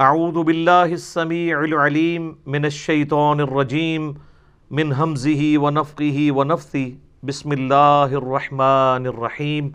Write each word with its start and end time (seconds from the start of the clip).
اعوذ 0.00 0.36
باللہ 0.44 0.92
السمیع 0.96 1.56
العلیم 1.56 2.30
من 2.52 2.64
الشیطان 2.64 3.40
الرجیم 3.40 4.04
من 4.70 4.92
حمزه 5.00 5.48
ونفقه 5.64 6.22
ونفثه 6.36 7.26
بسم 7.30 7.50
اللہ 7.56 8.14
الرحمن 8.20 9.08
الرحیم 9.10 9.68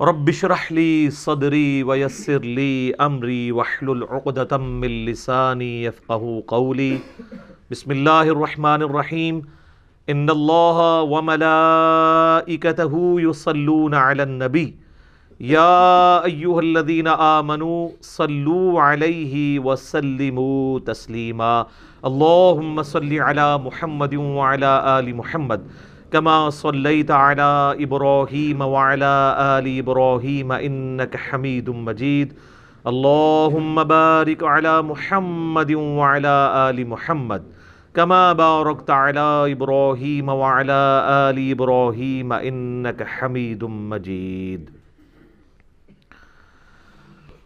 رب 0.00 0.30
اشرح 0.34 0.64
لی 0.78 0.94
صدری 1.16 1.82
ویسر 1.88 2.46
لی 2.60 2.70
امری 3.08 3.50
واحلل 3.58 4.02
عقدۃ 4.10 4.54
من 4.62 4.96
لسانی 5.10 5.68
یفقهوا 5.84 6.40
قولی 6.54 6.90
بسم 7.70 7.96
اللہ 7.96 8.32
الرحمن 8.36 8.86
الرحیم 8.88 9.42
ان 10.08 10.26
اللہ 10.30 10.80
وملائکته 11.12 13.04
یصلون 13.26 13.98
علی 14.04 14.22
النبی 14.22 14.66
یا 15.50 16.20
ایوہ 16.24 16.58
الذین 16.58 17.06
آمنوا 17.18 17.86
صلو 18.00 18.78
علیہ 18.80 19.60
وسلموا 19.60 20.78
تسلیما 20.86 21.62
اللہم 22.02 22.82
صلی 22.82 23.18
علی 23.18 23.46
محمد 23.64 24.14
وعلی 24.14 24.66
آل 24.66 25.12
محمد 25.12 25.66
کما 26.10 26.34
صلیت 26.52 27.10
علی 27.10 27.82
ابراہیم 27.84 28.60
وعلی 28.62 29.04
آل 29.04 29.66
ابراہیم 29.78 30.52
انک 30.58 31.16
حمید 31.28 31.68
مجید 31.88 32.34
اللہم 32.84 33.82
بارک 33.88 34.44
علی 34.50 34.80
محمد 34.84 35.70
وعلی 35.74 36.28
آل 36.60 36.84
محمد 36.84 37.50
کما 37.92 38.32
بارکت 38.42 38.90
علی 38.90 39.52
ابراہیم 39.52 40.28
وعلی 40.28 40.78
آل 41.08 41.42
ابراہیم 41.50 42.32
انک 42.40 43.02
حمید 43.16 43.62
مجید 43.62 44.70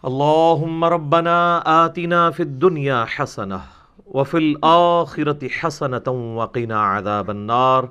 اللهم 0.06 0.84
ربنا 0.84 1.62
آتنا 1.84 2.30
في 2.30 2.42
الدنيا 2.42 3.04
حسنة 3.04 3.60
وفي 4.06 4.38
الآخرة 4.38 5.48
حسنة 5.48 6.36
وقنا 6.36 6.80
عذاب 6.80 7.30
النار. 7.30 7.90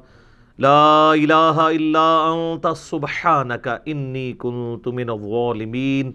لا 0.58 1.14
إله 1.14 1.72
إلا 1.72 2.34
أنت 2.34 2.68
سبحانك 2.68 3.82
إني 3.88 4.34
كنت 4.34 4.88
من 4.88 5.10
الظالمين 5.10 6.14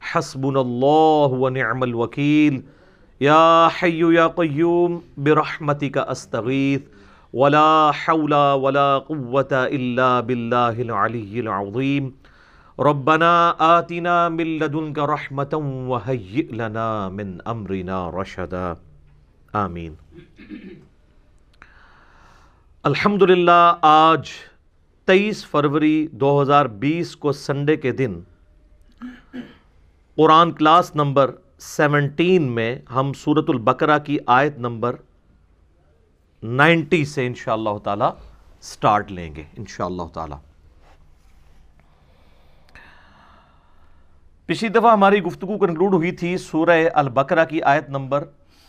حسبنا 0.00 0.60
الله 0.60 1.26
ونعم 1.26 1.84
الوكيل 1.84 2.62
يا 3.20 3.68
حي 3.68 4.14
يا 4.14 4.26
قيوم 4.26 5.02
برحمتك 5.16 5.98
أستغيث 5.98 6.82
ولا 7.32 7.90
حول 7.92 8.34
ولا 8.34 8.98
قوة 8.98 9.52
إلا 9.52 10.20
بالله 10.20 10.82
العلي 10.82 11.40
العظيم 11.40 12.27
ربنا 12.78 13.30
آتنا 13.58 14.28
من 14.28 14.50
لدنك 14.58 14.98
رحمة 15.10 15.58
وهيئ 15.88 16.42
لنا 16.58 17.08
من 17.14 17.30
أمرنا 17.52 17.96
رشدا. 18.10 18.72
آمین. 19.60 19.94
الحمدللہ، 22.84 23.74
آج 23.82 24.30
تیئیس 25.08 25.44
فروری 25.46 26.06
دو 26.20 26.30
ہزار 26.42 26.66
بیس 26.84 27.16
کو 27.16 27.32
سنڈے 27.32 27.76
کے 27.76 27.92
دن 27.92 28.18
قرآن 30.16 30.52
کلاس 30.52 30.94
نمبر 30.94 31.30
سیونٹین 31.74 32.50
میں 32.52 32.74
ہم 32.94 33.12
سورت 33.24 33.50
البقرہ 33.50 33.98
کی 34.04 34.18
آیت 34.38 34.58
نمبر 34.58 34.96
نائنٹی 36.42 37.04
سے 37.04 37.26
انشاءاللہ 37.26 37.78
تعالی 37.84 38.16
سٹارٹ 38.60 39.10
لیں 39.12 39.34
گے، 39.34 39.44
انشاءاللہ 39.56 40.08
تعالی. 40.14 40.47
پچھلی 44.48 44.68
دفعہ 44.68 44.92
ہماری 44.92 45.20
گفتگو 45.22 45.56
کنکلوڈ 45.58 45.94
ہوئی 45.94 46.10
تھی 46.10 46.36
سورہ 46.36 46.76
البقرہ 46.94 47.44
کی 47.44 47.60
آیت 47.62 47.88
نمبر 47.90 48.24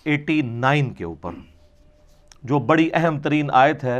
ایٹی 0.05 0.41
نائن 0.41 0.89
کے 0.93 1.03
اوپر، 1.03 1.31
جو 2.43 2.59
بڑی 2.59 2.89
اہم 2.93 3.19
ترین 3.19 3.49
آیت 3.53 3.83
ہے، 3.83 3.99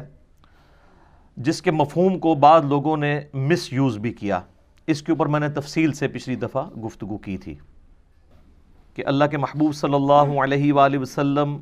جس 1.38 1.62
کے 1.62 1.72
مفہوم 1.72 2.18
کو 2.20 2.34
بعض 2.36 2.66
لوگوں 2.66 2.98
نے 2.98 3.20
مس 3.34 3.72
یوز 3.74 3.98
بھی 3.98 4.14
کیا۔ 4.14 4.42
اس 4.88 5.02
کے 5.02 5.12
اوپر 5.12 5.26
میں 5.26 5.40
نے 5.40 5.50
تفصیل 5.50 5.94
سے 5.94 6.08
پچھلی 6.08 6.36
دفعہ 6.36 6.68
گفتگو 6.86 7.18
کی 7.18 7.38
تھی 7.38 7.56
کہ 8.96 9.06
اللہ 9.06 9.26
کے 9.32 9.38
محبوب 9.38 9.76
صلی 9.76 9.94
اللہ 9.94 10.38
علیہ 10.44 10.74
وآلہ 10.74 10.98
وسلم 10.98 11.58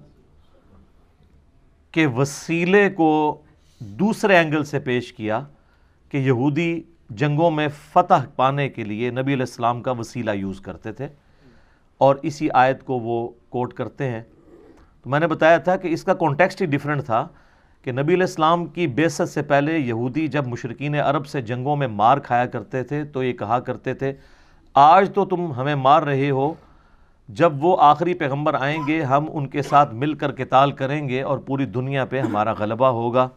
کے 1.92 2.06
وسیلے 2.06 2.90
کو 2.90 3.12
دوسرے 3.82 4.38
اینگل 4.38 4.64
سے 4.64 4.80
پیش 4.80 5.14
کیا 5.14 5.42
کہ 6.12 6.18
یہودی 6.18 6.82
جنگوں 7.10 7.52
میں 7.52 7.68
فتح 7.94 8.26
پانے 8.36 8.70
کے 8.70 8.84
لیے 8.84 9.10
نبی 9.10 9.22
علیہ 9.22 9.44
السلام 9.44 9.82
کا 9.82 9.92
وسیلہ 9.92 10.32
یوز 10.32 10.62
کرتے 10.62 10.92
تھے 10.92 11.08
اور 11.98 12.16
اسی 12.22 12.50
آیت 12.54 12.84
کو 12.84 13.00
وہ 13.00 13.30
کوٹ 13.50 13.74
کرتے 13.74 14.10
ہیں۔ 14.10 14.22
تو 15.04 15.10
میں 15.10 15.20
نے 15.20 15.28
بتایا 15.28 15.58
تھا 15.58 15.76
کہ 15.76 15.88
اس 15.88 16.04
کا 16.04 16.14
کانٹیکسٹ 16.14 16.62
ہی 16.62 16.66
ڈیفرنٹ 16.66 17.04
تھا 17.04 17.28
کہ 17.84 17.92
نبی 17.92 18.14
علیہ 18.14 18.24
السلام 18.24 18.66
کی 18.66 18.88
بیست 18.88 19.30
سے 19.30 19.42
پہلے 19.42 19.78
یہودی 19.78 20.28
جب 20.28 20.48
مشرقین 20.48 20.96
عرب 20.96 21.28
سے 21.28 21.42
جنگوں 21.42 21.76
میں 21.76 21.88
مار 21.88 22.18
کھایا 22.18 22.46
کرتے 22.46 22.84
تھے 22.84 23.04
تو 23.04 23.24
یہ 23.24 23.34
کہا 23.34 23.60
کرتے 23.60 23.94
تھے، 23.94 24.14
آج 24.74 25.10
تو 25.14 25.26
تم 25.26 25.52
ہمیں 25.52 25.76
مار 25.76 26.02
رہے 26.02 26.30
ہو، 26.30 26.54
جب 27.30 27.64
وہ 27.66 27.78
آخری 27.80 28.14
پیغمبر 28.14 28.54
آئیں 28.54 28.88
گے 28.88 29.02
ہم 29.02 29.26
ان 29.34 29.48
کے 29.48 29.62
ساتھ 29.62 29.94
مل 29.94 30.14
کر 30.14 30.32
قتال 30.32 30.72
کریں 30.72 31.10
گے 31.10 31.22
اور 31.22 31.38
پوری 31.38 31.66
دنیا 31.66 32.06
پہ 32.06 32.22
ہمارا 32.22 32.54
غلبہ 32.54 32.88
ہوگا۔ 32.88 33.30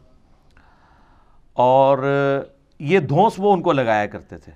اور 1.53 1.99
یہ 2.81 2.99
دھونس 2.99 3.33
وہ 3.39 3.53
ان 3.53 3.63
کو 3.63 3.73
لگایا 3.73 4.07
کرتے 4.07 4.39
تھے۔ 4.39 4.53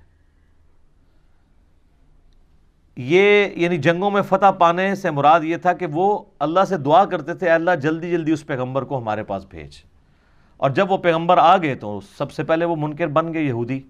یہ 2.95 3.47
یعنی 3.55 3.77
جنگوں 3.77 4.11
میں 4.11 4.21
فتح 4.21 4.51
پانے 4.51 4.95
سے 4.95 5.11
مراد 5.11 5.41
یہ 5.43 5.57
تھا 5.57 5.73
کہ 5.73 5.85
وہ 5.85 6.23
اللہ 6.39 6.59
سے 6.69 6.77
دعا 6.77 7.05
کرتے 7.05 7.33
تھے 7.33 7.49
اللہ 7.49 7.71
جلدی 7.81 8.11
جلدی 8.11 8.31
اس 8.31 8.45
پیغمبر 8.45 8.83
کو 8.83 8.97
ہمارے 8.97 9.23
پاس 9.23 9.45
بھیج۔ 9.49 9.71
اور 10.57 10.69
جب 10.69 10.91
وہ 10.91 10.97
پیغمبر 10.97 11.37
آ 11.37 11.57
گئے 11.57 11.75
تو 11.75 11.99
سب 12.17 12.31
سے 12.31 12.43
پہلے 12.43 12.65
وہ 12.65 12.75
منکر 12.75 13.07
بن 13.07 13.33
گئے 13.33 13.41
یہودی۔ 13.41 13.81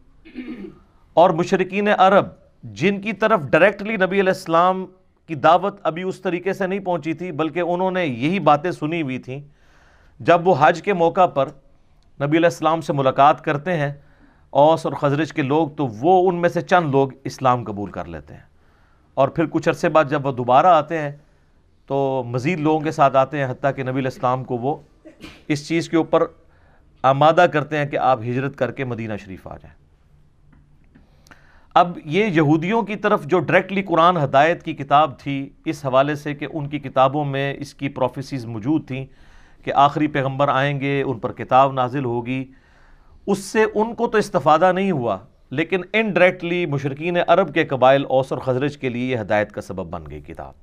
اور 1.14 1.30
مشرقین 1.30 1.88
عرب، 1.98 2.26
جن 2.64 3.02
کی 3.02 3.14
طرف 3.14 3.42
ڈائریکٹلی 3.42 3.96
نبی 3.96 4.20
علیہ 4.20 4.34
السلام 4.34 4.86
کی 5.28 5.36
دعوت 5.36 5.80
ابھی 5.84 6.04
اس 6.04 6.22
طریقے 6.22 6.54
سے 6.54 6.68
نہیں 6.68 6.80
پہنچی 6.80 7.14
تھی، 7.14 7.32
بلکہ 7.32 7.60
انہوں 7.60 7.92
نے 7.92 8.06
یہی 8.06 8.40
باتیں 8.40 8.72
سنی 8.72 9.02
ہوئی 9.02 9.18
تھیں۔ 9.18 9.40
جب 10.20 10.48
وہ 10.48 10.56
حج 10.60 10.82
کے 10.82 10.94
موقع 10.94 11.26
پر 11.26 11.46
نبی 12.22 12.38
علیہ 12.38 12.48
السلام 12.48 12.82
سے 12.82 12.94
ملاقات 12.94 13.44
کرتے 13.44 13.78
ہیں 13.78 13.94
اوس 14.56 14.86
اور 14.86 14.94
خزرج 14.94 15.34
کے 15.34 15.42
لوگ 15.42 15.68
تو 15.68 15.88
وہ 15.88 16.30
ان 16.30 16.36
میں 16.36 16.50
سے 16.50 16.62
چند 16.62 16.92
لوگ 16.92 17.10
اسلام 17.24 17.64
قبول 17.64 17.92
کر 17.92 18.06
لیتے 18.06 18.34
ہیں۔ 18.34 18.42
اور 19.14 19.28
پھر 19.28 19.46
کچھ 19.46 19.70
عرصے 19.70 19.90
بعد 19.90 20.06
جب 20.10 20.26
وہ 20.26 20.32
دوبارہ 20.32 20.66
آتے 20.66 20.98
ہیں 20.98 21.12
تو 21.88 22.24
مزید 22.28 22.60
لوگوں 22.60 22.80
کے 22.80 22.92
ساتھ 22.92 23.16
آتے 23.16 23.38
ہیں، 23.38 23.52
حتیٰ 23.52 23.72
کہ 23.76 23.84
نبی 23.84 23.92
علیہ 23.92 24.12
السلام 24.14 24.44
کو 24.44 24.58
وہ 24.58 24.76
اس 25.48 25.68
چیز 25.68 25.90
کے 25.90 25.98
اوپر 25.98 26.24
آمادہ 27.04 27.46
کرتے 27.54 27.78
ہیں 27.78 27.86
کہ 27.86 27.98
آپ 27.98 28.20
ہجرت 28.22 28.56
کر 28.56 28.72
کے 28.72 28.86
مدینہ 28.86 29.14
شریف 29.26 29.48
آ 29.48 29.58
جائیں۔ 29.58 29.76
اب 31.74 31.98
یہ 32.06 32.26
یہودیوں 32.26 32.82
کی 32.82 32.96
طرف 32.96 33.26
جو 33.26 33.40
ڈائریکٹلی 33.40 33.84
قرآن 33.84 34.18
ہدایت 34.18 34.64
کی 34.64 34.74
کتاب 34.74 35.20
تھی، 35.20 35.50
اس 35.66 35.86
حوالے 35.86 36.16
سے 36.16 36.36
کہ 36.36 36.48
ان 36.54 36.70
کی 36.70 36.80
کتابوں 36.80 37.26
میں 37.26 37.54
اس 37.58 37.74
کی 37.74 37.90
پروفیسیز 37.90 38.46
موجود 38.46 38.88
تھیں 38.88 39.06
کہ 39.64 39.74
آخری 39.74 40.08
پیغمبر 40.08 40.48
آئیں 40.48 40.80
گے، 40.80 41.02
ان 41.02 41.20
پر 41.20 41.34
کتاب 41.34 41.72
نازل 41.72 42.06
ہوگی۔ 42.06 42.46
اس 43.28 43.40
سے 43.40 43.64
ان 43.64 43.96
کو 43.96 44.08
تو 44.08 44.18
استفادہ 44.18 44.72
نہیں 44.72 44.92
ہوا، 44.92 45.18
لیکن 45.50 45.82
انڈائریکٹلی 45.94 46.66
مشرقین 46.66 47.18
عرب 47.28 47.54
کے 47.54 47.66
قبائل 47.66 48.06
اوس 48.10 48.32
اور 48.32 48.42
خزرج 48.42 48.78
کے 48.78 48.90
لیے 48.90 49.16
یہ 49.16 49.22
ہدایت 49.22 49.52
کا 49.52 49.62
سبب 49.62 49.90
بن 49.90 50.04
گئی 50.10 50.22
کتاب۔ 50.22 50.54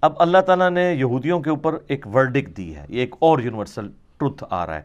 اب 0.00 0.12
اللہ 0.18 0.38
تعالیٰ 0.38 0.70
نے 0.70 0.94
یہودیوں 0.94 1.40
کے 1.40 1.50
اوپر 1.50 1.78
ایک 1.86 2.06
ورڈک 2.06 2.56
دی 2.56 2.76
ہے، 2.76 2.86
یہ 2.88 3.00
ایک 3.00 3.14
اور 3.18 3.38
یونیورسل 3.38 3.88
ٹروتھ 4.16 4.44
آ 4.50 4.66
رہا 4.66 4.74
ہے۔ 4.74 4.82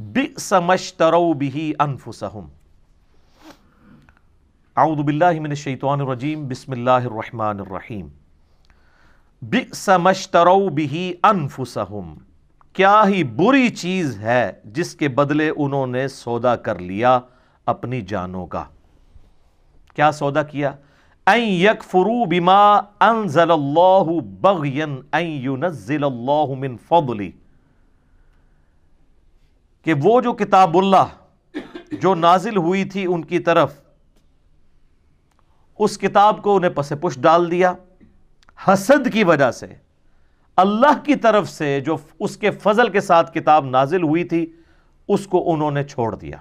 بئس 0.00 0.52
مشتروا 0.52 1.32
به 1.32 1.70
انفسهم۔ 1.78 2.48
اعوذ 4.76 4.98
باللہ 4.98 5.40
من 5.40 5.50
الشیطان 5.50 6.00
الرجیم، 6.00 6.48
بسم 6.48 6.72
اللہ 6.72 6.90
الرحمن 6.90 7.60
الرحیم۔ 7.60 8.08
بئس 9.42 9.88
مشتروا 9.88 10.70
به 10.70 11.10
انفسهم۔ 11.22 12.29
کیا 12.72 13.02
ہی 13.06 13.24
بری 13.24 13.68
چیز 13.68 14.18
ہے 14.18 14.52
جس 14.64 14.94
کے 14.94 15.08
بدلے 15.08 15.50
انہوں 15.56 15.86
نے 15.86 16.08
سودا 16.08 16.56
کر 16.56 16.78
لیا 16.78 17.20
اپنی 17.66 18.00
جانوں 18.00 18.46
کا۔ 18.46 18.64
کیا 19.94 20.12
سودا 20.12 20.42
کیا؟ 20.42 20.72
این 21.26 21.48
یکفرو 21.48 22.24
بما 22.24 22.76
انزل 23.00 23.50
اللہ 23.50 24.20
بغین 24.40 25.00
این 25.12 25.26
ینزل 25.26 26.04
اللہ 26.04 26.54
من 26.58 26.76
فضلی۔ 26.76 27.30
کہ 29.84 29.94
وہ 30.02 30.20
جو 30.20 30.32
کتاب 30.32 30.78
اللہ 30.78 31.04
جو 32.00 32.14
نازل 32.14 32.56
ہوئی 32.56 32.84
تھی 32.84 33.06
ان 33.08 33.24
کی 33.24 33.38
طرف، 33.38 33.80
اس 35.78 35.98
کتاب 35.98 36.42
کو 36.42 36.56
انہیں 36.56 36.70
پس 36.70 36.92
پش 37.00 37.18
ڈال 37.18 37.50
دیا، 37.50 37.72
حسد 38.68 39.12
کی 39.12 39.24
وجہ 39.24 39.50
سے۔ 39.50 39.89
اللہ 40.56 41.04
کی 41.04 41.14
طرف 41.14 41.48
سے 41.48 41.80
جو 41.80 41.96
اس 42.20 42.36
کے 42.36 42.50
فضل 42.50 42.88
کے 42.88 43.00
ساتھ 43.00 43.38
کتاب 43.38 43.66
نازل 43.66 44.02
ہوئی 44.02 44.24
تھی، 44.24 44.52
اس 45.08 45.26
کو 45.26 45.52
انہوں 45.52 45.70
نے 45.70 45.84
چھوڑ 45.84 46.14
دیا۔ 46.14 46.36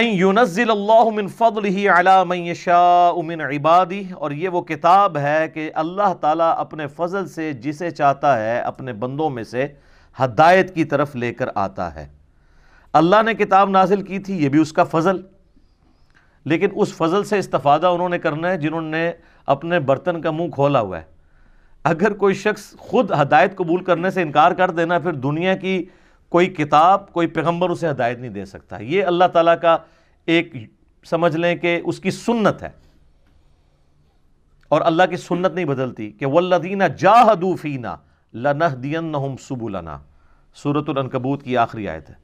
ينزل 0.00 0.70
اللہ 0.70 1.10
من 1.14 1.26
فضله 1.28 1.86
على 1.94 2.24
من 2.26 2.36
يشاء 2.36 3.22
من 3.22 3.40
عبادی، 3.40 4.04
اور 4.12 4.30
یہ 4.30 4.48
وہ 4.48 4.60
کتاب 4.60 5.18
ہے 5.18 5.48
کہ 5.48 5.70
اللہ 5.74 6.14
تعالیٰ 6.20 6.54
اپنے 6.56 6.86
فضل 6.86 7.26
سے 7.26 7.52
جسے 7.52 7.90
چاہتا 7.90 8.44
ہے، 8.44 8.60
اپنے 8.60 8.92
بندوں 8.92 9.30
میں 9.30 9.44
سے 9.44 9.66
ہدایت 10.20 10.74
کی 10.74 10.84
طرف 10.84 11.16
لے 11.16 11.34
کر 11.34 11.46
آتا 11.54 11.94
ہے۔ 11.94 12.08
اللہ 12.92 13.22
نے 13.22 13.34
کتاب 13.34 13.70
نازل 13.70 14.02
کی 14.02 14.18
تھی، 14.18 14.44
یہ 14.44 14.48
بھی 14.48 14.58
اس 14.58 14.72
کا 14.72 14.84
فضل۔ 14.84 15.20
لیکن 16.44 16.68
اس 16.74 16.92
فضل 16.92 17.24
سے 17.24 17.38
استفادہ 17.38 17.86
انہوں 17.86 18.08
نے 18.08 18.18
کرنا 18.18 18.50
ہے، 18.50 18.56
جنہوں 18.56 18.82
نے 18.82 19.12
اپنے 19.46 19.80
برتن 19.80 20.20
کا 20.20 20.30
منہ 20.30 20.48
کھولا 20.48 20.80
ہوا 20.80 20.98
ہے۔ 20.98 21.04
اگر 21.84 22.12
کوئی 22.12 22.34
شخص 22.34 22.76
خود 22.76 23.10
ہدایت 23.10 23.56
قبول 23.56 23.84
کرنے 23.84 24.10
سے 24.10 24.22
انکار 24.22 24.52
کر 24.52 24.70
دینا، 24.70 24.98
پھر 24.98 25.12
دنیا 25.12 25.54
کی 25.54 25.84
کوئی 26.28 26.46
کتاب، 26.46 27.12
کوئی 27.12 27.26
پیغمبر 27.26 27.70
اسے 27.70 27.88
ہدایت 27.88 28.18
نہیں 28.18 28.30
دے 28.30 28.44
سکتا۔ 28.44 28.76
یہ 28.78 29.04
اللہ 29.04 29.24
تعالیٰ 29.24 29.60
کا 29.60 29.76
ایک 30.26 30.52
سمجھ 31.04 31.36
لیں 31.36 31.56
کہ 31.56 31.80
اس 31.84 32.00
کی 32.00 32.10
سنت 32.10 32.62
ہے۔ 32.62 32.70
اور 34.68 34.80
اللہ 34.80 35.02
کی 35.10 35.16
سنت 35.16 35.54
نہیں 35.54 35.64
بدلتی 35.64 36.10
کہ 36.10 36.26
وَالَّذِينَ 36.26 36.84
جَاهَدُوا 36.98 37.56
فِينَا 37.56 37.96
لَنَهْدِيَنَّهُمْ 38.34 39.40
سُبُلَنَا۔ 39.40 39.98
سورة 40.54 40.84
الانکبوت 40.88 41.42
کی 41.42 41.56
آخری 41.56 41.88
آیت 41.88 42.10
ہے۔ 42.10 42.14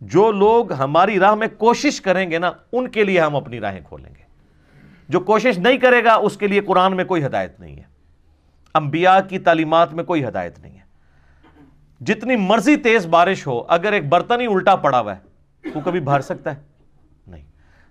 جو 0.00 0.32
لوگ 0.32 0.72
ہماری 0.72 1.18
راہ 1.18 1.34
میں 1.34 1.46
کوشش 1.58 2.00
کریں 2.00 2.30
گے 2.30 2.38
نا، 2.38 2.52
ان 2.72 2.88
کے 2.88 3.04
لیے 3.04 3.20
ہم 3.20 3.36
اپنی 3.36 3.60
راہیں 3.60 3.80
کھولیں 3.84 4.14
گے۔ 4.18 4.25
جو 5.08 5.20
کوشش 5.20 5.58
نہیں 5.58 5.78
کرے 5.78 6.04
گا، 6.04 6.14
اس 6.14 6.36
کے 6.36 6.46
لیے 6.46 6.60
قرآن 6.60 6.96
میں 6.96 7.04
کوئی 7.04 7.26
ہدایت 7.26 7.60
نہیں 7.60 7.76
ہے۔ 7.76 7.82
انبیاء 8.74 9.18
کی 9.28 9.38
تعلیمات 9.38 9.94
میں 9.94 10.04
کوئی 10.04 10.24
ہدایت 10.24 10.58
نہیں 10.58 10.78
ہے۔ 10.78 10.86
جتنی 12.00 12.36
مرضی 12.36 12.76
تیز 12.76 13.06
بارش 13.06 13.46
ہو، 13.46 13.64
اگر 13.68 13.92
ایک 13.92 14.08
برتن 14.08 14.40
ہی 14.40 14.46
الٹا 14.46 14.76
پڑا 14.76 15.00
ہوا 15.00 15.16
ہے، 15.16 15.70
تو 15.72 15.80
کبھی 15.84 16.00
بھر 16.00 16.20
سکتا 16.20 16.56
ہے؟ 16.56 16.60
نہیں۔ 17.26 17.44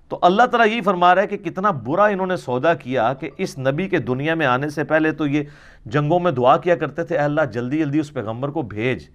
تو 0.10 0.20
اللہ 0.22 0.44
تعالیٰ 0.44 0.74
یہی 0.74 0.82
فرما 0.82 1.16
رہا 1.16 1.22
ہے 1.22 1.28
کہ 1.28 1.38
کتنا 1.38 1.72
برا 1.72 2.06
انہوں 2.06 2.28
نے 2.28 2.36
سودا 2.36 2.74
کیا 2.74 3.14
کہ 3.14 3.30
اس 3.38 3.58
نبی 3.58 3.90
کے 3.90 3.98
دنیا 3.98 4.34
میں 4.34 4.46
آنے 4.46 4.70
سے 4.70 4.84
پہلے 4.84 5.12
تو 5.12 5.28
یہ 5.28 5.44
جنگوں 5.86 6.20
میں 6.20 6.32
دعا 6.32 6.58
کیا 6.58 6.76
کرتے 6.76 7.04
تھے، 7.04 7.18
اے 7.18 7.24
اللہ، 7.24 7.42
جلدی 7.42 7.80
جلدی 7.80 8.00
اس 8.00 8.14
پیغمبر 8.14 8.50
کو 8.50 8.62
بھیج 8.62 9.10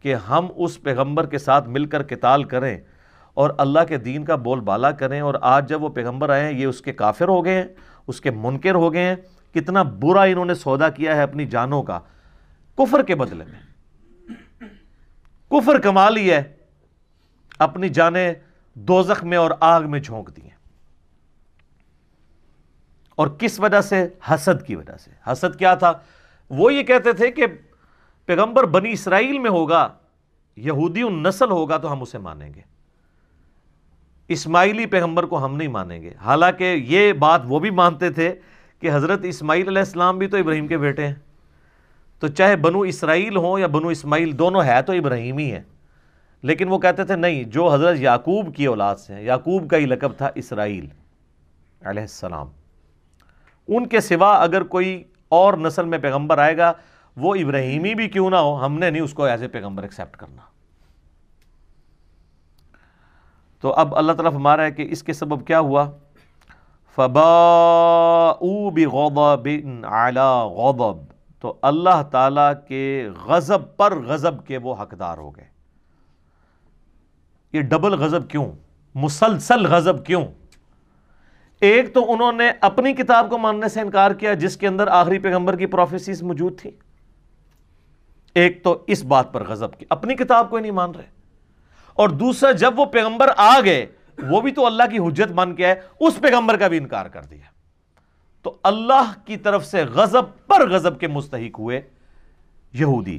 کہ 0.00 0.14
ہم 0.14 0.48
اس 0.56 0.82
پیغمبر 0.82 1.26
کے 1.26 1.38
ساتھ 1.38 1.68
مل 1.68 1.84
کر 1.84 2.02
کتال 2.02 2.44
کریں۔ 2.44 2.78
اور 3.34 3.50
اللہ 3.58 3.80
کے 3.88 3.98
دین 3.98 4.24
کا 4.24 4.36
بول 4.36 4.60
بالا 4.60 4.90
کریں 4.90 5.20
اور 5.20 5.34
آج 5.40 5.68
جب 5.68 5.82
وہ 5.82 5.88
پیغمبر 5.88 6.30
آئے 6.30 6.44
ہیں، 6.44 6.60
یہ 6.60 6.66
اس 6.66 6.80
کے 6.80 6.92
کافر 6.92 7.28
ہو 7.28 7.44
گئے 7.44 7.54
ہیں، 7.54 7.64
اس 8.06 8.20
کے 8.20 8.30
منکر 8.30 8.74
ہو 8.74 8.92
گئے 8.92 9.04
ہیں۔ 9.04 9.16
کتنا 9.54 9.82
برا 9.82 10.22
انہوں 10.22 10.44
نے 10.44 10.54
سودا 10.54 10.88
کیا 10.88 11.16
ہے 11.16 11.22
اپنی 11.22 11.46
جانوں 11.46 11.82
کا۔ 11.82 12.00
کفر 12.76 13.02
کے 13.02 13.14
بدلے 13.14 13.44
میں۔ 13.44 13.60
کفر 15.50 15.78
کما 15.78 16.10
لی 16.10 16.30
ہے۔ 16.30 16.42
اپنی 17.58 17.88
جانیں 17.88 18.32
دوزخ 18.74 19.24
میں 19.24 19.38
اور 19.38 19.50
آگ 19.60 19.82
میں 19.82 20.00
جھونک 20.00 20.36
دی 20.36 20.42
ہیں۔ 20.42 20.56
اور 23.16 23.26
کس 23.26 23.60
وجہ 23.60 23.80
سے؟ 23.80 24.08
حسد 24.30 24.66
کی 24.66 24.76
وجہ 24.76 24.96
سے۔ 24.96 25.10
حسد 25.32 25.58
کیا 25.58 25.74
تھا؟ 25.74 25.92
وہ 26.50 26.74
یہ 26.74 26.82
کہتے 26.82 27.12
تھے 27.12 27.30
کہ 27.30 27.46
پیغمبر 28.26 28.64
بنی 28.64 28.92
اسرائیل 28.92 29.38
میں 29.38 29.50
ہوگا، 29.50 29.88
یہودی 30.56 31.02
نسل 31.02 31.50
ہوگا 31.50 31.76
تو 31.76 31.92
ہم 31.92 32.02
اسے 32.02 32.18
مانیں 32.18 32.54
گے۔ 32.54 32.60
اسماعیلی 34.32 34.86
پیغمبر 34.86 35.22
کو 35.22 35.44
ہم 35.44 35.56
نہیں 35.56 35.68
مانیں 35.68 36.02
گے۔ 36.02 36.10
حالانکہ 36.20 36.64
یہ 36.64 37.12
بات 37.12 37.42
وہ 37.44 37.58
بھی 37.58 37.70
مانتے 37.70 38.10
تھے 38.10 38.34
کہ 38.80 38.90
حضرت 38.92 39.20
اسماعیل 39.22 39.68
علیہ 39.68 39.78
السلام 39.78 40.18
بھی 40.18 40.26
تو 40.26 40.36
ابراہیم 40.36 40.66
کے 40.66 40.78
بیٹے 40.78 41.06
ہیں۔ 41.06 41.14
تو 42.20 42.28
چاہے 42.28 42.56
بنو 42.56 42.80
اسرائیل 42.80 43.36
ہوں 43.36 43.58
یا 43.58 43.66
بنو 43.66 43.88
اسماعیل، 43.88 44.38
دونوں 44.38 44.62
ہے 44.62 44.82
تو 44.82 44.92
ابراہیم 44.92 45.38
ہی 45.38 45.52
ہے 45.52 45.62
لیکن 46.42 46.68
وہ 46.68 46.78
کہتے 46.78 47.04
تھے، 47.04 47.16
نہیں، 47.16 47.44
جو 47.44 47.74
حضرت 47.74 47.96
یعقوب 47.98 48.54
کی 48.54 48.66
اولاد 48.66 48.96
سے 48.96 49.14
ہیں، 49.14 49.22
یعقوب 49.22 49.70
کا 49.70 49.76
ہی 49.76 49.86
لقب 49.86 50.12
تھا 50.16 50.30
اسرائیل 50.34 50.86
علیہ 51.84 52.02
السلام۔ 52.02 52.46
ان 53.68 53.86
کے 53.86 54.00
سوا 54.00 54.34
اگر 54.34 54.62
کوئی 54.62 55.04
اور 55.28 55.54
نسل 55.54 55.84
میں 55.84 55.98
پیغمبر 55.98 56.38
آئے 56.38 56.56
گا، 56.56 56.72
وہ 57.16 57.34
ابراہیمی 57.34 57.94
بھی 57.94 58.08
کیوں 58.08 58.30
نہ 58.30 58.36
ہو؟ 58.36 58.64
ہم 58.64 58.78
نے 58.78 58.90
نہیں 58.90 59.02
اس 59.02 59.14
کو 59.14 59.24
ایز 59.24 59.42
اے 59.42 59.48
پیغمبر 59.48 59.82
ایکسیپٹ 59.82 60.16
کرنا۔ 60.16 60.51
تو 63.62 63.72
اب 63.72 63.96
اللہ 63.96 64.12
تعالیٰ 64.12 64.32
ہمارا 64.34 64.64
ہے 64.64 64.70
کہ 64.70 64.86
اس 64.90 65.02
کے 65.02 65.12
سبب 65.12 65.46
کیا 65.46 65.60
ہوا؟ 65.60 65.90
فَبَاءُوا 66.94 68.70
بِغَضَبٍ 68.70 69.84
عَلَى 69.84 70.54
غَضَب، 70.54 70.96
تو 71.40 71.58
اللہ 71.62 72.02
تعالیٰ 72.10 72.52
کے 72.68 73.08
غضب 73.26 73.76
پر 73.76 73.98
غضب 73.98 74.46
کے 74.46 74.58
وہ 74.58 74.74
حقدار 74.74 75.18
ہو 75.18 75.36
گئے۔ 75.36 75.44
یہ 77.52 77.60
ڈبل 77.60 77.94
غضب 77.94 78.30
کیوں؟ 78.30 78.52
مسلسل 78.94 79.66
غضب 79.66 80.06
کیوں؟ 80.06 80.24
ایک 81.60 81.94
تو 81.94 82.12
انہوں 82.12 82.32
نے 82.32 82.52
اپنی 82.60 82.92
کتاب 82.92 83.30
کو 83.30 83.38
ماننے 83.38 83.68
سے 83.68 83.80
انکار 83.80 84.10
کیا 84.10 84.34
جس 84.34 84.56
کے 84.56 84.66
اندر 84.66 84.86
آخری 84.86 85.18
پیغمبر 85.18 85.56
کی 85.56 85.66
پروفیسیز 85.66 86.22
موجود 86.22 86.60
تھی 86.60 86.70
ایک 88.34 88.64
تو 88.64 88.84
اس 88.86 89.04
بات 89.04 89.32
پر 89.32 89.44
غضب 89.44 89.78
کی، 89.78 89.86
اپنی 89.90 90.14
کتاب 90.14 90.50
کو 90.50 90.56
ہی 90.56 90.62
نہیں 90.62 90.72
مان 90.72 90.90
رہے۔ 90.90 91.21
اور 91.94 92.08
دوسرا، 92.08 92.50
جب 92.50 92.78
وہ 92.78 92.84
پیغمبر 92.84 93.30
آ 93.36 93.60
گئے، 93.64 93.86
وہ 94.28 94.40
بھی 94.40 94.50
تو 94.50 94.66
اللہ 94.66 94.82
کی 94.90 94.98
حجت 94.98 95.32
بن 95.32 95.54
کے 95.54 95.66
ہے، 95.66 95.74
اس 96.00 96.18
پیغمبر 96.20 96.56
کا 96.56 96.68
بھی 96.68 96.78
انکار 96.78 97.06
کر 97.06 97.22
دیا۔ 97.22 97.52
تو 98.42 98.56
اللہ 98.62 99.12
کی 99.24 99.36
طرف 99.36 99.66
سے 99.66 99.84
غضب 99.84 100.46
پر 100.46 100.70
غضب 100.70 101.00
کے 101.00 101.08
مستحق 101.08 101.58
ہوئے 101.58 101.80
یہودی۔ 102.72 103.18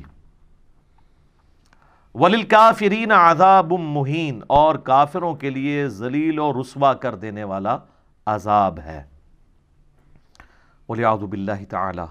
ولیل 2.13 2.44
کافرین 2.44 3.12
عذاب 3.12 3.74
مہین 3.80 4.42
اور 4.48 4.75
کافروں 4.75 5.36
کے 5.36 5.50
لیے 5.50 5.88
ذلیل 5.88 6.39
اور 6.39 6.56
رسوا 6.56 6.94
کر 6.94 7.15
دینے 7.15 7.44
والا 7.44 7.77
عذاب 8.25 8.80
ہے۔ 8.80 9.03
باللہ 10.89 11.65
تعالی 11.70 12.01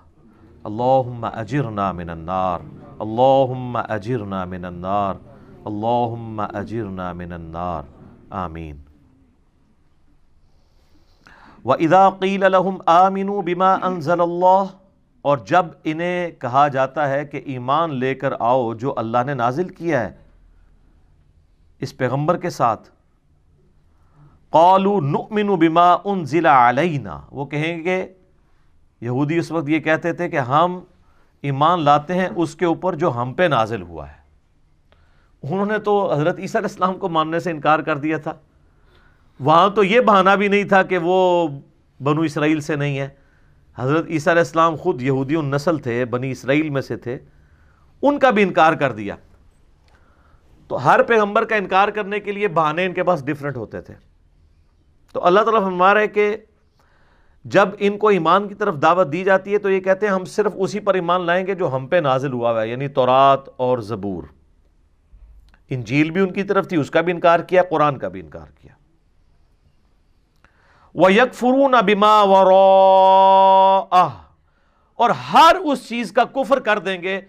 اللہم 0.64 1.26
اجرنا 1.32 1.92
من 1.92 2.10
النار۔ 2.10 2.58
اللہم 2.98 3.76
اجرنا 3.88 4.44
من 4.44 4.64
النار۔ 4.64 5.14
اللہم 5.64 6.40
اجرنا 6.40 7.12
من 7.12 7.32
النار. 7.32 7.82
آمین. 8.30 8.76
وَإِذَا 11.64 12.08
قِيلَ 12.10 12.48
لَهُمْ 12.48 12.80
آمِنُوا 12.86 13.42
بِمَا 13.42 13.76
أَنزَلَ 13.88 14.22
اللَّهِ، 14.22 14.66
اور 15.22 15.38
جب 15.38 15.66
انہیں 15.84 16.30
کہا 16.30 16.68
جاتا 16.68 17.08
ہے 17.08 17.24
کہ 17.24 17.40
ایمان 17.44 17.94
لے 17.94 18.14
کر 18.14 18.32
آؤ 18.38 18.72
جو 18.74 18.94
اللہ 18.96 19.18
نے 19.26 19.34
نازل 19.34 19.68
کیا 19.68 20.00
ہے، 20.00 20.12
اس 21.80 21.96
پیغمبر 21.96 22.36
کے 22.36 22.50
ساتھ، 22.50 22.88
قَالُوا 24.50 25.00
نُؤْمِنُ 25.00 25.56
بِمَا 25.56 25.96
أُنزِلَ 26.04 26.48
عَلَيْنَا. 26.48 27.20
وہ 27.30 27.44
کہیں 27.44 27.84
گے، 27.84 28.12
یہودی 29.00 29.38
اس 29.38 29.50
وقت 29.50 29.68
یہ 29.68 29.78
کہتے 29.78 30.12
تھے 30.12 30.28
کہ 30.28 30.38
ہم 30.38 30.80
ایمان 31.42 31.80
لاتے 31.80 32.14
ہیں 32.14 32.28
اس 32.36 32.54
کے 32.54 32.66
اوپر 32.66 32.94
جو 32.94 33.12
ہم 33.14 33.32
پہ 33.34 33.42
نازل 33.42 33.82
ہوا 33.82 34.10
ہے۔ 34.10 34.21
انہوں 35.42 35.66
نے 35.66 35.78
تو 35.78 36.12
حضرت 36.12 36.38
عیسیٰ 36.38 36.60
علیہ 36.60 36.70
السلام 36.70 36.98
کو 36.98 37.08
ماننے 37.08 37.40
سے 37.40 37.50
انکار 37.50 37.78
کر 37.78 37.96
دیا 37.96 38.18
تھا۔ 38.18 38.32
وہاں 39.40 39.68
تو 39.68 39.84
یہ 39.84 40.00
بہانہ 40.00 40.30
بھی 40.30 40.48
نہیں 40.48 40.64
تھا 40.64 40.82
کہ 40.82 40.98
وہ 41.02 41.48
بنو 42.02 42.20
اسرائیل 42.20 42.60
سے 42.60 42.76
نہیں 42.76 42.98
ہے۔ 42.98 43.08
حضرت 43.76 44.06
عیسیٰ 44.08 44.32
علیہ 44.32 44.40
السلام 44.40 44.76
خود 44.76 45.02
یہودی 45.02 45.36
نسل 45.36 45.78
تھے، 45.78 46.04
بنی 46.04 46.30
اسرائیل 46.30 46.70
میں 46.70 46.82
سے 46.82 46.96
تھے۔ 46.96 47.18
ان 48.02 48.18
کا 48.18 48.30
بھی 48.30 48.42
انکار 48.42 48.72
کر 48.72 48.92
دیا۔ 48.92 49.16
تو 50.68 50.84
ہر 50.84 51.02
پیغمبر 51.02 51.44
کا 51.44 51.56
انکار 51.56 51.88
کرنے 51.88 52.20
کے 52.20 52.32
لیے 52.32 52.48
بہانے 52.48 52.84
ان 52.84 52.94
کے 52.94 53.02
پاس 53.02 53.26
ڈفرینٹ 53.26 53.56
ہوتے 53.56 53.80
تھے۔ 53.80 53.94
تو 55.12 55.24
اللہ 55.26 55.40
تعالیٰ 55.40 55.64
فرما 55.64 55.94
رہے 55.94 56.08
کہ 56.08 56.36
جب 57.44 57.68
ان 57.78 57.98
کو 57.98 58.08
ایمان 58.08 58.48
کی 58.48 58.54
طرف 58.54 58.74
دعوت 58.82 59.12
دی 59.12 59.24
جاتی 59.24 59.52
ہے 59.52 59.58
تو 59.58 59.70
یہ 59.70 59.80
کہتے 59.80 60.06
ہیں 60.06 60.14
ہم 60.14 60.24
صرف 60.24 60.52
اسی 60.54 60.80
پر 60.80 60.94
ایمان 60.94 61.20
لائیں 61.20 61.46
گے 61.46 61.54
جو 61.54 61.76
ہم 61.76 61.86
پہ 61.86 61.96
نازل 61.96 62.32
ہوا 62.32 62.50
ہوا 62.50 62.62
ہے 62.62 62.68
یعنی 62.68 62.88
تورات 62.88 63.40
اور 63.56 63.78
زبور۔ 63.78 64.22
انجیل 65.70 66.10
بھی 66.10 66.20
ان 66.20 66.32
کی 66.32 66.42
طرف 66.42 66.68
تھی، 66.68 66.76
اس 66.76 66.90
کا 66.90 67.00
بھی 67.00 67.12
انکار 67.12 67.40
کیا، 67.40 67.62
قرآن 67.70 67.98
کا 67.98 68.08
بھی 68.08 68.20
انکار 68.20 68.46
کیا۔ 68.60 68.72
وہ 70.94 71.12
یک 71.12 71.34
فرون 71.34 71.74
ابیما 71.74 72.20
اور 74.94 75.10
ہر 75.10 75.56
اس 75.56 75.88
چیز 75.88 76.12
کا 76.12 76.24
کفر 76.24 76.60
کر 76.60 76.78
دیں 76.78 77.02
گے 77.02 77.20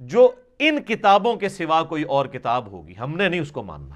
جو 0.00 0.30
ان 0.58 0.82
کتابوں 0.82 1.36
کے 1.36 1.48
سوا 1.48 1.82
کوئی 1.82 2.02
اور 2.02 2.26
کتاب 2.26 2.66
ہوگی۔ 2.66 2.94
ہم 3.00 3.16
نے 3.16 3.28
نہیں 3.28 3.40
اس 3.40 3.52
کو 3.52 3.62
ماننا۔ 3.62 3.94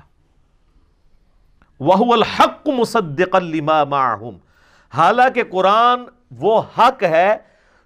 وہ 1.81 2.12
الحق 2.12 2.69
مصدق 2.69 3.37
لما 3.37 3.85
معہم 3.85 4.38
حالانکہ 4.95 5.43
قرآن 5.45 6.00
وہ 6.31 6.62
حق 6.79 7.03
ہے 7.03 7.37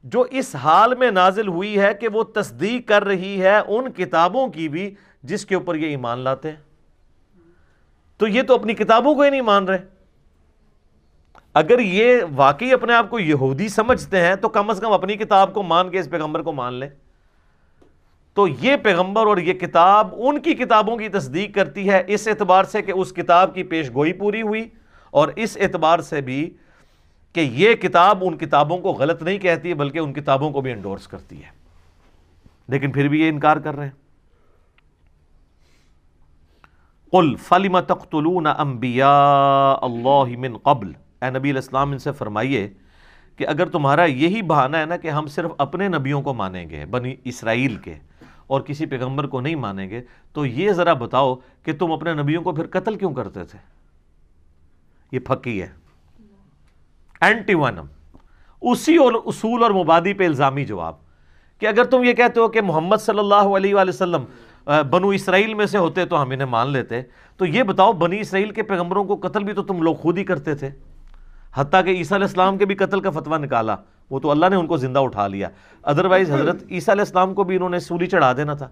جو 0.05 0.21
اس 0.21 0.55
حال 0.55 0.95
میں 0.95 1.11
نازل 1.11 1.49
ہوئی 1.49 1.81
ہے 1.81 1.95
کہ 1.95 2.09
وہ 2.09 2.23
تصدیق 2.23 2.89
کر 2.89 3.05
رہی 3.05 3.43
ہے 3.43 3.59
ان 3.59 3.93
کتابوں 3.93 4.49
کی 4.49 4.69
بھی 4.69 4.95
جس 5.23 5.47
کے 5.47 5.55
اوپر 5.55 5.75
یہ 5.75 5.89
ایمان 5.89 6.19
لاتے 6.19 6.51
ہیں۔ 6.51 6.57
تو 8.19 8.29
یہ 8.29 8.43
تو 8.43 8.55
اپنی 8.55 8.75
کتابوں 8.75 9.15
کو 9.15 9.23
ہی 9.23 9.31
نہیں 9.31 9.41
مان 9.41 9.65
رہے۔ 9.65 9.79
اگر 11.55 11.79
یہ 11.79 12.17
واقعی 12.37 12.73
اپنے 12.73 12.95
آپ 12.95 13.11
کو 13.11 13.19
یہودی 13.19 13.69
سمجھتے 13.69 14.21
ہیں، 14.21 14.35
تو 14.35 14.49
کم 14.49 14.71
از 14.71 14.81
کم 14.81 14.93
اپنی 14.93 15.17
کتاب 15.17 15.55
کو 15.55 15.63
مان 15.63 15.91
کے 15.91 16.01
اس 16.01 16.11
پیغمبر 16.11 16.43
کو 16.43 16.53
مان 16.53 16.75
لیں۔ 16.75 16.89
تو 18.35 18.49
یہ 18.49 18.77
پیغمبر 18.77 19.27
اور 19.27 19.37
یہ 19.37 19.53
کتاب 19.53 20.09
ان 20.17 20.41
کی 20.41 20.55
کتابوں 20.55 20.97
کی 20.97 21.09
تصدیق 21.09 21.55
کرتی 21.55 21.91
ہے 21.91 22.03
اس 22.07 22.29
اعتبار 22.29 22.65
سے 22.65 22.83
کہ 22.83 22.93
اس 22.93 23.13
کتاب 23.13 23.55
کی 23.55 23.63
پیش 23.63 23.91
گوئی 23.95 24.13
پوری 24.13 24.43
ہوئی، 24.43 24.69
اور 25.11 25.29
اس 25.37 25.59
اعتبار 25.61 25.99
سے 25.99 26.21
بھی 26.21 26.57
کہ 27.33 27.41
یہ 27.41 27.75
کتاب 27.75 28.19
ان 28.23 28.39
کتابوں 28.39 28.79
کو 28.79 28.93
غلط 28.93 29.23
نہیں 29.23 29.39
کہتی، 29.39 29.75
بلکہ 29.75 29.99
ان 29.99 30.13
کتابوں 30.13 30.51
کو 30.51 30.61
بھی 30.61 30.73
انڈورس 30.73 31.09
کرتی 31.09 31.43
ہے۔ 31.43 31.51
لیکن 32.69 32.93
پھر 32.93 33.09
بھی 33.09 33.21
یہ 33.21 33.29
انکار 33.29 33.57
کر 33.57 33.75
رہے 33.77 33.85
ہیں۔ 33.85 34.00
قل 37.13 37.35
فلم 37.37 37.79
تقتلون 37.81 38.47
انبیاء 38.47 39.77
اللہ 39.83 40.37
من 40.39 40.57
قبل؟ 40.63 40.93
اے 41.23 41.31
نبی 41.31 41.51
علیہ 41.51 41.61
السلام، 41.61 41.91
ان 41.91 41.99
سے 41.99 42.13
فرمائیے 42.13 42.69
کہ 43.37 43.47
اگر 43.49 43.69
تمہارا 43.69 44.05
یہی 44.05 44.43
بہانہ 44.43 44.77
ہے 44.77 44.85
نا 44.87 44.97
کہ 44.97 45.11
ہم 45.11 45.27
صرف 45.27 45.51
اپنے 45.59 45.89
نبیوں 45.89 46.23
کو 46.23 46.35
مانیں 46.35 46.69
گے، 46.71 46.85
بنی 46.91 47.15
اسرائیل 47.25 47.77
کے، 47.77 47.95
اور 48.47 48.61
کسی 48.61 48.87
پیغمبر 48.87 49.27
کو 49.27 49.41
نہیں 49.41 49.55
مانیں 49.55 49.89
گے، 49.91 50.01
تو 50.33 50.47
یہ 50.47 50.73
ذرا 50.73 50.93
بتاؤ 51.03 51.35
کہ 51.65 51.73
تم 51.79 51.93
اپنے 51.93 52.15
نبیوں 52.15 52.43
کو 52.43 52.53
پھر 52.53 52.67
قتل 52.67 52.97
کیوں 52.97 53.13
کرتے 53.15 53.45
تھے؟ 53.45 53.59
یہ 55.13 55.19
پھکی 55.19 55.61
ہے۔ 55.63 55.69
اینٹی 57.21 57.55
ونم 57.55 57.87
اسی 58.63 58.97
اور 58.97 59.13
اصول 59.25 59.63
اور 59.63 59.71
مبادی 59.71 60.13
پہ 60.13 60.27
الزامی 60.27 60.65
جواب 60.65 60.95
کہ 61.59 61.67
اگر 61.67 61.85
تم 61.85 62.05
یہ 62.05 62.13
کہتے 62.13 62.41
ہو 62.41 62.49
کہ 62.49 62.61
محمد 62.61 62.97
صلی 63.01 63.19
اللہ 63.19 63.57
علیہ 63.57 63.75
وآلہ 63.75 63.91
وسلم 63.91 64.25
بنو 64.67 65.09
اسرائیل 65.09 65.55
میں 65.55 65.67
سے 65.67 65.79
ہوتے 65.79 66.05
تو 66.05 66.23
ہم 66.23 66.31
انہیں 66.31 66.49
مان 66.49 66.69
لیتے۔ 66.69 67.03
تو 67.37 67.47
یہ 67.47 67.63
بتاؤ 67.63 67.93
بنی 67.93 68.21
اسرائیل 68.21 68.51
کے 68.51 68.63
پیغمبروں 68.63 69.05
کو 69.05 69.29
قتل 69.29 69.45
بھی 69.45 69.53
تو 69.53 69.63
تم 69.63 69.83
لوگ 69.83 69.95
خود 69.95 70.19
ہی 70.19 70.25
کرتے 70.25 70.55
تھے۔ 70.55 70.71
حتیٰ 71.55 71.85
کہ 71.85 71.91
عیسیٰ 71.91 72.17
علیہ 72.17 72.27
السلام 72.27 72.59
کے 72.59 72.67
بھی 72.67 72.75
قتل 72.75 73.01
کا 73.01 73.11
فتویٰ 73.11 73.39
نکالا۔ 73.39 73.77
وہ 74.11 74.21
تو 74.21 74.31
اللہ 74.31 74.47
نے 74.51 74.57
ان 74.57 74.67
کو 74.67 74.77
زندہ 74.77 74.99
اٹھا 74.99 75.27
لیا۔ 75.27 75.49
ادروائز 75.83 76.31
حضرت 76.31 76.63
عیسیٰ 76.71 76.95
علیہ 76.95 77.03
السلام 77.03 77.35
کو 77.35 77.45
بھی 77.45 77.57
انہوں 77.57 77.71
نے 77.71 77.79
سولی 77.79 78.07
چڑھا 78.07 78.33
دینا 78.33 78.55
تھا۔ 78.55 78.69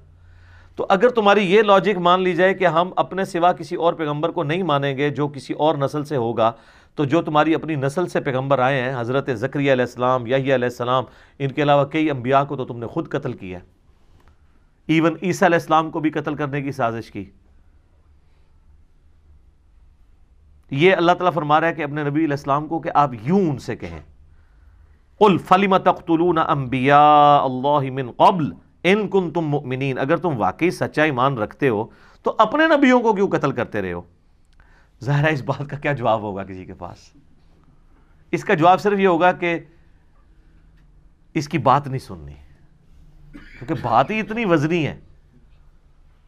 تو 0.76 0.86
اگر 0.88 1.08
تمہاری 1.08 1.52
یہ 1.52 1.62
لاجک 1.62 1.98
مان 1.98 2.22
لی 2.22 2.34
جائے 2.34 2.54
کہ 2.54 2.66
ہم 2.66 2.90
اپنے 2.96 3.24
سوا 3.24 3.52
کسی 3.52 3.76
اور 3.76 3.92
پیغمبر 3.92 4.28
کو 4.28 4.42
نہیں 4.42 4.62
مانیں 4.62 4.96
گے 4.96 5.10
جو 5.10 5.28
کسی 5.28 5.54
اور 5.54 5.74
نسل 5.74 6.04
سے 6.04 6.16
ہوگا 6.16 6.52
تو 6.94 7.04
جو 7.04 7.22
تمہاری 7.22 7.54
اپنی 7.54 7.74
نسل 7.74 8.06
سے 8.06 8.20
پیغمبر 8.20 8.58
آئے 8.58 8.82
ہیں 8.82 9.00
حضرت 9.00 9.30
ذکری 9.30 9.72
علیہ 9.72 9.84
السلام 9.84 10.26
یحییٰ 10.26 10.54
علیہ 10.54 10.68
السلام 10.68 11.04
ان 11.38 11.48
کے 11.48 11.62
علاوہ 11.62 11.84
کئی 11.84 12.10
انبیاء 12.10 12.44
کو 12.44 12.56
تو 12.56 12.64
تم 12.64 12.78
نے 12.78 12.86
خود 12.86 13.08
قتل 13.08 13.32
کیا 13.32 13.58
ایون 14.88 15.14
عیسیٰ 15.22 15.48
علیہ 15.48 15.56
السلام 15.56 15.90
کو 15.90 16.00
بھی 16.00 16.10
قتل 16.10 16.34
کرنے 16.34 16.62
کی 16.62 16.72
سازش 16.72 17.10
کی۔ 17.10 17.30
یہ 20.70 20.96
اللہ 20.96 21.12
تعالیٰ 21.12 21.32
فرما 21.32 21.60
رہا 21.60 21.68
ہے 21.68 21.74
کہ 21.74 21.82
اپنے 21.82 22.02
نبی 22.02 22.20
علیہ 22.20 22.30
السلام 22.30 22.68
کو 22.68 22.78
کہ 22.78 22.90
آپ 22.94 23.10
یوں 23.22 23.50
ان 23.50 23.58
سے 23.58 23.76
کہیں۔ 23.76 24.00
قل 25.18 25.38
فلم 25.38 25.76
تقتلون 25.76 26.38
انبیاء 26.38 27.40
اللہ 27.44 27.90
من 27.90 28.10
قبل 28.10 28.52
ان 28.84 29.08
کن 29.08 29.30
تم 29.30 29.40
مؤمنین 29.40 29.98
اگر 29.98 30.16
تم 30.16 30.30
واقعی 30.36 30.70
سچا 30.70 31.02
ایمان 31.02 31.38
رکھتے 31.38 31.68
ہو 31.68 31.86
تو 32.22 32.34
اپنے 32.38 32.64
نبیوں 32.76 33.00
کو 33.00 33.12
کیوں 33.12 33.28
قتل 33.28 33.52
کرتے 33.52 33.82
رہے 33.82 33.92
ہو؟ 33.92 34.00
ظاہر 35.04 35.28
ہے 35.28 35.32
اس 35.32 35.42
بات 35.42 35.70
کا 35.70 35.76
کیا 35.76 35.92
جواب 35.92 36.20
ہوگا 36.20 36.44
کسی 36.44 36.64
کے 36.64 36.74
پاس؟ 36.74 36.96
اس 38.30 38.44
کا 38.44 38.54
جواب 38.54 38.80
صرف 38.80 38.98
یہ 38.98 39.08
ہوگا 39.08 39.32
کہ 39.32 39.58
اس 41.34 41.48
کی 41.48 41.58
بات 41.58 41.88
نہیں 41.88 41.98
سننی۔ 41.98 42.34
کیونکہ 43.58 43.74
بات 43.82 44.10
ہی 44.10 44.20
اتنی 44.20 44.44
وزنی 44.44 44.86
ہے 44.86 45.00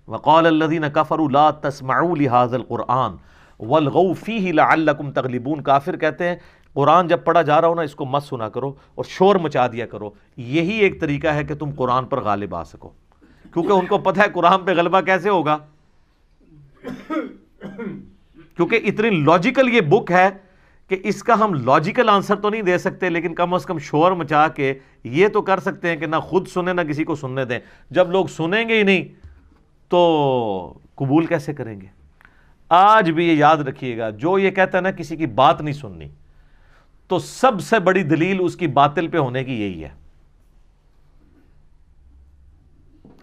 وقال 0.09 0.47
الذين 0.47 0.85
كفروا 0.95 1.29
لا 1.31 1.51
تسمعوا 1.51 2.15
لهذا 2.15 2.57
القرآن 2.57 3.17
والغوا 3.61 4.13
فيه 4.13 4.51
لعلكم 4.53 5.11
تغلبون۔ 5.11 5.63
کافر 5.63 5.97
کہتے 5.97 6.29
ہیں، 6.29 6.37
قرآن 6.73 7.09
جب 7.09 7.25
پڑھا 7.25 7.43
جا 7.43 7.61
رہا 7.61 7.69
ہو 7.69 7.75
نا، 7.75 7.83
اس 7.83 7.95
کو 7.95 8.05
مت 8.05 8.23
سنا 8.23 8.49
کرو 8.49 8.73
اور 8.95 9.05
شور 9.05 9.37
مچا 9.37 9.67
دیا 9.67 9.87
کرو۔ 9.87 10.11
یہی 10.37 10.79
ایک 10.79 11.01
طریقہ 11.01 11.27
ہے 11.27 11.45
کہ 11.45 11.55
تم 11.55 11.71
قرآن 11.77 12.05
پر 12.05 12.21
غالب 12.21 12.55
آ 12.55 12.65
سکو۔ 12.65 12.89
کیونکہ 13.53 13.73
ان 13.73 13.87
کو 13.87 13.99
پتہ 13.99 14.21
ہے 14.21 14.27
قرآن 14.35 14.65
پہ 14.65 14.71
غلبہ 14.71 15.01
کیسے 15.01 15.29
ہوگا۔ 15.29 15.59
کیونکہ 18.57 18.81
اتنی 18.85 19.11
لاجیکل 19.11 19.75
یہ 19.75 19.81
بک 19.81 20.11
ہے 20.11 20.31
کہ 20.91 20.97
اس 21.03 21.23
کا 21.23 21.35
ہم 21.41 21.55
لاجیکل 21.55 22.09
آنسر 22.09 22.37
تو 22.37 22.51
نہیں 22.51 22.63
دے 22.63 22.79
سکتے، 22.79 23.11
لیکن 23.11 23.35
کم 23.35 23.55
از 23.55 23.67
کم 23.67 23.79
شور 23.79 24.13
مچا 24.13 24.49
کے 24.49 24.73
یہ 25.05 25.29
تو 25.29 25.43
کر 25.43 25.61
سکتے 25.61 25.89
ہیں 25.89 25.97
کہ 25.97 26.07
نہ 26.07 26.17
خود 26.17 26.49
سنیں 26.49 26.75
نہ 26.75 26.81
کسی 26.81 27.05
کو 27.05 27.15
سننے 27.15 27.45
دیں۔ 27.45 27.59
جب 27.91 28.11
لوگ 28.11 28.27
سنیں 28.27 28.69
گے 28.69 28.79
ہی 28.79 28.83
نہیں 28.83 29.05
تو 29.89 30.79
قبول 30.95 31.27
کیسے 31.27 31.55
کریں 31.55 31.81
گے؟ 31.81 31.87
آج 32.69 33.11
بھی 33.11 33.29
یہ 33.29 33.35
یاد 33.35 33.57
رکھیے 33.57 33.97
گا، 33.99 34.11
جو 34.11 34.39
یہ 34.39 34.51
کہتا 34.51 34.79
ہے 34.79 34.83
نا 34.83 34.91
کسی 34.91 35.17
کی 35.17 35.27
بات 35.27 35.61
نہیں 35.61 35.75
سننی، 35.75 36.09
تو 37.09 37.19
سب 37.19 37.61
سے 37.61 37.79
بڑی 37.79 38.03
دلیل 38.03 38.37
اس 38.41 38.57
کی 38.57 38.67
باطل 38.67 39.09
پہ 39.09 39.19
ہونے 39.19 39.45
کی 39.45 39.61
یہی 39.61 39.85
ہے۔ 39.85 39.91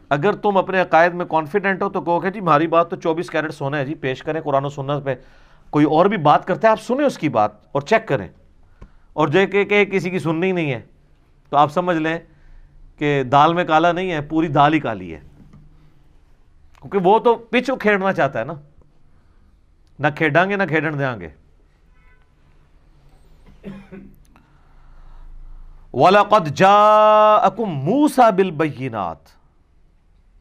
اگر 0.09 0.33
تم 0.33 0.57
اپنے 0.57 0.81
عقائد 0.81 1.13
میں 1.13 1.25
کانفیڈنٹ 1.25 1.81
ہو 1.83 1.89
تو 1.89 2.01
کہو 2.01 2.19
کہ 2.19 2.29
جی 2.29 2.39
ہماری 2.39 2.67
بات 2.67 2.89
تو 2.89 2.95
چوبیس 2.95 3.29
کیرٹ 3.29 3.53
سونا 3.53 3.77
ہے 3.77 3.85
جی 3.85 3.95
پیش 3.95 4.23
کریں 4.23 4.41
قرآن 4.41 4.65
و 4.65 4.69
سنت 4.69 5.05
پہ۔ 5.05 5.15
کوئی 5.69 5.85
اور 5.85 6.05
بھی 6.05 6.17
بات 6.17 6.45
کرتا 6.45 6.67
ہے، 6.67 6.71
آپ 6.71 6.81
سنیں 6.81 7.05
اس 7.05 7.17
کی 7.17 7.29
بات 7.29 7.51
اور 7.71 7.81
چیک 7.81 8.07
کریں۔ 8.07 8.27
اور 9.13 9.27
جو 9.27 9.39
کہ 9.51 9.63
کہ 9.63 9.85
کسی 9.85 10.09
کی 10.09 10.19
سننی 10.19 10.51
نہیں 10.51 10.73
ہے، 10.73 10.81
تو 11.49 11.57
آپ 11.57 11.71
سمجھ 11.71 11.97
لیں 11.97 12.17
کہ 12.97 13.23
دال 13.23 13.53
میں 13.53 13.63
کالا 13.63 13.91
نہیں 13.91 14.11
ہے، 14.11 14.21
پوری 14.21 14.47
دال 14.47 14.73
ہی 14.73 14.79
کالی 14.79 15.15
ہے۔ 15.15 15.19
کیونکہ 16.81 16.97
وہ 17.03 17.19
تو 17.19 17.35
پچ 17.35 17.69
کھیڑنا 17.79 18.13
چاہتا 18.13 18.39
ہے 18.39 18.43
نا۔ 18.43 18.53
نہ 19.99 20.07
کھیڈاں 20.15 20.45
گے 20.49 20.55
نہ 20.55 20.63
کھیڈن 20.67 20.99
دیں 20.99 21.19
گے 21.19 21.29
وَلَقَدْ 25.93 26.47
جَاءَكُمْ 26.47 27.67
مُوسَى 27.67 28.31
بِالْبَيِّنَاتِ۔ 28.35 29.29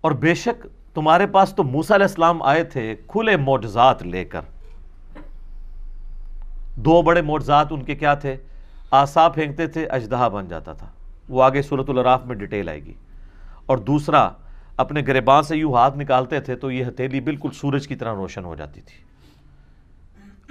اور 0.01 0.13
بے 0.13 0.35
شک 0.35 0.67
تمہارے 0.95 1.27
پاس 1.27 1.55
تو 1.55 1.63
موسیٰ 1.63 1.97
علیہ 1.97 2.07
السلام 2.07 2.43
آئے 2.43 2.65
تھے 2.65 2.97
کھلے 3.07 3.37
معجزات 3.37 4.03
لے 4.03 4.25
کر۔ 4.25 4.41
دو 6.77 7.03
بڑے 7.03 7.23
معجزات 7.23 7.67
ان 7.71 7.83
کے 7.83 7.95
کیا 7.95 8.15
تھے؟ 8.15 8.37
آسا 8.91 9.29
پھینکتے 9.29 9.67
تھے 9.67 9.87
اجدہا 9.87 10.29
بن 10.29 10.49
جاتا 10.49 10.73
تھا۔ 10.73 10.87
وہ 11.29 11.43
آگے 11.43 11.63
صورت 11.63 11.91
العراف 11.91 12.27
میں 12.27 12.37
ڈیٹیل 12.37 12.69
آئے 12.69 12.85
گی۔ 12.85 12.95
اور 13.67 13.79
دوسرا، 13.79 14.31
اپنے 14.77 15.03
گریبان 15.07 15.43
سے 15.43 15.57
یوں 15.57 15.75
ہاتھ 15.75 15.99
نکالتے 15.99 16.41
تھے 16.41 16.57
تو 16.57 16.71
یہ 16.71 16.85
ہتھیلی 16.85 17.21
بالکل 17.21 17.49
سورج 17.51 17.89
کی 17.89 17.95
طرح 17.95 18.15
روشن 18.15 18.45
ہو 18.45 18.55
جاتی 18.55 18.81
تھی۔ 18.81 19.07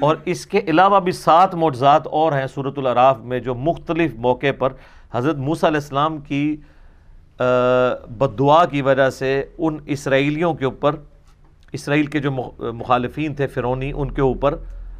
اور 0.02 0.16
اس 0.26 0.46
کے 0.46 0.60
علاوہ 0.68 1.00
بھی 1.00 1.12
سات 1.12 1.56
معجزات 1.56 2.08
اور 2.08 2.32
ہیں 2.32 2.48
صورت 2.48 2.78
العراف 2.78 3.18
میں 3.20 3.40
جو 3.40 3.56
مختلف 3.56 4.14
موقع 4.16 4.52
پر 4.60 4.74
حضرت 5.12 5.36
موسیٰ 5.36 5.70
علیہ 5.70 5.80
السلام 5.82 6.18
کی 6.18 6.58
بد 8.10 8.40
دعا 8.40 8.66
کی 8.66 8.82
وجہ 8.82 9.10
سے 9.10 9.46
ان 9.58 9.78
اسرائیلیوں 9.86 10.54
کے 10.54 10.66
اوپر، 10.66 10.96
اسرائیل 11.72 12.06
کے 12.06 12.20
جو 12.20 12.32
مخالفین 12.60 13.34
تھے 13.34 13.48
فرونی 13.48 13.92
ان 13.96 14.12
کے 14.12 14.22
اوپر 14.22 14.56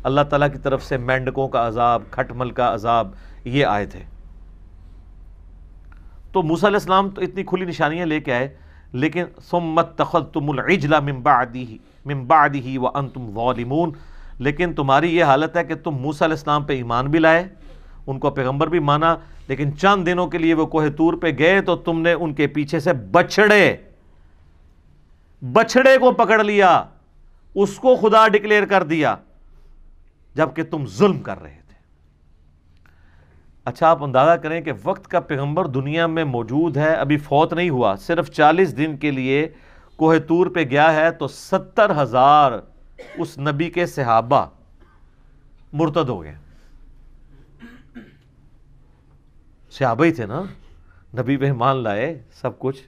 اللہ 0.06 0.22
تعالیٰ 0.22 0.52
کی 0.52 0.58
طرف 0.58 0.84
سے 0.84 0.98
مینڈکوں 0.98 1.48
کا 1.48 1.68
عذاب، 1.68 2.04
کھٹمل 2.12 2.52
کا 2.52 2.74
عذاب، 2.74 3.12
یہ 3.44 3.66
آئے 3.66 3.86
تھے۔ 3.86 4.00
تو 6.32 6.44
موسیٰ 6.44 6.70
علیہ 6.70 6.78
السلام 6.78 7.10
تو 7.10 7.22
اتنی 7.22 7.44
کھلی 7.44 7.66
نشانیاں 7.66 8.06
لے 8.06 8.20
کے 8.20 8.34
آئے، 8.34 8.48
لیکن 8.94 9.24
سمت 9.50 9.98
تخلتم 9.98 10.50
العجل 10.50 10.94
من 11.04 11.22
بعدی 11.22 11.78
من 12.06 12.24
بعدی 12.26 12.78
وانتم 12.78 13.32
ظالمون۔ 13.36 13.92
لیکن 14.40 14.74
تمہاری 14.74 15.16
یہ 15.16 15.24
حالت 15.24 15.58
ہے 15.58 15.64
کہ 15.64 15.76
تم 15.76 15.92
موسیٰ 15.92 16.28
علیہ 16.28 16.38
السلام 16.38 16.64
پہ 16.64 16.74
ایمان 16.74 17.08
بھی 17.08 17.20
لائے، 17.20 17.48
ان 18.08 18.20
کو 18.20 18.30
پیغمبر 18.30 18.68
بھی 18.68 18.80
مانا، 18.80 19.16
لیکن 19.48 19.78
چند 19.78 20.06
دنوں 20.06 20.28
کے 20.28 20.38
لیے 20.38 20.54
وہ 20.54 20.66
کوہ 20.66 20.84
تور 20.98 21.14
پہ 21.14 21.28
گئے 21.40 21.62
تو 21.62 21.76
تم 21.76 22.02
نے 22.02 22.14
ان 22.14 22.34
کے 22.34 22.48
پیچھے 22.48 22.80
سے 22.80 22.94
بچڑے 22.94 23.76
بچڑے 25.54 25.98
کو 25.98 26.12
پکڑ 26.12 26.44
لیا، 26.44 26.84
اس 27.56 27.80
کو 27.80 27.96
خدا 27.96 28.28
ڈکلیئر 28.28 28.66
کر 28.66 28.84
دیا۔ 28.84 29.16
جبکہ 30.36 30.64
تم 30.64 30.86
ظلم 30.88 31.20
کر 31.20 31.42
رہے 31.42 31.62
تھے۔ 31.68 31.76
اچھا 33.66 33.88
آپ 33.88 34.04
اندازہ 34.04 34.40
کریں 34.40 34.62
کہ 34.62 34.72
وقت 34.84 35.08
کا 35.08 35.20
پیغمبر 35.20 35.68
دنیا 35.68 36.08
میں 36.08 36.24
موجود 36.24 36.78
ہے، 36.78 36.94
ابھی 36.94 37.18
فوت 37.18 37.54
نہیں 37.54 37.70
ہوا، 37.70 37.96
صرف 37.96 38.32
چالیس 38.32 38.78
دن 38.78 38.98
کے 38.98 39.12
لیے 39.12 39.50
کوہ 39.96 40.16
تور 40.28 40.48
پہ 40.48 40.64
گیا 40.64 40.94
ہے 40.94 41.12
تو 41.12 41.28
ستر 41.28 42.02
ہزار 42.02 42.52
اس 43.16 43.38
نبی 43.38 43.70
کے 43.70 43.86
صحابہ 43.86 44.46
مرتد 45.74 46.10
ہو 46.10 46.24
گئے۔ 46.24 46.36
صحابہ 49.72 50.06
ہی 50.06 50.12
تھے 50.12 50.26
نا؟ 50.26 50.44
نبی 51.18 51.38
پہ 51.38 51.52
مان 51.52 51.76
لائے 51.76 52.24
سب 52.34 52.60
کچھ۔ 52.60 52.82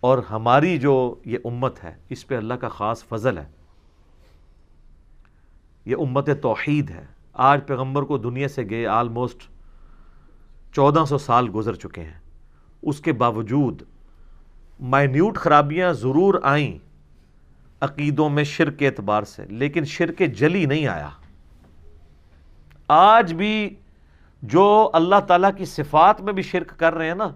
اور 0.00 0.18
ہماری 0.30 0.78
جو 0.78 1.14
یہ 1.24 1.38
امت 1.44 1.84
ہے، 1.84 1.94
اس 2.08 2.26
پہ 2.26 2.36
اللہ 2.36 2.54
کا 2.54 2.68
خاص 2.68 3.04
فضل 3.04 3.38
ہے۔ 3.38 3.59
یہ 5.84 5.96
امت 5.98 6.30
توحید 6.42 6.90
ہے۔ 6.90 7.06
آج 7.32 7.60
پیغمبر 7.66 8.02
کو 8.02 8.18
دنیا 8.18 8.48
سے 8.48 8.62
گئے 8.70 8.86
آلموسٹ 8.86 9.50
چودہ 10.72 11.04
سو 11.08 11.18
سال 11.18 11.48
گزر 11.54 11.74
چکے 11.74 12.00
ہیں۔ 12.00 12.20
اس 12.82 13.00
کے 13.00 13.12
باوجود 13.12 13.82
مائنیوٹ 14.80 15.36
خرابیاں 15.36 15.92
ضرور 15.92 16.34
آئیں 16.42 16.78
عقیدوں 17.80 18.28
میں 18.28 18.44
شرک 18.44 18.78
کے 18.78 18.86
اعتبار 18.86 19.22
سے، 19.22 19.44
لیکن 19.48 19.84
شرک 19.84 20.22
جلی 20.36 20.64
نہیں 20.64 20.86
آیا۔ 20.86 21.08
آج 22.88 23.34
بھی 23.34 23.74
جو 24.42 24.90
اللہ 24.92 25.20
تعالیٰ 25.26 25.50
کی 25.56 25.64
صفات 25.64 26.20
میں 26.20 26.32
بھی 26.32 26.42
شرک 26.42 26.78
کر 26.78 26.94
رہے 26.94 27.06
ہیں 27.06 27.14
نا، 27.14 27.28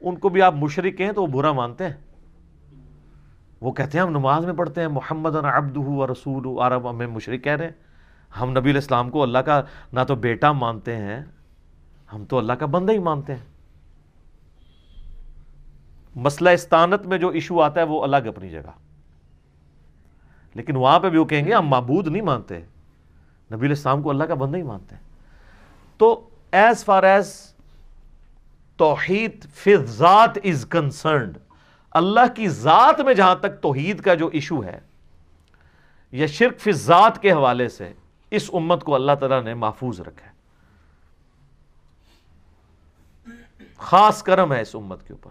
ان 0.00 0.16
کو 0.16 0.28
بھی 0.28 0.42
آپ 0.42 0.54
مشرق 0.54 1.00
ہیں 1.00 1.12
تو 1.12 1.22
وہ 1.22 1.26
برا 1.26 1.52
مانتے 1.52 1.84
ہیں۔ 1.84 1.94
وہ 3.60 3.72
کہتے 3.72 3.98
ہیں 3.98 4.04
ہم 4.04 4.10
نماز 4.10 4.44
میں 4.44 4.54
پڑھتے 4.54 4.80
ہیں 4.80 4.88
محمد 4.88 5.36
عبد 5.36 5.76
و 5.76 6.06
رسول 6.06 6.58
عرب 6.62 6.90
ہمیں 6.90 7.06
مشرق 7.06 7.44
کہہ 7.44 7.52
رہے 7.52 7.64
ہیں۔ 7.64 7.85
ہم 8.40 8.50
نبی 8.50 8.70
الاسلام 8.70 9.10
کو 9.10 9.22
اللہ 9.22 9.38
کا 9.38 9.62
نہ 9.92 10.00
تو 10.08 10.14
بیٹا 10.14 10.52
مانتے 10.52 10.96
ہیں، 10.96 11.20
ہم 12.12 12.24
تو 12.24 12.38
اللہ 12.38 12.52
کا 12.52 12.66
بندہ 12.66 12.92
ہی 12.92 12.98
مانتے 12.98 13.34
ہیں۔ 13.34 13.44
مسئلہ 16.16 16.50
استانت 16.50 17.06
میں 17.06 17.18
جو 17.18 17.28
ایشو 17.28 17.62
آتا 17.62 17.80
ہے 17.80 17.86
وہ 17.86 18.02
الگ 18.02 18.16
اپنی 18.16 18.50
جگہ۔ 18.50 18.70
لیکن 20.54 20.76
وہاں 20.76 21.00
پہ 21.00 21.08
بھی 21.08 21.18
وہ 21.18 21.24
کہیں 21.24 21.44
گے، 21.44 21.54
ہم 21.54 21.68
معبود 21.68 22.06
نہیں 22.06 22.22
مانتے۔ 22.22 22.60
نبی 23.52 23.66
الاسلام 23.66 24.02
کو 24.02 24.10
اللہ 24.10 24.24
کا 24.24 24.34
بندہ 24.34 24.56
ہی 24.56 24.62
مانتے 24.62 24.94
ہیں۔ 24.94 25.02
تو 25.98 26.28
ایز 26.52 26.84
فار 26.84 27.02
ایز 27.02 27.54
توحید 28.76 29.46
فی 29.54 29.76
ذات 29.76 30.38
از 30.44 30.66
کنسرنڈ 30.70 31.38
اللہ 31.90 32.34
کی 32.34 32.48
ذات 32.48 33.00
میں 33.00 33.14
جہاں 33.14 33.34
تک 33.34 33.62
توحید 33.62 34.00
کا 34.00 34.14
جو 34.14 34.30
ایشو 34.32 34.64
ہے، 34.64 34.78
یا 36.12 36.26
شرک 36.26 36.60
فی 36.60 36.72
ذات 36.72 37.22
کے 37.22 37.32
حوالے 37.32 37.68
سے 37.68 37.92
اس 38.36 38.50
امت 38.52 38.84
کو 38.84 38.94
اللہ 38.94 39.12
تعالیٰ 39.20 39.42
نے 39.42 39.54
محفوظ 39.54 40.00
رکھا 40.00 40.26
ہے۔ 40.26 40.32
خاص 43.76 44.22
کرم 44.22 44.52
ہے 44.52 44.60
اس 44.60 44.74
امت 44.74 45.06
کے 45.06 45.12
اوپر۔ 45.12 45.30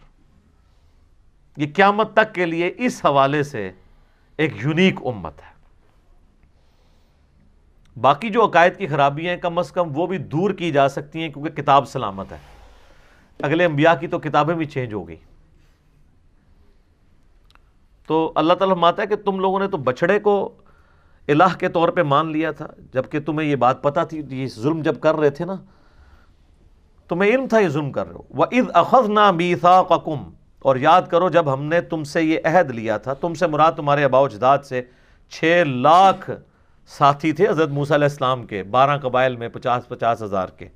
یہ 1.57 1.73
قیامت 1.75 2.13
تک 2.13 2.35
کے 2.35 2.45
لیے 2.45 2.73
اس 2.77 3.05
حوالے 3.05 3.43
سے 3.43 3.71
ایک 4.37 4.53
یونیک 4.55 4.99
امت 5.05 5.33
ہے۔ 5.39 5.55
باقی 7.99 8.29
جو 8.29 8.45
عقائد 8.45 8.77
کی 8.77 8.87
خرابیاں 8.87 9.33
ہیں، 9.33 9.41
کم 9.41 9.57
از 9.57 9.71
کم 9.71 9.91
وہ 9.93 10.07
بھی 10.07 10.17
دور 10.17 10.51
کی 10.51 10.71
جا 10.71 10.89
سکتی 10.89 11.21
ہیں 11.21 11.29
کیونکہ 11.29 11.61
کتاب 11.61 11.87
سلامت 11.87 12.31
ہے۔ 12.31 12.37
اگلے 13.43 13.65
انبیاء 13.65 13.93
کی 13.93 14.07
تو 14.07 14.19
کتابیں 14.19 14.55
بھی 14.55 14.65
چینج 14.65 14.93
ہو 14.93 15.07
گئی 15.07 15.15
تو 18.07 18.31
اللہ 18.35 18.53
تعالیٰ 18.53 18.75
ماتا 18.75 19.01
ہے 19.01 19.07
کہ 19.07 19.15
تم 19.15 19.39
لوگوں 19.39 19.59
نے 19.59 19.67
تو 19.67 19.77
بچڑے 19.77 20.19
کو 20.19 20.53
الہ 21.27 21.57
کے 21.59 21.69
طور 21.69 21.89
پہ 21.89 22.03
مان 22.03 22.31
لیا 22.31 22.51
تھا، 22.51 22.67
جبکہ 22.93 23.19
تمہیں 23.19 23.47
یہ 23.47 23.55
بات 23.55 23.81
پتا 23.83 24.03
تھی، 24.03 24.21
یہ 24.29 24.47
ظلم 24.55 24.81
جب 24.81 24.99
کر 24.99 25.15
رہے 25.15 25.29
تھے 25.29 25.45
نا، 25.45 25.55
تمہیں 27.09 27.31
علم 27.31 27.47
تھا 27.47 27.59
یہ 27.59 27.67
ظلم 27.67 27.91
کر 27.91 28.07
رہے 28.07 28.15
ہو۔ 28.15 28.21
وہ 28.29 28.45
عید 28.51 28.65
اخذ 28.73 29.09
نہ 29.09 29.19
اور 30.59 30.75
یاد 30.75 31.01
کرو 31.01 31.29
جب 31.29 31.53
ہم 31.53 31.63
نے 31.63 31.81
تم 31.81 32.03
سے 32.03 32.23
یہ 32.23 32.39
عہد 32.45 32.71
لیا 32.71 32.97
تھا، 32.97 33.13
تم 33.13 33.33
سے 33.33 33.47
مراد 33.47 33.71
تمہارے 33.71 34.03
ابا 34.03 34.19
اجداد 34.19 34.59
سے 34.65 34.81
چھ 35.29 35.63
لاکھ 35.67 36.29
ساتھی 36.87 37.31
تھے 37.31 37.47
حضرت 37.49 37.69
موسیٰ 37.69 37.97
علیہ 37.97 38.07
السلام 38.07 38.45
کے، 38.45 38.63
بارہ 38.63 38.97
قبائل 38.97 39.35
میں 39.35 39.49
پچاس 39.49 39.87
پچاس 39.87 40.21
ہزار 40.23 40.47
کے۔ 40.47 40.67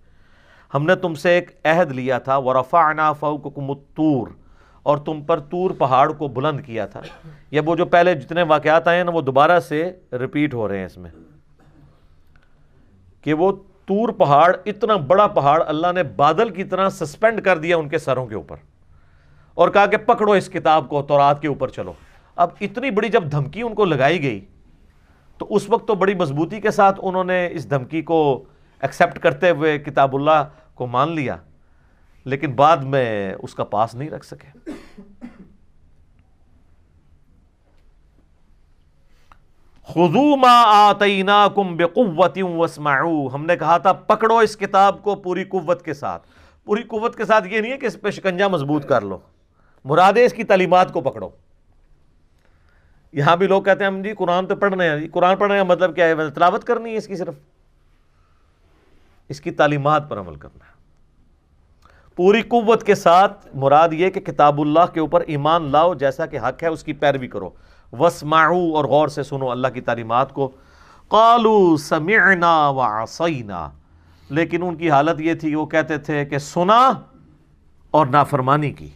ہم 0.73 0.85
نے 0.85 0.95
تم 0.95 1.15
سے 1.15 1.29
ایک 1.29 1.51
عہد 1.65 1.91
لیا 1.91 2.19
تھا، 2.19 2.38
ورفعنا 2.38 3.12
فوقکم 3.13 3.69
الطور 3.69 4.27
اور 4.89 4.97
تم 4.97 5.21
پر 5.21 5.39
تور 5.39 5.71
پہاڑ 5.71 6.12
کو 6.12 6.28
بلند 6.28 6.60
کیا 6.60 6.86
تھا۔ 6.86 7.02
یہ 7.52 7.62
وہ 7.62 7.75
جو 7.75 7.86
پہلے 7.86 8.15
جتنے 8.15 8.43
واقعات 8.43 8.88
آئے 8.88 8.97
ہیں 8.97 9.04
نا، 9.04 9.12
وہ 9.12 9.21
دوبارہ 9.21 9.60
سے 9.60 9.91
ریپیٹ 10.13 10.54
ہو 10.54 10.67
رہے 10.67 10.78
ہیں 10.78 10.86
اس 10.86 10.97
میں۔ 10.97 11.10
کہ 13.21 13.34
وہ 13.34 13.52
تور 13.86 14.10
پہاڑ، 14.10 14.56
اتنا 14.65 14.95
بڑا 14.95 15.28
پہاڑ 15.28 15.63
اللہ 15.67 15.88
نے 15.95 16.04
بادل 16.04 16.49
کی 16.49 16.63
طرح 16.63 16.89
سسپینڈ 16.89 17.41
کر 17.41 17.58
دیا 17.58 17.78
ان 17.78 17.89
کے 17.89 17.97
سروں 17.97 18.28
کے 18.28 18.36
اوپر۔ 18.36 18.56
اور 19.54 19.69
کہا 19.69 19.86
کہ 19.86 19.97
پکڑو 19.97 20.32
اس 20.32 20.49
کتاب 20.49 20.89
کو، 20.89 21.02
تورات 21.02 21.41
کے 21.41 21.47
اوپر 21.47 21.67
چلو۔ 21.67 21.93
اب 22.36 22.49
اتنی 22.62 22.91
بڑی 22.91 23.10
جب 23.10 23.23
دھمکی 23.32 23.62
ان 23.62 23.73
کو 23.73 23.86
لگائی 23.86 24.23
گئی، 24.23 24.45
تو 25.38 25.47
اس 25.49 25.69
وقت 25.69 25.88
تو 25.88 25.95
بڑی 25.95 26.15
مضبوطی 26.15 26.62
کے 26.62 26.71
ساتھ 26.71 26.99
انہوں 27.04 27.23
نے 27.23 27.49
اس 27.52 27.69
دھمکی 27.69 28.02
کو 28.02 28.43
ایکسیپٹ 28.82 29.19
کرتے 29.19 29.49
ہوئے 29.49 29.80
کتاب 29.80 30.15
اللہ 30.15 30.49
کو 30.73 30.88
مان 30.88 31.12
لیا۔ 31.12 31.38
لیکن 32.29 32.51
بعد 32.51 32.77
میں 32.77 33.33
اس 33.43 33.55
کا 33.55 33.63
پاس 33.63 33.95
نہیں 33.95 34.09
رکھ 34.09 34.25
سکے۔ 34.25 34.59
خزو 39.87 40.35
ما 40.35 40.63
آتینا 40.89 41.47
کم 41.55 41.77
بے 41.77 42.41
ہم 43.33 43.45
نے 43.45 43.57
کہا 43.57 43.77
تھا، 43.77 43.93
پکڑو 43.93 44.37
اس 44.37 44.57
کتاب 44.57 45.03
کو 45.03 45.15
پوری 45.15 45.43
قوت 45.43 45.85
کے 45.85 45.93
ساتھ۔ 45.93 46.27
پوری 46.65 46.83
قوت 46.83 47.15
کے 47.15 47.25
ساتھ 47.25 47.47
یہ 47.47 47.59
نہیں 47.59 47.71
ہے 47.71 47.77
کہ 47.77 47.85
اس 47.85 48.01
پہ 48.01 48.11
شکنجا 48.11 48.47
مضبوط 48.47 48.85
کر 48.85 49.01
لو۔ 49.01 49.17
مراد 49.83 50.13
اس 50.25 50.33
کی 50.33 50.43
تعلیمات 50.43 50.93
کو 50.93 51.01
پکڑو۔ 51.01 51.29
یہاں 53.11 53.35
بھی 53.35 53.47
لوگ 53.47 53.63
کہتے 53.63 53.83
ہیں، 53.83 53.91
ہم 53.91 54.01
جی 54.01 54.13
قرآن 54.13 54.47
تو 54.47 54.55
پڑھنے 54.55 54.89
ہیں۔ 54.89 55.07
قرآن 55.11 55.37
پڑھنے 55.37 55.57
کا 55.57 55.63
مطلب 55.63 55.95
کیا 55.95 56.07
ہے؟ 56.07 56.29
تلاوت 56.29 56.63
کرنی 56.63 56.91
ہے 56.91 56.97
اس 56.97 57.07
کی 57.07 57.15
صرف۔ 57.15 57.33
اس 59.29 59.41
کی 59.41 59.51
تعلیمات 59.51 60.09
پر 60.09 60.19
عمل 60.19 60.35
کرنا 60.35 60.65
ہے۔ 60.65 60.78
پوری 62.19 62.41
قوت 62.41 62.84
کے 62.84 62.95
ساتھ 62.95 63.47
مراد 63.53 63.89
یہ 63.91 64.10
کہ 64.10 64.19
کتاب 64.19 64.62
اللہ 64.62 64.86
کے 64.93 64.99
اوپر 64.99 65.21
ایمان 65.21 65.71
لاؤ 65.71 65.93
جیسا 65.93 66.25
کہ 66.25 66.39
حق 66.39 66.63
ہے، 66.63 66.67
اس 66.67 66.84
کی 66.84 66.93
پیروی 66.93 67.27
کرو۔ 67.27 67.49
وسمعو 67.91 68.75
اور 68.75 68.86
غور 68.86 69.08
سے 69.08 69.23
سنو 69.23 69.51
اللہ 69.51 69.67
کی 69.67 69.82
تعلیمات 69.82 70.34
کو۔ 70.34 70.51
قالو 71.08 71.77
سمعنا 71.77 72.69
وعصینا۔ 72.69 73.69
لیکن 74.29 74.63
ان 74.63 74.75
کی 74.75 74.91
حالت 74.91 75.21
یہ 75.21 75.34
تھی، 75.34 75.55
وہ 75.55 75.65
کہتے 75.65 75.97
تھے 75.97 76.25
کہ 76.25 76.38
سنا 76.38 76.91
اور 77.91 78.05
نافرمانی 78.05 78.71
کی۔ 78.71 78.89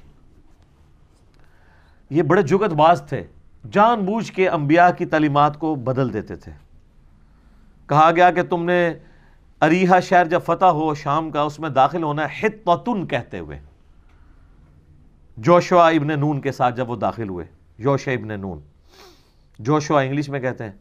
یہ 2.10 2.24
بڑے 2.24 2.42
جگت 2.42 2.74
باز 2.74 3.04
تھے۔ 3.10 3.24
جان 3.72 4.00
بوجھ 4.00 4.32
کے 4.32 4.50
انبیاء 4.50 4.90
کی 4.98 5.06
تعلیمات 5.06 5.60
کو 5.60 5.76
بدل 5.76 6.14
دیتے 6.14 6.36
تھے۔ 6.36 6.52
کہا 7.86 8.12
گیا 8.16 8.32
کہ 8.32 8.44
تم 8.44 8.66
نے 8.66 8.94
اریحا 9.63 9.99
شہر 9.99 10.26
جب 10.26 10.39
فتح 10.45 10.65
ہو، 10.65 10.93
شام 10.93 11.32
کا 11.32 11.41
اس 11.41 11.60
میں 11.60 11.69
داخل 11.69 12.04
ہونا 12.04 12.28
ہے 12.28 12.47
حتتن 12.47 13.08
کہتے 13.08 13.39
ہوئے۔ 13.39 13.60
جوشوا 15.38 15.89
ابن 15.89 16.19
نون 16.19 16.41
کے 16.41 16.52
ساتھ 16.52 16.76
جب 16.76 16.89
وہ 16.89 16.95
داخل 16.95 17.30
ہوئے 17.30 17.45
یوش 17.78 18.08
ابن 18.08 18.41
نون۔ 18.41 18.60
جوشوا 19.60 20.02
انگلش 20.02 20.30
میں 20.30 20.39
کہتے 20.39 20.63
ہیں۔ 20.63 20.71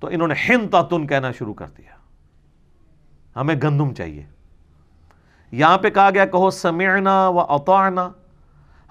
تو 0.00 0.08
انہوں 0.12 0.28
نے 0.28 0.34
ہن 0.48 1.06
کہنا 1.06 1.32
شروع 1.32 1.54
کر 1.54 1.66
دیا۔ 1.78 1.90
ہمیں 3.40 3.54
گندم 3.62 3.94
چاہیے۔ 3.94 4.26
یہاں 5.52 5.78
پہ 5.78 5.90
کہا 5.90 6.10
گیا، 6.10 6.26
کہو، 6.26 6.50
سمعنا 6.50 7.28
و 7.28 7.40
اطعنا۔ 7.40 8.10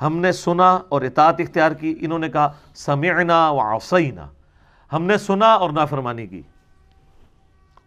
ہم 0.02 0.18
نے 0.18 0.32
سنا 0.32 0.80
اور 0.90 1.02
اطاعت 1.02 1.36
اختیار 1.40 1.72
کی۔ 1.72 1.96
انہوں 2.02 2.20
نے 2.20 2.30
کہا، 2.30 2.54
سمعنا 2.74 3.50
و 3.50 3.60
عصینا۔ 3.60 4.28
ہم 4.94 5.04
نے 5.04 5.18
سنا 5.18 5.54
اور 5.54 5.70
نافرمانی 5.70 6.28
کی۔ 6.28 6.42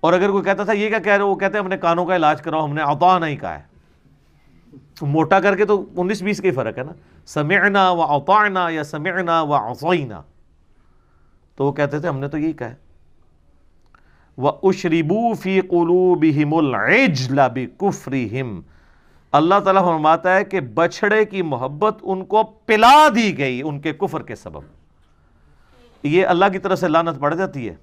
اور 0.00 0.12
اگر 0.12 0.30
کوئی 0.30 0.44
کہتا 0.44 0.64
تھا 0.64 0.72
یہ 0.72 0.88
کیا 0.88 0.98
کہہ 0.98 1.12
رہے 1.12 1.24
وہ 1.24 1.34
کہتے 1.34 1.58
ہیں 1.58 1.64
ہم 1.64 1.70
نے 1.70 1.76
کانوں 1.76 2.06
کا 2.06 2.16
علاج 2.16 2.42
کراؤ، 2.42 2.64
ہم 2.64 2.74
نے 2.74 2.82
اطاع 2.82 3.18
نہیں 3.18 3.36
کہا 3.36 3.58
ہے۔ 3.58 3.78
موٹا 5.02 5.40
کر 5.40 5.56
کے 5.56 5.64
تو 5.64 5.84
انیس 5.96 6.22
بیس 6.22 6.40
کا 6.40 6.48
ہی 6.48 6.52
فرق 6.52 6.78
ہے 6.78 6.82
نا۔ 6.82 6.92
سمعنا 7.26 7.90
و 7.90 8.02
اطعنا 8.02 8.68
یا 8.68 8.84
سمعنا 8.84 9.42
و 9.42 9.54
عصینا۔ 9.54 10.22
تو 11.56 11.64
وہ 11.64 11.72
کہتے 11.72 11.98
تھے 11.98 12.08
ہم 12.08 12.18
نے 12.18 12.28
تو 12.28 12.38
یہی 12.38 12.52
کہا 12.52 12.70
ہے۔ 12.70 12.74
وَأُشْرِبُوا 14.38 15.34
فِي 15.34 15.60
قُلُوبِهِمُ 15.60 16.58
الْعِجْلَ 16.58 17.42
بِكُفْرِهِمْ 17.52 18.62
اللہ 19.32 19.54
تعالیٰ 19.64 19.84
فرماتا 19.84 20.36
ہے 20.36 20.44
کہ 20.44 20.60
بچڑے 20.60 21.24
کی 21.24 21.42
محبت 21.42 21.98
ان 22.02 22.24
کو 22.24 22.42
پلا 22.44 23.08
دی 23.14 23.38
گئی، 23.38 23.62
ان 23.64 23.80
کے 23.80 23.92
کفر 23.92 24.22
کے 24.22 24.34
سبب۔ 24.34 24.60
یہ 26.02 26.26
اللہ 26.26 26.44
کی 26.52 26.58
طرف 26.58 26.78
سے 26.78 26.88
لانت 26.88 27.20
پڑ 27.20 27.34
جاتی 27.34 27.68
ہے۔ 27.68 27.74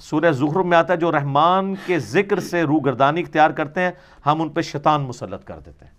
سورہ 0.00 0.32
زخرف 0.32 0.64
میں 0.64 0.78
آتا 0.78 0.92
ہے 0.92 0.98
جو 0.98 1.12
رحمان 1.12 1.74
کے 1.86 1.98
ذکر 1.98 2.40
سے 2.40 2.62
روح 2.62 2.80
گردانی 2.84 3.20
اختیار 3.20 3.50
کرتے 3.50 3.80
ہیں، 3.80 3.90
ہم 4.26 4.42
ان 4.42 4.48
پہ 4.48 4.60
شیطان 4.60 5.00
مسلط 5.00 5.44
کر 5.44 5.58
دیتے 5.66 5.84
ہیں۔ 5.84 5.92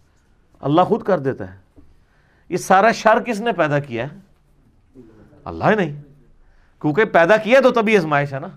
اللہ 0.62 0.82
خود 0.82 1.04
کر 1.04 1.20
دیتا 1.20 1.54
ہے۔ 1.54 1.82
یہ 2.50 2.58
سارا 2.58 2.92
شر 2.92 3.20
کس 3.20 3.42
نے 3.42 3.52
پیدا 3.52 3.80
کیا 3.80 4.08
ہے؟ 4.08 4.18
اللہ 5.46 5.64
ہی 5.64 5.76
نہیں۔ 5.76 6.02
کیونکہ 6.82 7.06
پیدا 7.06 7.38
کیا 7.38 7.60
تو 7.60 7.72
تبھی 7.72 7.98
ازمائش 7.98 8.34
ہے 8.34 8.40
نا۔ 8.40 8.48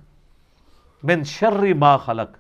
من 1.03 1.25
شر 1.25 1.75
ما 1.75 1.97
خلق۔ 1.97 2.31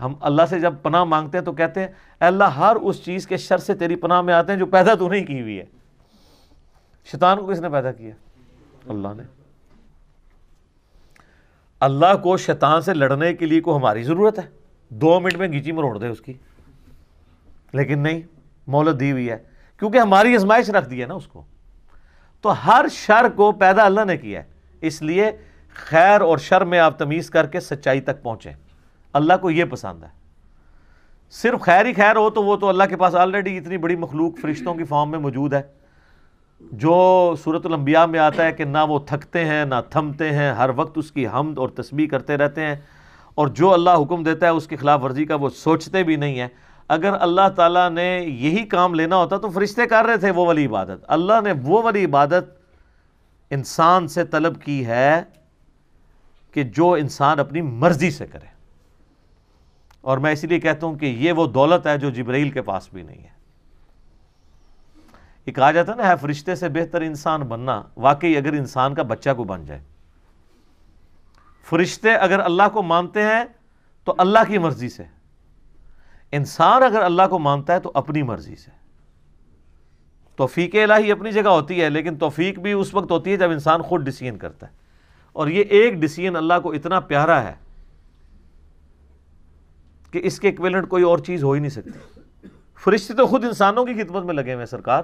ہم 0.00 0.14
اللہ 0.20 0.42
سے 0.50 0.60
جب 0.60 0.74
پناہ 0.82 1.04
مانگتے 1.04 1.38
ہیں 1.38 1.44
تو 1.44 1.52
کہتے 1.52 1.80
ہیں، 1.80 1.88
اے 2.20 2.24
اللہ، 2.24 2.44
ہر 2.44 2.76
اس 2.76 3.04
چیز 3.04 3.26
کے 3.26 3.36
شر 3.36 3.58
سے 3.58 3.74
تیری 3.74 3.96
پناہ 3.96 4.20
میں 4.20 4.34
آتے 4.34 4.52
ہیں 4.52 4.58
جو 4.58 4.66
پیدا 4.66 4.94
تو 4.94 5.08
نہیں 5.08 5.26
کی 5.26 5.40
ہوئی 5.40 5.58
ہے۔ 5.58 5.64
شیطان 7.04 7.38
کو 7.38 7.46
کس 7.46 7.60
نے 7.60 7.68
پیدا 7.68 7.92
کیا؟ 7.92 8.14
اللہ 8.88 9.08
نے۔ 9.16 9.41
اللہ 11.82 12.16
کو 12.22 12.36
شیطان 12.36 12.82
سے 12.82 12.94
لڑنے 12.94 13.34
کے 13.34 13.46
لیے 13.46 13.60
کو 13.60 13.76
ہماری 13.76 14.02
ضرورت 14.02 14.38
ہے؟ 14.38 14.44
دو 14.88 15.20
منٹ 15.20 15.34
میں 15.34 15.48
گیچی 15.48 15.72
مروڑ 15.72 15.98
دے 15.98 16.06
اس 16.06 16.20
کی۔ 16.20 16.32
لیکن 17.72 17.98
نہیں 17.98 18.20
مولت 18.66 19.00
دی 19.00 19.12
ہوئی 19.12 19.30
ہے۔ 19.30 19.38
کیونکہ 19.78 19.98
ہماری 19.98 20.34
ازمائش 20.34 20.70
رکھ 20.70 20.90
دی 20.90 21.02
ہے 21.02 21.06
نا 21.06 21.14
اس 21.14 21.26
کو۔ 21.26 21.42
تو 22.40 22.52
ہر 22.66 22.84
شر 22.90 23.28
کو 23.36 23.52
پیدا 23.52 23.84
اللہ 23.84 24.04
نے 24.04 24.16
کیا 24.16 24.42
ہے۔ 24.42 24.48
اس 24.80 25.02
لیے 25.02 25.30
خیر 25.74 26.20
اور 26.20 26.38
شر 26.38 26.64
میں 26.64 26.78
آپ 26.78 26.98
تمیز 26.98 27.30
کر 27.30 27.46
کے 27.46 27.60
سچائی 27.60 28.00
تک 28.00 28.22
پہنچیں۔ 28.22 28.52
اللہ 29.12 29.32
کو 29.40 29.50
یہ 29.50 29.64
پسند 29.64 30.02
ہے۔ 30.02 30.08
صرف 31.30 31.60
خیر 31.60 31.86
ہی 31.86 31.92
خیر 31.92 32.16
ہو 32.16 32.30
تو 32.30 32.44
وہ 32.44 32.56
تو 32.56 32.68
اللہ 32.68 32.84
کے 32.84 32.96
پاس 32.96 33.14
آلریڈی 33.14 33.58
اتنی 33.58 33.76
بڑی 33.76 33.96
مخلوق 33.96 34.38
فرشتوں 34.42 34.74
کی 34.74 34.84
فارم 34.84 35.10
میں 35.10 35.18
موجود 35.18 35.54
ہے۔ 35.54 35.62
جو 36.70 37.34
صورت 37.44 37.66
الانبیاء 37.66 38.06
میں 38.06 38.18
آتا 38.18 38.44
ہے 38.44 38.52
کہ 38.52 38.64
نہ 38.64 38.78
وہ 38.88 38.98
تھکتے 39.06 39.44
ہیں، 39.44 39.64
نہ 39.64 39.74
تھمتے 39.90 40.32
ہیں، 40.32 40.52
ہر 40.52 40.70
وقت 40.76 40.98
اس 40.98 41.12
کی 41.12 41.26
حمد 41.26 41.58
اور 41.58 41.68
تسبیح 41.68 42.08
کرتے 42.08 42.36
رہتے 42.36 42.60
ہیں 42.60 42.76
اور 43.34 43.46
جو 43.46 43.72
اللہ 43.72 43.90
حکم 43.90 44.22
دیتا 44.22 44.46
ہے 44.46 44.50
اس 44.50 44.66
کی 44.66 44.76
خلاف 44.76 45.02
ورزی 45.02 45.24
کا 45.24 45.34
وہ 45.34 45.48
سوچتے 45.48 46.02
بھی 46.02 46.16
نہیں 46.16 46.40
ہیں۔ 46.40 46.48
اگر 46.88 47.10
اللہ 47.20 47.48
تعالیٰ 47.56 47.90
نے 47.90 48.24
یہی 48.26 48.64
کام 48.66 48.94
لینا 48.94 49.16
ہوتا 49.16 49.36
تو 49.36 49.50
فرشتے 49.50 49.86
کر 49.86 50.04
رہے 50.04 50.16
تھے 50.16 50.30
وہ 50.30 50.46
والی 50.46 50.66
عبادت۔ 50.66 51.04
اللہ 51.08 51.40
نے 51.44 51.52
وہ 51.62 51.82
والی 51.82 52.04
عبادت 52.04 52.44
انسان 53.50 54.08
سے 54.08 54.24
طلب 54.24 54.62
کی 54.62 54.86
ہے 54.86 55.22
کہ 56.52 56.62
جو 56.62 56.92
انسان 56.92 57.40
اپنی 57.40 57.60
مرضی 57.60 58.10
سے 58.10 58.26
کرے۔ 58.26 58.52
اور 60.00 60.18
میں 60.18 60.32
اسی 60.32 60.46
لیے 60.46 60.60
کہتا 60.60 60.86
ہوں 60.86 60.98
کہ 60.98 61.06
یہ 61.06 61.32
وہ 61.32 61.46
دولت 61.46 61.86
ہے 61.86 61.98
جو 61.98 62.10
جبرائیل 62.10 62.50
کے 62.50 62.62
پاس 62.62 62.88
بھی 62.92 63.02
نہیں 63.02 63.22
ہے۔ 63.22 63.41
یہ 65.46 65.52
کہا 65.52 65.70
جاتا 65.70 65.94
نا، 65.94 66.08
ہے 66.08 66.12
فرشتے 66.20 66.54
سے 66.54 66.68
بہتر 66.68 67.00
انسان 67.00 67.40
بننا، 67.40 67.82
واقعی 67.96 68.36
اگر 68.36 68.52
انسان 68.52 68.94
کا 68.94 69.02
بچہ 69.02 69.30
کو 69.36 69.44
بن 69.44 69.64
جائے۔ 69.64 69.80
فرشتے 71.64 72.14
اگر 72.14 72.40
اللہ 72.40 72.62
کو 72.72 72.82
مانتے 72.82 73.22
ہیں 73.22 73.44
تو 74.04 74.14
اللہ 74.18 74.38
کی 74.48 74.58
مرضی 74.58 74.88
سے۔ 74.88 75.02
انسان 76.32 76.82
اگر 76.82 77.02
اللہ 77.02 77.22
کو 77.30 77.38
مانتا 77.38 77.72
ہے 77.72 77.80
تو 77.80 77.90
اپنی 77.94 78.22
مرضی 78.22 78.56
سے۔ 78.56 78.70
توفیق 80.36 80.74
الہی 80.74 81.12
اپنی 81.12 81.32
جگہ 81.32 81.48
ہوتی 81.48 81.82
ہے، 81.82 81.90
لیکن 81.90 82.16
توفیق 82.16 82.58
بھی 82.58 82.72
اس 82.72 82.94
وقت 82.94 83.10
ہوتی 83.10 83.32
ہے 83.32 83.36
جب 83.36 83.50
انسان 83.50 83.82
خود 83.82 84.04
ڈسیزن 84.04 84.38
کرتا 84.38 84.66
ہے۔ 84.66 84.72
اور 85.32 85.48
یہ 85.48 85.64
ایک 85.68 85.94
ڈسیزن 85.94 86.36
اللہ 86.36 86.54
کو 86.62 86.72
اتنا 86.72 87.00
پیارا 87.00 87.44
ہے 87.44 87.54
کہ 90.10 90.20
اس 90.24 90.40
کے 90.40 90.48
ایکویلنٹ 90.48 90.88
کوئی 90.88 91.02
اور 91.02 91.18
چیز 91.18 91.44
ہو 91.44 91.52
ہی 91.52 91.60
نہیں 91.60 91.70
سکتی۔ 91.70 92.20
فرشتے 92.84 93.14
تو 93.14 93.26
خود 93.26 93.44
انسانوں 93.44 93.84
کی 93.84 93.94
خدمت 93.94 94.24
میں 94.24 94.34
لگے 94.34 94.54
ہوئے 94.54 94.66
سرکار۔ 94.66 95.02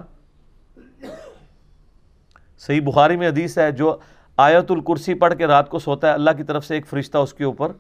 صحیح 2.59 2.81
بخاری 2.81 3.17
میں 3.17 3.29
حدیث 3.29 3.59
ہے، 3.59 3.71
جو 3.73 3.97
آیت 4.37 4.71
الکرسی 4.71 5.15
پڑھ 5.15 5.35
کے 5.35 5.47
رات 5.47 5.69
کو 5.69 5.79
سوتا 5.79 6.09
ہے، 6.09 6.13
اللہ 6.13 6.31
کی 6.37 6.43
طرف 6.43 6.65
سے 6.65 6.75
ایک 6.75 6.87
فرشتہ 6.87 7.19
اس 7.19 7.33
کے 7.35 7.45
اوپر 7.45 7.73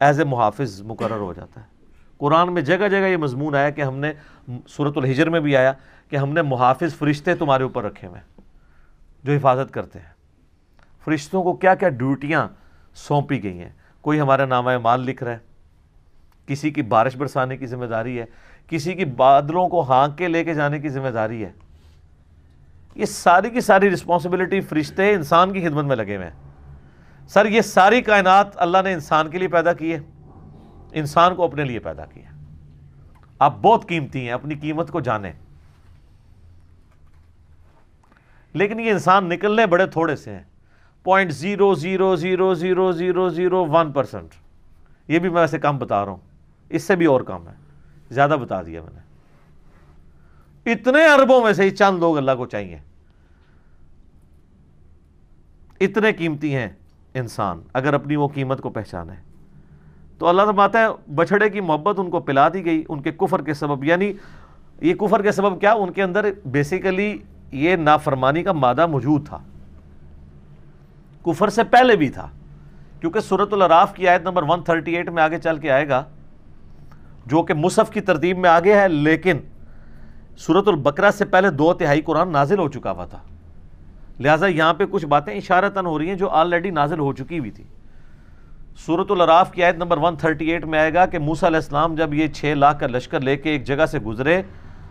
ایز 0.00 0.18
اے 0.18 0.24
محافظ 0.24 0.80
مقرر 0.82 1.18
ہو 1.18 1.32
جاتا 1.32 1.60
ہے۔ 1.60 1.66
قرآن 2.18 2.52
میں 2.54 2.62
جگہ 2.62 2.88
جگہ 2.88 3.06
یہ 3.06 3.16
مضمون 3.16 3.54
آیا 3.54 3.70
کہ 3.70 3.82
ہم 3.82 3.98
نے 3.98 4.12
صورت 4.68 4.96
الحجر 4.96 5.30
میں 5.30 5.40
بھی 5.40 5.56
آیا 5.56 5.72
کہ 6.08 6.16
ہم 6.16 6.32
نے 6.32 6.42
محافظ 6.42 6.94
فرشتے 6.94 7.34
تمہارے 7.34 7.62
اوپر 7.62 7.84
رکھے 7.84 8.08
ہوئے 8.08 8.20
ہیں، 8.20 8.42
جو 9.24 9.32
حفاظت 9.32 9.72
کرتے 9.72 9.98
ہیں۔ 9.98 10.12
فرشتوں 11.04 11.42
کو 11.42 11.52
کیا 11.52 11.74
کیا 11.74 11.88
ڈیوٹیاں 11.88 12.46
سونپی 12.94 13.42
گئی 13.42 13.58
ہیں۔ 13.58 13.72
کوئی 14.00 14.20
ہمارا 14.20 14.44
نامہ 14.44 14.78
مال 14.78 15.00
لکھ 15.00 15.22
رہا 15.24 15.32
ہے، 15.32 15.38
کسی 16.46 16.70
کی 16.70 16.82
بارش 16.82 17.16
برسانے 17.16 17.56
کی 17.56 17.66
ذمہ 17.66 17.86
داری 17.86 18.18
ہے، 18.20 18.24
کسی 18.68 18.94
کی 18.94 19.04
بادلوں 19.04 19.68
کو 19.68 19.80
ہانک 19.80 20.18
کے 20.18 20.28
لے 20.28 20.44
کے 20.44 20.54
جانے 20.54 20.78
کی 20.78 20.88
ذمہ 20.88 21.08
داری 21.08 21.44
ہے۔ 21.44 21.52
یہ 22.94 23.04
ساری 23.04 23.50
کی 23.50 23.60
ساری 23.60 23.90
رسپانسبلٹی 23.90 24.60
فرشتے 24.60 25.14
انسان 25.14 25.52
کی 25.52 25.68
خدمت 25.68 25.84
میں 25.84 25.96
لگے 25.96 26.16
ہوئے 26.16 26.30
ہیں۔ 26.30 26.50
سر، 27.28 27.46
یہ 27.46 27.60
ساری 27.60 28.02
کائنات 28.02 28.46
اللہ 28.54 28.78
نے 28.84 28.92
انسان 28.92 29.30
کے 29.30 29.38
لیے 29.38 29.48
پیدا 29.48 29.72
کی 29.72 29.92
ہے۔ 29.92 29.98
انسان 30.92 31.34
کو 31.34 31.44
اپنے 31.44 31.64
لیے 31.64 31.78
پیدا 31.78 32.04
کیا 32.04 32.30
آپ 33.38 33.58
بہت 33.62 33.88
قیمتی 33.88 34.20
ہیں، 34.20 34.30
اپنی 34.30 34.54
قیمت 34.54 34.90
کو 34.90 35.00
جانیں۔ 35.00 35.32
لیکن 38.52 38.80
یہ 38.80 38.90
انسان 38.90 39.28
نکلنے 39.28 39.66
بڑے 39.66 39.86
تھوڑے 39.86 40.16
سے 40.16 40.34
ہیں۔ 40.34 40.42
Point 41.02 41.32
zero 41.32 41.74
zero 41.74 42.16
zero 42.16 42.54
zero 42.54 42.92
zero 42.92 43.28
zero 43.28 43.66
one 43.66 43.92
percent 43.92 44.34
یہ 45.08 45.18
بھی 45.18 45.28
میں 45.28 45.40
ویسے 45.40 45.58
کم 45.58 45.78
بتا 45.78 46.04
رہا 46.04 46.12
ہوں۔ 46.12 46.20
اس 46.68 46.82
سے 46.82 46.96
بھی 46.96 47.06
اور 47.06 47.20
کم 47.20 47.48
ہے۔ 47.48 47.54
زیادہ 48.10 48.36
بتا 48.40 48.62
دیا 48.62 48.82
میں 48.82 48.90
نے۔ 48.94 49.03
اتنے 50.66 51.06
اربوں 51.06 51.44
میں 51.44 51.52
سے 51.52 51.62
ہی 51.62 51.70
چند 51.70 51.98
لوگ 51.98 52.16
اللہ 52.16 52.32
کو 52.38 52.46
چاہیے۔ 52.46 52.78
اتنے 55.80 56.12
قیمتی 56.12 56.54
ہیں 56.54 56.68
انسان، 57.14 57.60
اگر 57.72 57.94
اپنی 57.94 58.16
وہ 58.16 58.28
قیمت 58.28 58.60
کو 58.60 58.70
پہچانے۔ 58.70 59.12
تو 60.18 60.26
اللہ 60.28 60.42
تعالیٰ 60.42 60.68
ہے 60.74 61.12
بچڑے 61.14 61.50
کی 61.50 61.60
محبت 61.60 61.98
ان 61.98 62.10
کو 62.10 62.20
پلا 62.20 62.48
دی 62.48 62.64
گئی، 62.64 62.84
ان 62.88 63.02
کے 63.02 63.12
کفر 63.12 63.42
کے 63.42 63.54
سبب۔ 63.54 63.84
یعنی 63.84 64.12
یہ 64.80 64.94
کفر 64.94 65.22
کے 65.22 65.32
سبب 65.32 65.60
کیا؟ 65.60 65.72
ان 65.72 65.92
کے 65.92 66.02
اندر 66.02 66.26
بیسیکلی 66.46 67.18
یہ 67.52 67.76
نافرمانی 67.76 68.42
کا 68.42 68.52
مادہ 68.52 68.86
موجود 68.86 69.28
تھا۔ 69.28 69.38
کفر 71.24 71.48
سے 71.48 71.64
پہلے 71.64 71.96
بھی 71.96 72.08
تھا۔ 72.08 72.28
کیونکہ 73.00 73.20
صورت 73.20 73.52
العراف 73.52 73.94
کی 73.94 74.08
آیت 74.08 74.22
نمبر 74.22 74.42
138 74.42 75.08
میں 75.08 75.22
آگے 75.22 75.38
چل 75.38 75.58
کے 75.58 75.70
آئے 75.70 75.88
گا، 75.88 76.04
جو 77.26 77.42
کہ 77.42 77.54
مصحف 77.54 77.90
کی 77.90 78.00
ترتیب 78.00 78.38
میں 78.38 78.50
آگے 78.50 78.74
ہے، 78.74 78.88
لیکن 78.88 79.36
صورت 80.38 80.68
البقرہ 80.68 81.10
سے 81.10 81.24
پہلے 81.24 81.50
دو 81.50 81.72
تہائی 81.72 82.00
قرآن 82.00 82.32
نازل 82.32 82.58
ہو 82.58 82.68
چکا 82.68 82.90
ہوا 82.90 83.04
تھا۔ 83.04 83.18
لہٰذا 84.20 84.46
یہاں 84.46 84.74
پہ 84.74 84.84
کچھ 84.90 85.06
باتیں 85.06 85.34
اشارتاً 85.34 85.86
ہو 85.86 85.98
رہی 85.98 86.08
ہیں 86.08 86.14
جو 86.14 86.30
آلریڈی 86.30 86.70
نازل 86.70 86.98
ہو 86.98 87.12
چکی 87.12 87.38
ہوئی 87.38 87.50
تھی۔ 87.50 87.64
صورت 88.86 89.10
العراف 89.10 89.52
کی 89.52 89.64
آیت 89.64 89.74
نمبر 89.76 89.98
138 89.98 90.64
میں 90.64 90.78
آئے 90.78 90.94
گا 90.94 91.06
کہ 91.06 91.18
موسیٰ 91.18 91.48
علیہ 91.48 91.56
السلام 91.56 91.94
جب 91.94 92.14
یہ 92.14 92.28
چھ 92.28 92.54
لاکھ 92.56 92.80
کا 92.80 92.86
لشکر 92.86 93.20
لے 93.20 93.36
کے 93.36 93.50
ایک 93.50 93.64
جگہ 93.64 93.86
سے 93.86 93.98
گزرے، 93.98 94.42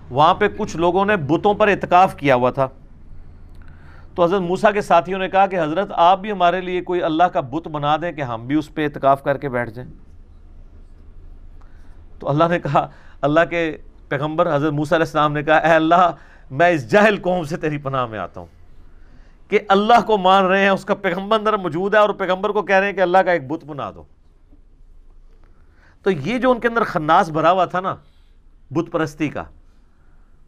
وہاں 0.10 0.34
پہ 0.34 0.48
کچھ 0.58 0.78
لوگوں 0.78 1.06
نے 1.06 1.16
بتوں 1.16 1.54
پر 1.54 1.68
اتقاف 1.68 2.16
کیا 2.16 2.36
ہوا 2.36 2.52
تھا۔ 2.52 2.68
تو 4.16 4.24
حضرت 4.24 4.42
موسیٰ 4.42 4.74
کے 4.74 4.82
ساتھیوں 4.82 5.20
نے 5.20 5.30
کہا 5.30 5.48
کہ 5.48 5.60
حضرت، 5.60 5.92
آپ 5.96 6.20
بھی 6.20 6.32
ہمارے 6.32 6.62
لیے 6.62 6.82
کوئی 6.82 7.04
اللہ 7.04 7.24
کا 7.24 7.40
بت 7.40 7.68
بنا 7.68 7.98
دیں 7.98 8.12
کہ 8.12 8.22
ہم 8.22 8.48
بھی 8.48 8.56
اس 8.56 8.74
پہ 8.74 8.86
اتقاف 8.86 9.24
کر 9.24 9.38
کے 9.38 9.50
بیٹھ 9.50 9.70
جائیں۔ 9.70 9.92
تو 12.20 12.30
اللہ 12.30 12.44
نے 12.50 12.60
کہا، 12.60 12.88
اللہ 13.22 13.40
کے 13.50 13.78
پیغمبر 14.18 14.56
حضرت 14.56 14.74
موسیٰ 14.74 14.98
علیہ 14.98 15.06
السلام 15.06 15.34
نے 15.34 15.44
کہا، 15.44 15.58
اے 15.58 15.74
اللہ، 15.74 16.12
میں 16.52 16.70
اس 16.70 16.92
جاہل 16.92 17.18
قوم 17.18 17.44
سے 17.44 17.58
تیری 17.58 17.78
پناہ 17.78 18.06
میں 18.06 18.20
آتا 18.20 18.40
ہوں۔ 18.40 18.48
کہ 19.50 19.60
اللہ 19.68 20.02
کو 20.06 20.18
مان 20.18 20.46
رہے 20.46 20.60
ہیں، 20.60 20.70
اس 20.70 20.86
کا 20.86 20.96
پیغمبر 20.96 21.40
اندر 21.40 21.54
موجود 21.54 21.94
ہے 21.94 22.00
اور 22.00 22.10
پیغمبر 22.10 22.50
کو 22.50 22.62
کہہ 22.62 22.76
رہے 22.76 22.86
ہیں 22.86 22.94
کہ 22.94 23.02
اللہ 23.02 23.18
کا 23.18 23.32
ایک 23.32 23.48
بت 23.48 23.66
بنا 23.66 23.92
دو۔ 23.96 24.04
تو 26.04 26.12
یہ 26.12 26.38
جو 26.38 26.52
ان 26.52 26.60
کے 26.60 26.68
اندر 26.68 26.84
خناس 26.84 27.30
بھرا 27.30 27.52
ہوا 27.52 27.66
تھا 27.66 27.80
نا، 27.80 27.96
بت 28.72 28.92
پرستی 28.92 29.30
کا، 29.30 29.44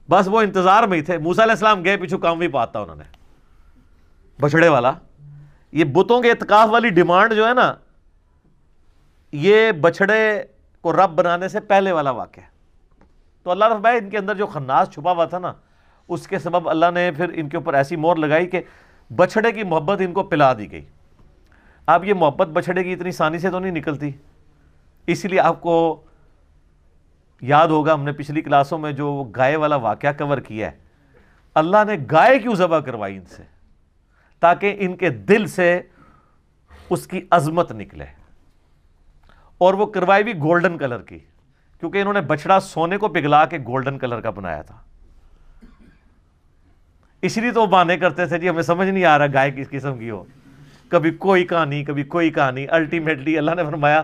بس 0.10 0.28
وہ 0.28 0.42
انتظار 0.42 0.84
میں 0.84 0.98
ہی 0.98 1.04
تھے۔ 1.04 1.18
موسیٰ 1.18 1.44
علیہ 1.44 1.54
السلام 1.54 1.84
گئے 1.84 1.98
پیچھو 1.98 2.18
کام 2.18 2.40
بھی 2.40 2.48
پاتا 2.48 2.80
انہوں 2.80 2.96
نے۔ 2.96 3.04
بچڑے 4.42 4.68
والا۔ 4.68 4.92
یہ 5.72 5.84
بتوں 5.84 6.22
کے 6.22 6.32
اتقاف 6.32 6.70
والی 6.72 6.90
ڈیمانڈ 6.90 7.34
جو 7.34 7.48
ہے 7.48 7.54
نا، 7.54 7.74
یہ 9.32 9.72
بچڑے 9.72 10.44
کو 10.82 10.94
رب 10.94 11.10
بنانے 11.10 11.48
سے 11.48 11.60
پہلے 11.60 11.92
والا 11.92 12.12
واقع 12.12 12.40
ہے۔ 12.40 12.55
تو 13.46 13.52
اللہ 13.52 13.66
رب 13.66 13.88
ان 13.88 14.10
کے 14.10 14.18
اندر 14.18 14.36
جو 14.36 14.48
خناس 14.48 14.90
چھپا 14.90 15.12
ہوا 15.12 15.26
تھا 15.26 15.40
نا، 15.40 15.54
اس 16.08 16.28
کے 16.28 16.40
سبب 16.40 16.70
اللہ 16.70 16.86
نے 16.94 17.12
پھر 17.12 17.30
ان 17.34 17.50
کے 17.50 17.58
اوپر 17.58 17.74
ایسی 17.74 17.96
مور 17.96 18.16
لگائی 18.16 18.48
کہ 18.48 18.62
بچڑے 19.16 19.52
کی 19.52 19.64
محبت 19.64 20.02
ان 20.02 20.14
کو 20.14 20.24
پلا 20.24 20.54
دی 20.54 20.72
گئی۔ 20.72 20.86
اب 21.86 22.06
یہ 22.06 22.14
محبت 22.14 22.48
بچڑے 22.48 22.84
کی 22.84 22.94
اتنی 22.94 23.12
سانی 23.12 23.40
سے 23.40 23.52
تو 23.52 23.60
نہیں 23.60 23.72
نکلتی۔ 23.72 24.12
اسی 25.08 25.28
لیے 25.28 25.40
آپ 25.40 25.62
کو 25.62 26.06
یاد 27.42 27.68
ہوگا، 27.68 27.94
ہم 27.94 28.04
نے 28.04 28.12
پچھلی 28.12 28.42
کلاسوں 28.42 28.78
میں 28.78 28.92
جو 28.92 29.24
گائے 29.36 29.56
والا 29.56 29.76
واقعہ 29.76 30.14
کور 30.18 30.38
کیا 30.38 30.72
ہے، 30.72 30.78
اللہ 31.56 31.78
نے 31.88 31.94
گائے 32.12 32.40
کیوں 32.40 32.56
ذبح 32.56 32.80
کروائی 32.80 33.18
ان 33.18 33.26
سے، 33.26 33.44
تاکہ 34.40 34.76
ان 34.80 34.98
کے 34.98 35.10
دل 35.10 35.48
سے 35.48 35.82
اس 36.90 37.08
کی 37.08 37.22
عظمت 37.32 37.72
نکلے۔ 37.72 38.06
اور 39.58 39.74
وہ 39.74 39.86
کروائی 39.86 40.24
بھی 40.24 40.34
گولڈن 40.34 40.78
کلر 40.78 41.02
کی۔ 41.02 41.20
کیونکہ 41.80 41.98
انہوں 41.98 42.14
نے 42.14 42.22
بچڑا 42.22 42.60
سونے 42.60 42.98
کو 42.98 43.08
پگھلا 43.08 43.46
کے 43.46 43.58
گولڈن 43.58 43.98
کلر 43.98 44.22
کا 44.22 44.30
بنایا 44.30 44.62
تھا۔ 44.62 44.76
اس 47.22 47.38
لیے 47.38 47.52
تو 47.52 47.62
وہ 47.62 47.66
بانے 47.66 47.98
کرتے 47.98 48.26
تھے 48.26 48.38
جی 48.38 48.50
ہمیں 48.50 48.62
سمجھ 48.62 48.88
نہیں 48.88 49.06
آ 49.06 49.18
رہا 49.18 49.26
گائے 49.34 49.52
کس 49.52 49.70
قسم 49.70 49.98
کی 49.98 50.10
ہو۔ 50.10 50.24
کبھی 50.90 51.12
کوئی 51.12 51.46
کہانی، 51.46 51.84
کبھی 51.84 52.04
کوئی 52.04 52.30
کہانی۔ 52.30 52.68
الٹیمیٹلی 52.68 53.38
اللہ 53.38 53.52
نے 53.56 53.64
فرمایا، 53.64 54.02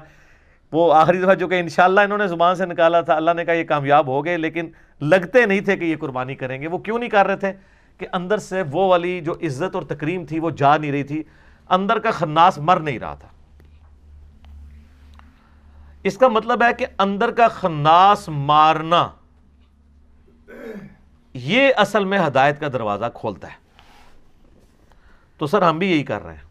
وہ 0.71 0.93
آخری 0.93 1.19
دفعہ 1.19 1.33
جو 1.33 1.47
کہ 1.47 1.59
انشاءاللہ 1.59 2.01
انہوں 2.01 2.17
نے 2.17 2.27
زبان 2.27 2.55
سے 2.55 2.65
نکالا 2.65 3.01
تھا، 3.01 3.15
اللہ 3.15 3.31
نے 3.35 3.45
کہا 3.45 3.53
یہ 3.53 3.63
کامیاب 3.63 4.07
ہو 4.07 4.25
گئے، 4.25 4.37
لیکن 4.37 4.69
لگتے 5.01 5.45
نہیں 5.45 5.61
تھے 5.61 5.77
کہ 5.77 5.85
یہ 5.85 5.95
قربانی 5.99 6.35
کریں 6.35 6.61
گے۔ 6.61 6.67
وہ 6.67 6.77
کیوں 6.77 6.99
نہیں 6.99 7.09
کر 7.09 7.27
رہے 7.27 7.35
تھے؟ 7.35 7.53
کہ 7.97 8.07
اندر 8.13 8.37
سے 8.37 8.61
وہ 8.61 8.87
والی 8.87 9.21
جو 9.21 9.33
عزت 9.33 9.75
اور 9.75 9.83
تکریم 9.83 10.25
تھی، 10.25 10.39
وہ 10.39 10.49
جا 10.49 10.77
نہیں 10.77 10.91
رہی 10.91 11.03
تھی۔ 11.03 11.23
اندر 11.69 11.99
کا 11.99 12.11
خناس 12.11 12.57
مر 12.57 12.79
نہیں 12.79 12.99
رہا 12.99 13.15
تھا۔ 13.15 13.27
اس 16.03 16.17
کا 16.17 16.27
مطلب 16.27 16.63
ہے 16.63 16.73
کہ 16.73 16.85
اندر 16.97 17.31
کا 17.31 17.47
خناس 17.47 18.29
مارنا، 18.29 19.09
یہ 21.33 21.69
اصل 21.77 22.05
میں 22.05 22.19
ہدایت 22.27 22.59
کا 22.59 22.67
دروازہ 22.67 23.05
کھولتا 23.13 23.47
ہے۔ 23.47 23.55
تو 25.37 25.47
سر، 25.47 25.61
ہم 25.61 25.77
بھی 25.77 25.91
یہی 25.91 26.03
کر 26.03 26.23
رہے 26.23 26.33
ہیں۔ 26.33 26.41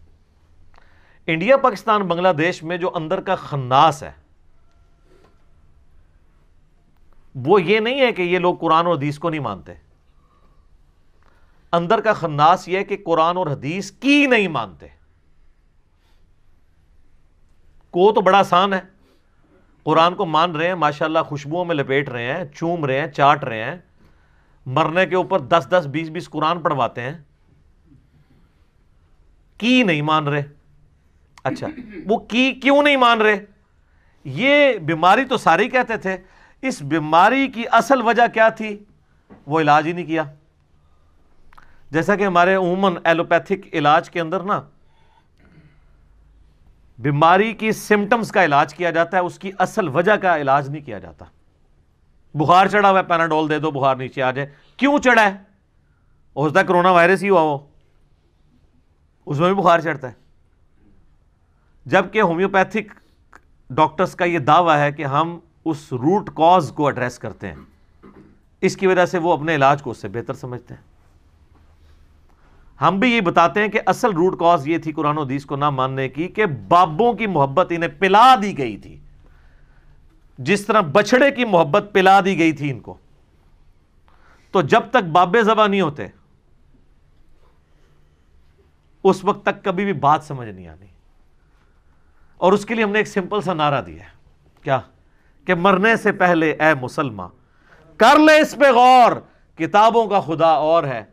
انڈیا، 1.27 1.57
پاکستان، 1.57 2.03
بنگلہ 2.03 2.29
دیش 2.29 2.63
میں 2.63 2.77
جو 2.77 2.91
اندر 2.95 3.21
کا 3.21 3.35
خناس 3.35 4.03
ہے، 4.03 4.13
وہ 7.35 7.63
یہ 7.63 7.81
نہیں 7.81 8.01
ہے 8.01 8.13
کہ 8.13 8.23
یہ 8.23 8.39
لوگ 8.39 8.57
قرآن 8.57 8.87
اور 8.87 8.95
حدیث 8.95 9.19
کو 9.19 9.31
نہیں 9.31 9.41
مانتے۔ 9.41 9.75
اندر 11.73 12.01
کا 12.01 12.13
خناس 12.13 12.69
یہ 12.69 12.79
ہے 12.79 12.85
کہ 12.85 12.97
قرآن 13.05 13.37
اور 13.37 13.47
حدیث 13.47 13.91
کی 13.91 14.27
نہیں 14.27 14.49
مانتے۔ 14.49 14.87
کو 17.91 18.13
تو 18.13 18.21
بڑا 18.21 18.39
آسان 18.39 18.73
ہے۔ 18.73 19.00
قرآن 19.85 20.15
کو 20.15 20.27
مان 20.27 20.57
رہے 20.57 20.67
ہیں، 20.67 20.75
ماشاءاللہ 20.75 21.19
خوشبوؤں 21.19 21.65
میں 21.65 21.75
لپیٹ 21.75 22.09
رہے 22.09 22.27
ہیں، 22.27 22.45
چوم 22.55 22.85
رہے 22.85 23.01
ہیں، 23.01 23.07
چاٹ 23.07 23.45
رہے 23.45 23.65
ہیں۔ 23.65 23.77
مرنے 24.67 25.07
کے 25.07 25.17
اوپر 25.17 25.41
دس 25.41 25.67
دس 25.71 25.87
بیس 25.91 26.09
بیس 26.09 26.31
قرآن 26.31 26.61
پڑھواتے 26.61 27.01
ہیں۔ 27.01 27.19
کی 29.59 29.83
نہیں 29.83 30.03
مان 30.03 30.29
رہے؟ 30.29 30.43
اچھا 31.45 31.67
وہ 32.07 32.17
کی 32.17 32.53
کیوں 32.53 32.83
نہیں 32.83 32.97
مان 32.97 33.21
رہے؟ 33.21 33.45
یہ 34.25 34.79
بیماری 34.79 35.25
تو 35.25 35.37
ساری 35.37 35.69
کہتے 35.69 35.97
تھے، 35.97 36.17
اس 36.63 36.83
بیماری 36.83 37.49
کی 37.49 37.65
اصل 37.73 38.03
وجہ 38.03 38.23
کیا 38.35 38.49
تھی؟ 38.49 38.85
وہ 39.47 39.61
علاج 39.61 39.87
ہی 39.87 39.93
نہیں 39.93 40.05
کیا۔ 40.05 40.23
جیسا 41.91 42.17
کہ 42.17 42.25
ہمارے 42.25 42.55
عموماً 42.55 42.95
ایلوپیتھک 43.05 43.69
علاج 43.73 44.11
کے 44.11 44.21
اندر 44.21 44.41
نا 44.41 44.63
بیماری 47.01 47.53
کی 47.53 47.73
سمٹمز 47.73 48.33
کا 48.33 48.45
علاج 48.45 48.75
کیا 48.75 48.91
جاتا 48.91 49.17
ہے، 49.17 49.23
اس 49.23 49.39
کی 49.39 49.51
اصل 49.59 49.89
وجہ 49.89 50.17
کا 50.17 50.37
علاج 50.37 50.71
نہیں 50.71 50.83
کیا 50.83 50.99
جاتا۔ 50.99 51.25
بخار 52.35 52.67
چڑھا 52.67 52.91
ہوا 52.91 52.99
ہے 52.99 53.05
پیناڈول 53.05 53.51
دے 53.51 53.59
دو، 53.59 53.71
بخار 53.71 53.97
نیچے 53.97 54.23
آ 54.23 54.31
جائے۔ 54.31 54.49
کیوں 54.77 54.99
چڑھا 54.99 55.23
ہے؟ 55.23 55.37
اس 56.35 56.53
کا 56.53 56.63
کرونا 56.63 56.91
وائرس 56.91 57.23
ہی 57.23 57.29
ہوا 57.29 57.43
وہ۔ 57.43 57.59
اس 59.27 59.39
میں 59.39 59.55
بھی 59.55 59.63
بخار 59.63 59.81
چڑھتا 59.81 60.09
ہے۔ 60.09 60.13
جبکہ 61.87 62.21
ہومیوپیتھک 62.21 62.93
ڈاکٹرز 63.71 64.15
کا 64.15 64.25
یہ 64.25 64.39
دعویٰ 64.39 64.79
ہے 64.79 64.93
کہ 64.93 65.05
ہم 65.05 65.39
اس 65.65 65.93
روٹ 65.93 66.31
کاز 66.35 66.73
کو 66.77 66.87
ایڈریس 66.87 67.19
کرتے 67.19 67.47
ہیں۔ 67.47 67.57
اس 68.61 68.77
کی 68.77 68.87
وجہ 68.87 69.07
سے 69.07 69.19
وہ 69.19 69.33
اپنے 69.33 69.55
علاج 69.55 69.83
کو 69.83 69.91
اس 69.91 69.99
سے 69.99 70.09
بہتر 70.09 70.35
سمجھتے 70.35 70.75
ہیں۔ 70.75 70.90
ہم 72.81 72.99
بھی 72.99 73.15
یہ 73.15 73.21
بتاتے 73.21 73.61
ہیں 73.61 73.69
کہ 73.69 73.81
اصل 73.87 74.13
روٹ 74.13 74.39
کاز 74.39 74.69
یہ 74.69 74.79
تھی 74.79 74.93
قرآن 74.93 75.19
و 75.19 75.23
حدیث 75.23 75.45
کو 75.45 75.57
نہ 75.57 75.71
ماننے 75.71 76.09
کی 76.09 76.29
کہ 76.29 76.47
بابوں 76.47 77.13
کی 77.13 77.27
محبت 77.27 77.67
انہیں 77.71 77.91
پلا 77.99 78.35
دی 78.43 78.59
گئی 78.59 78.77
تھی۔ 78.77 79.01
جس 80.39 80.67
طرح 80.67 80.81
بچڑے 80.81 81.31
کی 81.31 81.45
محبت 81.45 81.91
پلا 81.93 82.21
دی 82.25 82.39
گئی 82.39 82.53
تھی 82.53 82.71
ان 82.71 82.81
کو۔ 82.81 82.97
تو 84.51 84.61
جب 84.61 84.81
تک 84.91 84.97
بابے 84.97 85.43
زبا 85.43 85.67
نہیں 85.67 85.81
ہوتے، 85.81 86.07
اس 89.05 89.25
وقت 89.25 89.43
تک 89.43 89.65
کبھی 89.65 89.85
بھی 89.85 89.93
بات 89.93 90.25
سمجھ 90.25 90.49
نہیں 90.49 90.69
آنی۔ 90.69 90.87
اور 92.37 92.53
اس 92.53 92.67
کے 92.67 92.75
لیے 92.75 92.85
ہم 92.85 92.91
نے 92.91 92.99
ایک 92.99 93.09
سمپل 93.09 93.41
سا 93.41 93.55
نعرہ 93.55 93.83
دیا 93.83 94.03
ہے۔ 94.03 94.11
کیا؟ 94.63 94.81
کہ 95.45 95.55
مرنے 95.55 95.97
سے 95.97 96.13
پہلے 96.13 96.51
اے 96.51 96.75
مسلمان 96.81 97.31
کر 97.97 98.19
لے 98.19 98.41
اس 98.41 98.57
پہ 98.57 98.73
غور، 98.73 99.13
کتابوں 99.59 100.07
کا 100.07 100.21
خدا 100.21 100.49
اور 100.49 100.85
ہے۔ 100.85 101.05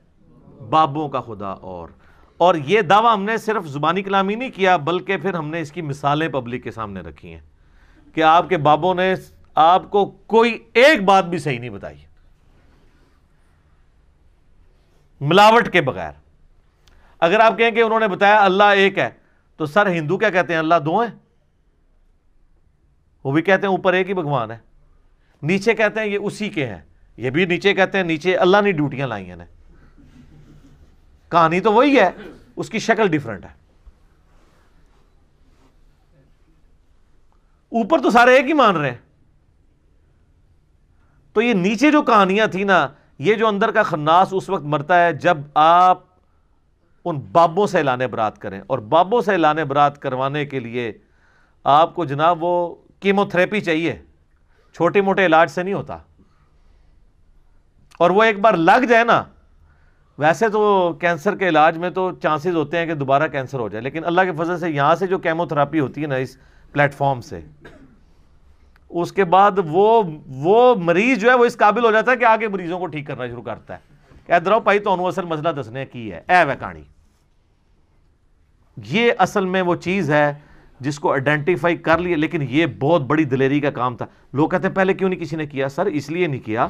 بابوں 0.69 1.09
کا 1.09 1.21
خدا 1.21 1.47
اور۔ 1.47 1.89
اور 2.37 2.55
یہ 2.55 2.81
دعویٰ 2.81 3.13
ہم 3.13 3.23
نے 3.23 3.37
صرف 3.37 3.65
زبانی 3.65 4.03
کلامی 4.03 4.35
نہیں 4.35 4.49
کیا، 4.49 4.77
بلکہ 4.77 5.17
پھر 5.17 5.33
ہم 5.33 5.49
نے 5.49 5.61
اس 5.61 5.71
کی 5.71 5.81
مثالیں 5.81 6.27
پبلک 6.27 6.63
کے 6.63 6.71
سامنے 6.71 6.99
رکھی 6.99 7.33
ہیں 7.33 7.41
کہ 8.13 8.23
آپ 8.23 8.49
کے 8.49 8.57
بابوں 8.57 8.95
نے 8.95 9.13
آپ 9.55 9.91
کو 9.91 10.05
کوئی 10.05 10.63
ایک 10.73 11.03
بات 11.03 11.25
بھی 11.25 11.37
صحیح 11.37 11.59
نہیں 11.59 11.69
بتائی۔ 11.69 11.97
ملاوٹ 15.21 15.69
کے 15.69 15.81
بغیر۔ 15.81 16.11
اگر 17.19 17.39
آپ 17.39 17.57
کہیں 17.57 17.71
کہ 17.71 17.81
انہوں 17.81 17.99
نے 17.99 18.07
بتایا 18.07 18.45
اللہ 18.45 18.63
ایک 18.63 18.97
ہے، 18.97 19.09
تو 19.57 19.65
سر 19.65 19.87
ہندو 19.87 20.17
کیا 20.17 20.29
کہتے 20.29 20.53
ہیں؟ 20.53 20.59
اللہ 20.59 20.75
دو 20.85 20.99
ہیں۔ 20.99 21.15
وہ 23.23 23.31
بھی 23.31 23.41
کہتے 23.41 23.67
ہیں 23.67 23.75
اوپر 23.75 23.93
ایک 23.93 24.09
ہی 24.09 24.13
بھگوان 24.13 24.51
ہے۔ 24.51 24.57
نیچے 25.41 25.73
کہتے 25.73 25.99
ہیں 25.99 26.07
یہ 26.07 26.19
اسی 26.21 26.49
کے 26.49 26.67
ہیں۔ 26.67 26.81
یہ 27.17 27.29
بھی 27.29 27.45
نیچے 27.45 27.73
کہتے 27.73 27.97
ہیں، 27.97 28.05
نیچے 28.05 28.37
اللہ 28.37 28.57
نے 28.63 28.71
ڈیوٹیاں 28.71 29.07
لائی 29.07 29.29
ہیں۔ 29.29 29.37
کہانی 31.29 31.59
تو 31.59 31.73
وہی 31.73 31.99
ہے، 31.99 32.09
اس 32.55 32.69
کی 32.69 32.79
شکل 32.79 33.07
ڈیفرنٹ 33.07 33.45
ہے۔ 33.45 33.49
اوپر 37.69 37.99
تو 38.03 38.09
سارے 38.09 38.35
ایک 38.35 38.45
ہی 38.45 38.53
مان 38.53 38.75
رہے 38.75 38.89
ہیں۔ 38.89 38.97
تو 41.33 41.41
یہ 41.41 41.53
نیچے 41.53 41.91
جو 41.91 42.01
کہانیاں 42.01 42.47
تھیں 42.47 42.65
نا، 42.65 42.87
یہ 43.19 43.33
جو 43.33 43.47
اندر 43.47 43.71
کا 43.71 43.83
خناس 43.83 44.27
اس 44.31 44.49
وقت 44.49 44.63
مرتا 44.63 45.05
ہے 45.05 45.13
جب 45.13 45.37
آپ 45.55 46.03
ان 47.05 47.19
بابوں 47.31 47.67
سے 47.67 47.77
اعلان 47.77 47.99
برات 48.11 48.39
کریں۔ 48.39 48.61
اور 48.67 48.79
بابوں 48.79 49.21
سے 49.21 49.31
اعلان 49.31 49.55
برات 49.55 50.01
کروانے 50.01 50.45
کے 50.45 50.59
لیے 50.59 50.93
آپ 51.63 51.95
کو 51.95 52.05
جناب 52.05 52.43
وہ 52.43 52.75
کیمو 52.99 53.25
تھراپی 53.25 53.61
چاہیے۔ 53.61 54.01
چھوٹے 54.73 55.01
موٹے 55.01 55.25
علاج 55.25 55.49
سے 55.49 55.63
نہیں 55.63 55.73
ہوتا۔ 55.73 55.97
اور 57.99 58.09
وہ 58.09 58.23
ایک 58.23 58.39
بار 58.39 58.53
لگ 58.53 58.85
جائے 58.89 59.03
نا 59.03 59.23
ویسے 60.17 60.49
تو 60.49 60.93
کینسر 61.01 61.35
کے 61.35 61.49
علاج 61.49 61.77
میں 61.77 61.89
تو 61.89 62.11
چانسز 62.11 62.55
ہوتے 62.55 62.77
ہیں 62.77 62.85
کہ 62.85 62.93
دوبارہ 62.93 63.27
کینسر 63.27 63.59
ہو 63.59 63.69
جائے، 63.69 63.81
لیکن 63.81 64.05
اللہ 64.05 64.21
کے 64.21 64.31
فضل 64.31 64.59
سے 64.59 64.69
یہاں 64.69 64.95
سے 64.95 65.07
جو 65.07 65.17
کیمو 65.17 65.45
تھراپی 65.45 65.79
ہوتی 65.79 66.01
ہے 66.01 66.07
نا، 66.07 66.15
اس 66.15 66.37
پلیٹ 66.71 66.93
فارم 66.93 67.21
سے، 67.21 67.39
اس 68.89 69.11
کے 69.11 69.23
بعد 69.23 69.51
وہ 69.65 70.03
وہ 70.27 70.75
مریض 70.75 71.17
جو 71.17 71.29
ہے، 71.29 71.35
وہ 71.35 71.45
اس 71.45 71.57
قابل 71.57 71.85
ہو 71.85 71.91
جاتا 71.91 72.11
ہے 72.11 72.17
کہ 72.17 72.25
آگے 72.25 72.47
مریضوں 72.47 72.79
کو 72.79 72.87
ٹھیک 72.87 73.07
کرنا 73.07 73.27
شروع 73.27 73.41
کرتا 73.41 73.73
ہے۔ 73.73 73.79
کہ 74.25 74.31
ادھر 74.31 74.59
پائی 74.59 74.79
تو 74.79 75.07
اصل 75.07 75.25
مسئلہ 75.25 75.49
دسنے 75.49 75.85
کی 75.85 76.11
ہے۔ 76.11 76.17
اے 76.17 76.53
کہانی، 76.59 76.83
یہ 78.77 79.11
اصل 79.17 79.45
میں 79.45 79.61
وہ 79.61 79.75
چیز 79.75 80.11
ہے 80.11 80.33
جس 80.79 80.99
کو 80.99 81.11
آئیڈینٹیفائی 81.11 81.77
کر 81.77 81.97
لیے، 81.97 82.15
لیکن 82.15 82.41
یہ 82.49 82.65
بہت 82.79 83.01
بڑی 83.01 83.23
دلیری 83.23 83.59
کا 83.59 83.69
کام 83.69 83.97
تھا۔ 83.97 84.05
لوگ 84.33 84.49
کہتے 84.49 84.67
ہیں، 84.67 84.75
پہلے 84.75 84.93
کیوں 84.93 85.09
نہیں 85.09 85.19
کسی 85.19 85.35
نے 85.35 85.45
کیا؟ 85.45 85.69
سر، 85.69 85.85
اس 85.85 86.09
لیے 86.09 86.27
نہیں 86.27 86.45
کیا 86.45 86.67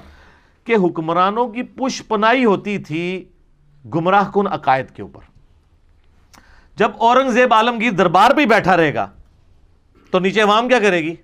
کہ 0.63 0.75
حکمرانوں 0.83 1.47
کی 1.47 1.63
پش 1.63 2.07
پنائی 2.07 2.45
ہوتی 2.45 2.77
تھی 2.77 3.29
گمراہ 3.85 4.31
کن 4.31 4.47
عقائد 4.47 4.89
کے 4.91 5.01
اوپر۔ 5.01 5.21
جب 6.77 6.91
اورنگزیب 6.97 7.53
عالمگیر 7.53 7.91
دربار 7.91 8.31
پہ 8.31 8.45
بیٹھا 8.45 8.77
رہے 8.77 8.93
گا، 8.93 9.07
تو 10.13 10.19
نیچے 10.19 10.41
عوام 10.41 10.67
کیا 10.67 10.79
کرے 10.79 11.01
گی؟ 11.03 11.15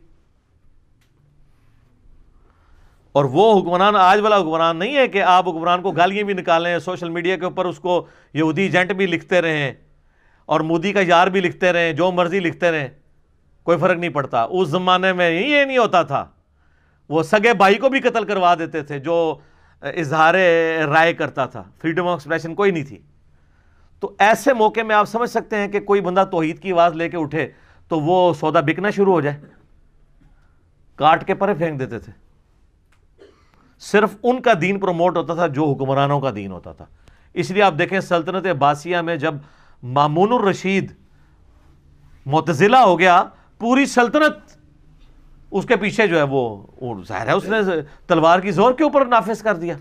اور 3.16 3.26
وہ 3.26 3.60
حکمران، 3.60 3.96
آج 3.96 4.20
والا 4.20 4.38
حکمران 4.38 4.78
نہیں 4.78 4.96
ہے 4.98 5.08
کہ 5.08 5.22
آپ 5.24 5.48
حکمران 5.48 5.82
کو 5.82 5.92
گالیاں 5.92 6.24
بھی 6.26 6.34
نکالیں 6.34 6.78
سوشل 6.80 7.10
میڈیا 7.10 7.36
کے 7.38 7.46
اوپر 7.46 7.66
اس 7.66 7.80
کو 7.80 8.06
یہودی 8.34 8.62
ایجنٹ 8.62 8.92
بھی 8.92 9.06
لکھتے 9.06 9.42
رہیں 9.42 9.74
اور 10.50 10.60
مودی 10.62 10.94
کا 10.94 11.00
یار 11.04 11.28
بھی 11.28 11.42
لکھتے 11.42 11.74
رہیں 11.74 11.92
جو 11.94 12.12
مرضی 12.12 12.40
لکھتے 12.40 12.72
رہیں 12.72 12.88
کوئی 13.64 13.78
فرق 13.78 13.98
نہیں 13.98 14.10
پڑتا۔ 14.10 14.44
اس 14.44 14.68
زمانے 14.68 15.14
میں 15.14 15.30
یہ 15.32 15.64
نہیں 15.66 15.78
ہوتا 15.78 16.02
تھا، 16.04 16.26
وہ 17.10 17.24
سگے 17.24 17.54
بھائی 17.54 17.76
کو 17.76 17.90
بھی 17.90 18.00
قتل 18.00 18.26
کروا 18.26 18.54
دیتے 18.56 18.82
تھے، 18.84 19.00
جو 19.00 19.38
اظہار 19.84 20.34
رائے 20.88 21.14
کرتا 21.14 21.46
تھا 21.46 21.64
فریڈم 21.82 22.08
آف 22.08 22.14
ایکسپریشن 22.14 22.56
کوئی 22.56 22.72
نہیں 22.72 22.84
تھی۔ 22.84 23.02
تو 24.00 24.16
ایسے 24.20 24.54
موقع 24.54 24.80
میں 24.80 24.96
آپ 24.96 25.06
سمجھ 25.06 25.30
سکتے 25.30 25.56
ہیں 25.56 25.68
کہ 25.68 25.80
کوئی 25.80 26.02
بندہ 26.02 26.24
توحید 26.32 26.60
کی 26.60 26.72
آواز 26.72 26.94
لے 26.94 27.10
کے 27.10 27.18
اٹھے 27.18 27.50
تو 27.88 28.00
وہ 28.00 28.34
سودا 28.34 28.60
بکنا 28.60 28.90
شروع 28.90 29.14
ہو 29.14 29.22
جائے۔ 29.22 29.42
کاٹ 30.96 31.28
کے 31.28 31.34
پرے 31.34 31.54
پھینک 31.54 31.80
دیتے 31.80 32.00
تھے۔ 32.00 32.12
صرف 33.80 34.18
ان 34.24 34.42
کا 34.42 34.52
دین 34.62 34.80
پروموٹ 34.80 35.18
ہوتا 35.18 35.36
تھا 35.36 35.48
جو 35.48 35.66
حکمرانوں 35.66 36.22
کا 36.22 36.32
دین 36.36 36.52
ہوتا 36.52 36.74
تھا۔ 36.74 36.86
اس 37.34 37.52
لیے 37.52 37.64
آپ 37.64 37.74
دیکھیں 37.80 38.00
سلطنت 38.00 38.46
عباسیہ 38.46 38.98
میں 38.98 39.16
جب 39.16 39.34
مامون 39.84 40.32
الرشید 40.32 40.92
متضلہ 42.26 42.78
ہو 42.78 43.00
گیا، 43.00 43.24
پوری 43.60 43.86
سلطنت 43.86 44.43
اس 45.54 45.66
کے 45.66 45.76
پیچھے 45.76 46.08
جو 46.08 46.18
ہے 46.18 46.24
وہ 46.24 46.68
ظاہر 47.08 47.28
ہے 47.28 47.32
اس 47.32 47.46
نے 47.46 47.58
تلوار 48.08 48.40
کی 48.40 48.52
زور 48.52 48.74
کے 48.74 48.84
اوپر 48.84 49.06
نافذ 49.06 49.42
کر 49.42 49.56
دیا۔ 49.56 49.76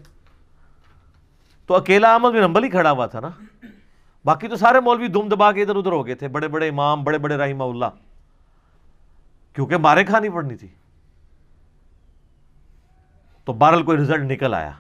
تو 1.66 1.74
اکیلا 1.74 2.12
احمد 2.12 2.30
بن 2.30 2.42
امبل 2.42 2.64
ہی 2.64 2.70
کھڑا 2.70 2.90
ہوا 2.90 3.06
تھا 3.06 3.20
نا۔ 3.20 3.28
باقی 4.24 4.48
تو 4.48 4.56
سارے 4.56 4.80
مولوی 4.80 5.08
دم 5.08 5.28
دبا 5.28 5.52
کے 5.52 5.62
ادھر 5.62 5.76
ادھر 5.76 5.92
ہو 5.92 6.06
گئے 6.06 6.14
تھے، 6.14 6.28
بڑے 6.28 6.48
بڑے 6.48 6.68
امام، 6.68 7.04
بڑے 7.04 7.18
بڑے 7.18 7.37
رحمہ 7.37 7.64
اللہ۔ 7.64 7.85
کیونکہ 9.52 9.76
مارے 9.76 10.04
کھانی 10.04 10.28
پڑنی 10.28 10.56
تھی۔ 10.56 10.68
تو 13.44 13.52
بہرحال 13.52 13.82
کوئی 13.82 13.98
رزلٹ 13.98 14.32
نکل 14.32 14.54
آیا۔ 14.54 14.70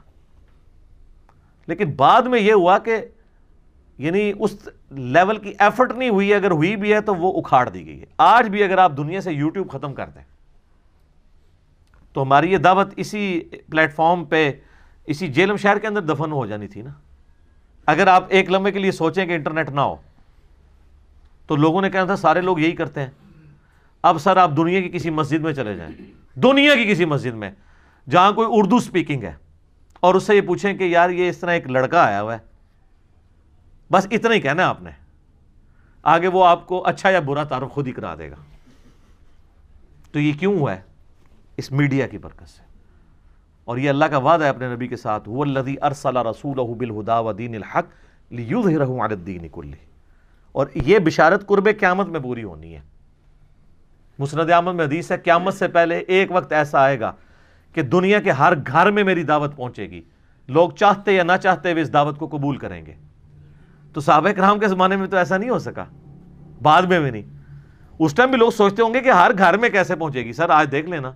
لیکن 1.66 1.92
بعد 1.92 2.22
میں 2.22 2.40
یہ 2.40 2.52
ہوا 2.52 2.78
کہ 2.78 2.96
یعنی 3.98 4.32
اس 4.38 4.68
لیول 4.90 5.36
کی 5.36 5.54
ایفرٹ 5.58 5.92
نہیں 5.92 6.08
ہوئی، 6.08 6.34
اگر 6.34 6.50
ہوئی 6.50 6.76
بھی 6.76 6.92
ہے 6.94 7.00
تو 7.00 7.14
وہ 7.14 7.40
اکھاڑ 7.40 7.68
دی 7.68 7.86
گئی 7.86 8.00
ہے۔ 8.00 8.06
آج 8.18 8.48
بھی 8.48 8.64
اگر 8.64 8.78
آپ 8.78 8.92
دنیا 8.96 9.20
سے 9.20 9.32
یوٹیوب 9.32 9.70
ختم 9.70 9.94
کر 9.94 10.08
دیں۔ 10.08 10.31
تو 12.12 12.22
ہماری 12.22 12.52
یہ 12.52 12.58
دعوت 12.58 12.94
اسی 12.96 13.40
پلیٹ 13.70 13.94
فارم 13.94 14.24
پہ، 14.24 14.52
اسی 15.06 15.28
جیلم 15.28 15.56
شہر 15.56 15.78
کے 15.78 15.86
اندر 15.86 16.00
دفن 16.00 16.32
ہو 16.32 16.46
جانی 16.46 16.68
تھی 16.68 16.82
نا۔ 16.82 16.90
اگر 17.86 18.06
آپ 18.06 18.24
ایک 18.28 18.50
لمحے 18.50 18.72
کے 18.72 18.78
لیے 18.78 18.92
سوچیں 18.92 19.26
کہ 19.26 19.32
انٹرنیٹ 19.32 19.70
نہ 19.70 19.80
ہو، 19.80 19.96
تو 21.46 21.56
لوگوں 21.56 21.82
نے 21.82 21.90
کہا 21.90 22.04
تھا 22.04 22.16
سارے 22.16 22.40
لوگ 22.40 22.58
یہی 22.58 22.72
کرتے 22.72 23.00
ہیں۔ 23.00 23.10
اب 24.02 24.18
سر، 24.18 24.36
آپ 24.36 24.50
دنیا 24.56 24.80
کی 24.80 24.88
کسی 24.88 25.10
مسجد 25.10 25.40
میں 25.40 25.52
چلے 25.52 25.74
جائیں۔ 25.74 25.92
دنیا 26.38 26.74
کی 26.74 26.84
کسی 26.84 27.04
مسجد 27.04 27.34
میں، 27.34 27.50
جہاں 28.10 28.32
کوئی 28.32 28.48
اردو 28.50 28.78
سپیکنگ 28.78 29.22
ہے۔ 29.22 29.32
اور 30.00 30.14
اس 30.14 30.22
سے 30.22 30.36
یہ 30.36 30.40
پوچھیں 30.40 30.74
کہ 30.74 30.84
یار، 30.84 31.10
یہ 31.10 31.28
اس 31.28 31.38
طرح 31.38 31.50
ایک 31.50 31.70
لڑکا 31.70 32.04
آیا 32.04 32.22
ہوا 32.22 32.34
ہے۔ 32.34 32.38
بس 33.92 34.06
اتنا 34.10 34.34
ہی 34.34 34.40
کہنا 34.40 34.62
ہے 34.62 34.66
آپ 34.66 34.82
نے۔ 34.82 34.90
آگے 36.02 36.28
وہ 36.28 36.46
آپ 36.46 36.66
کو 36.66 36.86
اچھا 36.86 37.10
یا 37.10 37.20
برا 37.20 37.44
تعارف 37.44 37.70
خود 37.70 37.86
ہی 37.86 37.92
کرا 37.92 38.14
دے 38.18 38.30
گا۔ 38.30 38.36
تو 40.12 40.20
یہ 40.20 40.32
کیوں 40.32 40.58
ہوا 40.58 40.74
ہے؟ 40.74 40.91
اس 41.56 41.72
میڈیا 41.72 42.06
کی 42.06 42.18
برکت 42.18 42.48
سے۔ 42.48 42.72
اور 43.64 43.78
یہ 43.78 43.88
اللہ 43.88 44.04
کا 44.04 44.18
وعدہ 44.18 44.44
ہے 44.44 44.48
اپنے 44.48 44.74
نبی 44.74 44.88
کے 44.88 44.96
ساتھ 44.96 45.28
وہ 45.28 45.44
الذی 45.44 45.74
ارسل 45.82 46.16
رسولہ 46.16 46.74
بالہدا 46.74 47.18
ودین 47.18 47.54
الحق 47.54 47.86
لیظہرہ 48.30 48.82
علی 48.82 49.14
الدین 49.14 49.48
کلہ 49.52 49.76
اور 50.52 50.66
یہ 50.74 50.98
بشارت 50.98 51.46
قرب 51.46 51.68
قیامت 51.80 52.08
میں 52.08 52.20
پوری 52.20 52.42
ہونی 52.42 52.74
ہے۔ 52.74 52.80
مسند 54.18 54.50
احمد 54.50 54.74
میں 54.74 54.84
حدیث 54.84 55.12
ہے، 55.12 55.16
قیامت 55.16 55.54
سے 55.54 55.68
پہلے 55.68 55.98
ایک 55.98 56.30
وقت 56.30 56.52
ایسا 56.52 56.80
آئے 56.80 57.00
گا 57.00 57.12
کہ 57.72 57.82
دنیا 57.82 58.20
کے 58.20 58.30
ہر 58.30 58.52
گھر 58.66 58.90
میں 58.90 59.04
میری 59.04 59.22
دعوت 59.22 59.56
پہنچے 59.56 59.90
گی۔ 59.90 60.02
لوگ 60.48 60.70
چاہتے 60.70 61.12
یا 61.12 61.22
نہ 61.22 61.32
چاہتے 61.42 61.72
ہوئے 61.72 61.82
اس 61.82 61.92
دعوت 61.92 62.18
کو 62.18 62.26
قبول 62.26 62.56
کریں 62.56 62.86
گے۔ 62.86 62.94
تو 63.92 64.00
صحابہ 64.00 64.28
کرام 64.28 64.58
کے 64.58 64.68
زمانے 64.68 64.96
میں 64.96 65.06
تو 65.06 65.16
ایسا 65.16 65.36
نہیں 65.36 65.50
ہو 65.50 65.58
سکا۔ 65.58 65.84
بعد 66.62 66.82
میں 66.82 67.00
بھی 67.00 67.10
نہیں۔ 67.10 67.22
اس 67.98 68.14
ٹائم 68.14 68.30
بھی 68.30 68.38
لوگ 68.38 68.50
سوچتے 68.50 68.82
ہوں 68.82 68.94
گے 68.94 69.00
کہ 69.00 69.10
ہر 69.10 69.30
گھر 69.38 69.56
میں 69.56 69.68
کیسے 69.68 69.96
پہنچے 69.96 70.24
گی۔ 70.24 70.32
سر، 70.32 70.50
آج 70.50 70.72
دیکھ 70.72 70.86
لینا۔ 70.86 71.12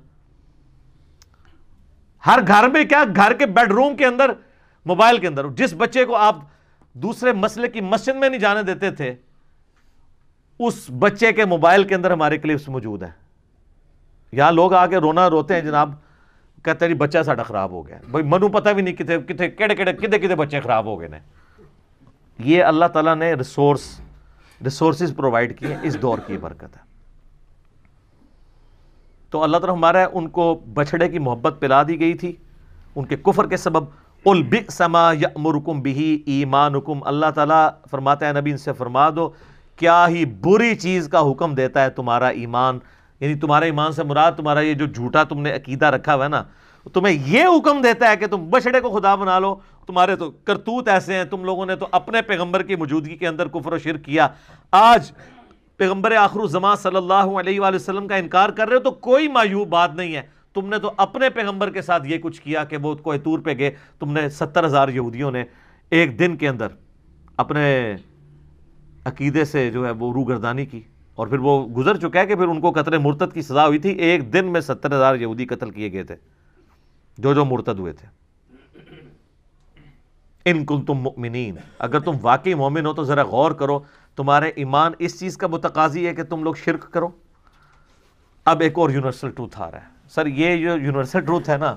ہر 2.27 2.39
گھر 2.47 2.69
میں 2.69 2.85
کیا 2.85 3.05
گھر 3.17 3.33
کے 3.33 3.47
بیڈ 3.47 3.73
روم 3.73 3.97
کے 3.97 4.07
اندر 4.07 4.31
موبائل 4.85 5.19
کے 5.19 5.27
اندر 5.27 5.49
جس 5.49 5.75
بچے 5.77 6.05
کو 6.05 6.17
آپ 6.17 6.37
دوسرے 6.93 7.33
مسئلے 7.33 7.69
کی 7.69 7.81
مسجد 7.81 8.17
میں 8.17 8.29
نہیں 8.29 8.41
جانے 8.41 8.63
دیتے 8.63 8.91
تھے، 8.91 9.15
اس 10.59 10.87
بچے 10.99 11.33
کے 11.33 11.45
موبائل 11.45 11.85
کے 11.85 11.95
اندر 11.95 12.11
ہمارے 12.11 12.39
کلپس 12.39 12.69
موجود 12.69 13.03
ہیں۔ 13.03 13.11
یہاں 14.33 14.53
لوگ 14.53 14.75
آ 14.75 14.87
کے 14.87 14.97
رونا 14.97 15.31
روتے 15.31 15.55
ہیں، 15.55 15.61
جناب، 15.61 15.91
کہتے 16.63 16.85
ہیں 16.85 16.93
جی 16.93 16.99
بچہ 16.99 17.23
ساڈا 17.23 17.43
خراب 17.43 17.71
ہو 17.71 17.87
گیا۔ 17.89 17.99
بھائی، 18.11 18.25
منو 18.25 18.49
پتہ 18.49 18.71
بھی 18.71 18.83
نہیں 18.83 18.95
کتنے 18.95 19.19
کتنے 19.19 19.49
کہڑے 19.49 19.75
کہڑے 19.75 19.93
کتنے 19.93 20.19
کتنے 20.19 20.35
بچے 20.35 20.61
خراب 20.61 20.87
ہو 20.87 21.01
گئے 21.01 21.09
نے۔ 21.09 21.19
یہ 22.39 22.65
اللہ 22.65 22.85
تعالیٰ 22.85 23.17
نے 23.17 23.35
ریسورس 23.35 24.01
ریسورسز 24.65 25.13
پرووائڈ 25.17 25.59
کیے، 25.59 25.77
اس 25.83 26.03
دور 26.03 26.19
کی 26.27 26.37
برکت 26.37 26.77
ہے۔ 26.77 26.86
تو 29.37 29.43
اللہ 29.43 29.57
تعالیٰ 29.57 29.77
ہمارا 29.77 30.07
ان 30.13 30.29
کو 30.29 30.61
بچڑے 30.75 31.09
کی 31.09 31.19
محبت 31.19 31.57
پلا 31.61 31.83
دی 31.83 32.01
گئی 32.01 32.15
تھی۔ 32.15 32.33
ان 32.97 33.05
کے 33.05 33.17
کفر 33.17 33.47
کے 33.47 33.57
سبب 33.57 33.85
البما 34.27 35.13
یامرکم 35.13 35.81
بھی 35.81 36.23
ایمانکم۔ 36.27 36.99
اللہ 37.05 37.27
تعالیٰ 37.35 37.69
فرماتا 37.91 38.29
ہے، 38.29 38.33
نبی 38.33 38.51
ان 38.51 38.57
سے 38.57 38.73
فرما 38.73 39.11
دو، 39.11 39.31
کیا 39.77 40.09
ہی 40.09 40.25
بری 40.25 40.75
چیز 40.75 41.09
کا 41.09 41.31
حکم 41.31 41.55
دیتا 41.55 41.85
ہے 41.85 41.91
تمہارا 41.91 42.29
ایمان؟ 42.29 42.79
یعنی 43.21 43.35
تمہارا 43.35 43.65
ایمان 43.65 43.93
سے 43.93 44.05
مراد 44.05 44.33
تمہارا 44.33 44.61
یہ 44.61 44.75
جو 44.75 44.87
جھوٹا 44.87 45.25
تم 45.25 45.41
نے 45.41 45.53
عقیدہ 45.53 45.87
رکھا 45.87 46.15
ہوا 46.15 46.25
ہے 46.25 46.29
نا 46.29 46.43
تمہیں 46.93 47.19
یہ 47.27 47.45
حکم 47.45 47.81
دیتا 47.81 48.11
ہے 48.11 48.17
کہ 48.17 48.27
تم 48.27 48.51
بچڑے 48.51 48.81
کو 48.81 49.01
خدا 49.01 49.15
بنا 49.15 49.39
لو۔ 49.39 49.57
تمہارے 49.87 50.17
تو 50.17 50.31
کرتوت 50.31 50.89
ایسے 50.89 51.15
ہیں، 51.15 51.25
تم 51.25 51.45
لوگوں 51.45 51.67
نے 51.67 51.77
تو 51.77 51.89
اپنے 51.93 52.23
پیغمبر 52.23 52.63
کی 52.63 52.77
موجودگی 52.77 53.17
کے 53.17 53.29
اندر 53.29 53.49
کفر 53.49 53.73
و 53.73 53.79
شرک 53.79 54.05
کیا۔ 54.05 54.29
آج 54.71 55.13
پیغمبر 55.77 56.13
آخر 56.13 56.41
الزمان 56.41 56.77
صلی 56.77 56.97
اللہ 56.97 57.15
علیہ 57.15 57.61
وآلہ 57.61 57.77
وسلم 57.77 58.09
کا 58.09 58.17
انکار 58.17 58.49
کر 58.49 58.69
رہے 58.69 58.77
ہو 58.77 58.81
تو 58.81 58.91
کوئی 58.91 59.29
مایوب 59.29 59.69
بات 59.69 59.95
نہیں 59.95 60.15
ہے۔ 60.15 60.23
تم 60.55 60.69
نے 60.69 60.79
تو 60.79 60.93
اپنے 60.97 61.31
پیغمبر 61.31 61.71
کے 61.71 61.83
ساتھ 61.83 62.09
یہ 62.09 62.19
کچھ 62.19 62.43
کیا 62.43 62.65
کہ 62.65 62.77
وہ 62.77 62.95
کوئی 62.95 63.19
طور 63.19 63.39
پہ 63.39 63.55
گئے۔ 63.59 63.71
تم 63.99 64.13
نے 64.13 64.29
ستر 64.29 64.67
ہزار 64.67 64.89
یہودیوں 64.89 65.31
نے 65.31 65.45
ایک 65.91 66.19
دن 66.19 66.37
کے 66.37 66.49
اندر 66.49 66.67
اپنے 67.37 67.97
عقیدے 69.05 69.45
سے 69.45 69.71
جو 69.71 69.87
ہے 69.87 69.91
وہ 69.91 70.13
روگردانی 70.13 70.67
کی 70.67 70.83
اور 71.15 71.27
پھر 71.27 71.39
وہ 71.39 71.67
گزر 71.67 71.97
چکا 71.97 72.21
ہے 72.21 72.27
کہ 72.27 72.35
پھر 72.35 72.49
ان 72.49 72.61
کو 72.61 72.71
قتل 72.71 72.99
مرتد 72.99 73.35
کی 73.35 73.43
سزا 73.43 73.67
ہوئی 73.67 73.79
تھی۔ 73.79 73.91
ایک 73.91 74.33
دن 74.33 74.47
میں 74.47 74.61
ستر 74.61 74.93
ہزار 74.93 75.15
یہودی 75.15 75.47
قتل 75.47 75.71
کیے 75.71 75.93
گئے 75.93 76.03
تھے۔ 76.03 76.17
جو 77.19 77.35
جو 77.35 77.45
مرتد 77.45 77.79
ہوئے 77.79 77.93
تھے۔ 77.93 78.07
ان 80.45 80.67
کل 80.67 80.85
تم 80.87 80.95
مؤمنین۔ 80.95 81.57
اگر 81.79 82.01
تم 82.01 82.13
واقعی 82.23 82.55
مومن 82.55 82.87
ہو 82.87 82.93
تو 82.93 83.05
ذرا 83.05 83.23
غور 83.23 83.51
کرو۔ 83.51 83.81
تمہارے 84.17 84.49
ایمان 84.57 84.93
اس 84.99 85.21
چیز 85.21 85.37
کا 85.37 85.47
متقاضی 85.47 86.07
ہے 86.07 86.15
کہ 86.15 86.23
تم 86.23 86.43
لوگ 86.43 86.55
شرک 86.55 86.93
کرو۔ 86.93 87.09
اب 88.45 88.61
ایک 88.61 88.79
اور 88.79 88.91
یونیورسل 88.91 89.31
ٹروتھ 89.31 89.61
آ 89.61 89.71
رہا 89.71 89.79
ہے۔ 89.79 89.87
سر، 90.11 90.27
یہ 90.27 90.57
جو 90.57 90.69
یونیورسل 90.69 91.21
ٹروتھ 91.21 91.51
ہے 91.51 91.57
نا، 91.57 91.75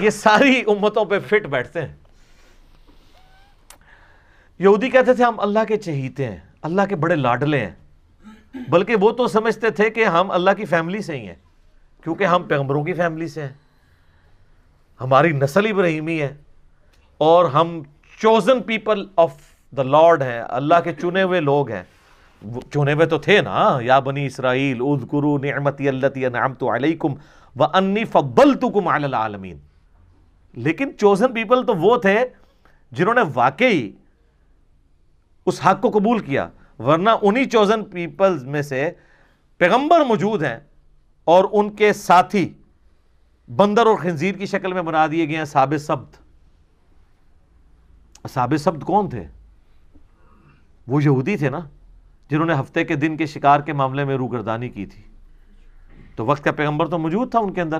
یہ 0.00 0.10
ساری 0.10 0.62
امتوں 0.66 1.04
پہ 1.04 1.18
فٹ 1.18 1.46
بیٹھتے 1.46 1.80
ہیں۔ 1.80 1.96
یہودی 4.58 4.90
کہتے 4.90 5.14
تھے، 5.14 5.24
ہم 5.24 5.40
اللہ 5.40 5.58
کے 5.68 5.76
چہیتے 5.76 6.28
ہیں، 6.28 6.36
اللہ 6.62 6.82
کے 6.88 6.96
بڑے 6.96 7.14
لاڈلے 7.14 7.66
ہیں۔ 7.66 7.74
بلکہ 8.68 8.96
وہ 8.96 9.10
تو 9.10 9.28
سمجھتے 9.28 9.70
تھے 9.70 9.90
کہ 9.90 10.04
ہم 10.04 10.30
اللہ 10.30 10.50
کی 10.56 10.64
فیملی 10.64 11.02
سے 11.02 11.16
ہی 11.16 11.26
ہیں، 11.26 11.34
کیونکہ 12.02 12.24
ہم 12.24 12.42
پیغمبروں 12.42 12.84
کی 12.84 12.92
فیملی 12.92 13.28
سے 13.28 13.42
ہیں۔ 13.42 13.52
ہماری 15.00 15.32
نسل 15.32 15.66
ابراہیمی 15.66 16.22
ہے 16.22 16.36
اور 17.18 17.44
ہم 17.44 17.82
chosen 18.20 18.62
people 18.62 19.06
of 19.16 19.53
the 19.76 19.82
lord 19.82 20.22
ہیں 20.22 20.42
اللہ 20.48 20.74
کے 20.84 20.92
چنے 20.92 21.22
ہوئے 21.22 21.40
لوگ 21.40 21.70
ہیں۔ 21.70 21.82
چنے 22.72 22.92
ہوئے 22.92 23.06
تو 23.06 23.18
تھے 23.18 23.40
نا۔ 23.40 23.78
یا 23.80 23.98
بنی 23.98 24.26
اسرائیل، 24.26 24.78
اذکرو 24.80 25.38
نعمتی 25.38 25.88
اللتی 25.88 26.26
انعمت 26.26 26.62
علیکم 26.62 27.14
وانی 27.56 28.04
فضلتکم 28.04 28.88
علی 28.88 29.04
العالمین۔ 29.04 29.58
لیکن 30.52 30.90
چوزن 30.98 31.32
پیپل 31.32 31.66
تو 31.66 31.74
وہ 31.74 31.96
تھے 31.96 32.18
جنہوں 32.92 33.14
نے 33.14 33.20
واقعی 33.34 33.90
اس 35.46 35.66
حق 35.66 35.80
کو 35.80 35.90
قبول 35.90 36.18
کیا۔ 36.18 36.48
ورنہ 36.78 37.10
انہی 37.22 37.44
چوزن 37.44 37.84
پیپلز 37.84 38.44
میں 38.44 38.62
سے 38.62 38.90
پیغمبر 39.58 40.00
موجود 40.00 40.42
ہیں 40.42 40.58
اور 41.24 41.44
ان 41.52 41.70
کے 41.70 41.92
ساتھی 41.92 42.52
بندر 43.56 43.86
اور 43.86 43.96
خنزیر 43.96 44.34
کی 44.34 44.46
شکل 44.46 44.72
میں 44.72 44.82
بنا 44.82 45.06
دیے 45.06 45.28
گئے 45.28 45.36
ہیں 45.36 45.44
ساب 45.44 45.74
سبد 45.80 46.14
ساب 48.30 48.54
سبد 48.56 48.82
کون 48.82 49.08
تھے؟ 49.08 49.24
وہ 50.86 51.04
یہودی 51.04 51.36
تھے 51.36 51.50
نا، 51.50 51.58
جنہوں 52.30 52.46
نے 52.46 52.54
ہفتے 52.54 52.84
کے 52.84 52.94
دن 52.94 53.16
کے 53.16 53.26
شکار 53.26 53.60
کے 53.60 53.72
معاملے 53.72 54.04
میں 54.04 54.16
روگردانی 54.16 54.68
کی 54.68 54.86
تھی۔ 54.86 55.02
تو 56.16 56.26
وقت 56.26 56.44
کا 56.44 56.52
پیغمبر 56.52 56.88
تو 56.88 56.98
موجود 56.98 57.30
تھا 57.30 57.38
ان 57.38 57.52
کے 57.52 57.60
اندر 57.60 57.78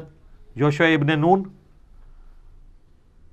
یوشو 0.54 0.84
ابن 0.84 1.20
نون۔ 1.20 1.42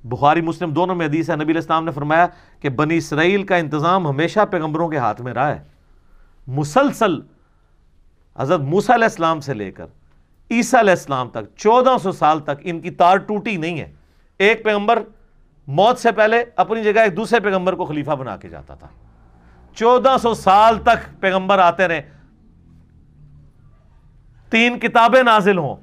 بخاری، 0.04 0.42
مسلم 0.42 0.74
دونوں 0.74 0.96
میں 0.96 1.08
حدیث 1.08 1.30
ہے، 1.30 1.36
نبی 1.36 1.44
علیہ 1.44 1.56
السلام 1.56 1.86
نے 1.86 1.92
فرمایا 1.92 2.28
کہ 2.60 2.70
بنی 2.70 2.98
اسرائیل 2.98 3.44
کا 3.44 3.56
انتظام 3.56 4.08
ہمیشہ 4.08 4.40
پیغمبروں 4.52 4.90
کے 4.90 4.98
ہاتھ 4.98 5.22
میں 5.22 5.34
رہا 5.34 5.56
ہے۔ 5.56 5.64
مسلسل 6.48 7.20
حضرت 8.40 8.60
موسیٰ 8.60 8.96
علیہ 8.96 9.06
السلام 9.06 9.40
سے 9.40 9.54
لے 9.54 9.72
کر 9.72 9.86
عیسیٰ 10.52 10.80
علیہ 10.80 10.92
السلام 10.92 11.30
تک، 11.30 11.56
چودہ 11.56 11.96
سو 12.04 12.12
سال 12.12 12.40
تک 12.40 12.62
ان 12.62 12.80
کی 12.80 12.92
تار 12.92 13.18
ٹوٹی 13.18 13.58
نہیں 13.58 13.80
ہے۔ 13.80 13.92
ایک 14.38 14.64
پیغمبر 14.64 15.04
موت 15.68 15.98
سے 15.98 16.12
پہلے 16.12 16.44
اپنی 16.56 16.84
جگہ 16.84 17.00
ایک 17.00 17.18
دوسرے 17.18 17.40
پیغمبر 17.40 17.74
کو 17.74 17.86
خلیفہ 17.86 18.12
بنا 18.12 18.38
کے 18.38 18.50
جاتا 18.50 18.76
تھا۔ 18.76 18.88
چودہ 19.74 20.16
سو 20.22 20.34
سال 20.34 20.80
تک 20.80 21.22
پیغمبر 21.22 21.60
آتے 21.60 21.88
رہے۔ 21.88 22.02
تین 24.50 24.80
کتابیں 24.80 25.24
نازل 25.24 25.58
ہوں۔ 25.58 25.76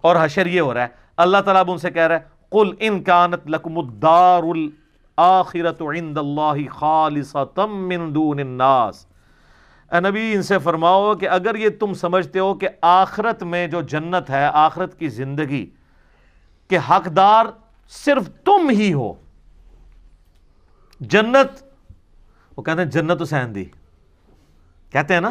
اور 0.00 0.16
حشر 0.20 0.46
یہ 0.46 0.60
ہو 0.60 0.74
رہا 0.74 0.82
ہے، 0.82 0.88
اللہ 1.16 1.38
تعالیٰ 1.38 1.60
اب 1.60 1.70
ان 1.70 1.78
سے 1.78 1.90
کہہ 1.90 2.02
رہا 2.02 2.14
ہے، 2.14 2.20
قل 2.50 2.74
ان 2.78 3.02
کانت 3.02 3.40
لکم 3.46 3.78
الدار 3.78 4.42
الاخرت 4.42 5.82
عند 5.82 6.18
اللہ 6.18 6.68
خالصتا 6.70 7.66
من 7.66 8.14
دون 8.14 8.38
الناس۔ 8.38 9.06
اے 9.92 10.00
نبی، 10.00 10.34
ان 10.34 10.42
سے 10.42 10.58
فرماؤ 10.58 11.14
کہ 11.14 11.28
اگر 11.28 11.54
یہ 11.54 11.68
تم 11.80 11.94
سمجھتے 11.94 12.38
ہو 12.38 12.54
کہ 12.54 12.68
آخرت 12.82 13.42
میں 13.42 13.66
جو 13.66 13.82
جنت 13.82 14.30
ہے، 14.30 14.44
آخرت 14.52 14.98
کی 14.98 15.08
زندگی، 15.08 15.70
کہ 16.68 16.78
حقدار 16.90 17.46
صرف 17.88 18.30
تم 18.44 18.68
ہی 18.68 18.92
ہو۔ 18.92 19.12
جنت 21.00 21.67
وہ 22.58 22.62
کہتے 22.62 22.82
ہیں 22.82 22.90
جنت 22.90 23.22
حسین 23.22 23.54
دی۔ 23.54 23.64
کہتے 24.90 25.14
ہیں 25.14 25.20
نا؟ 25.20 25.30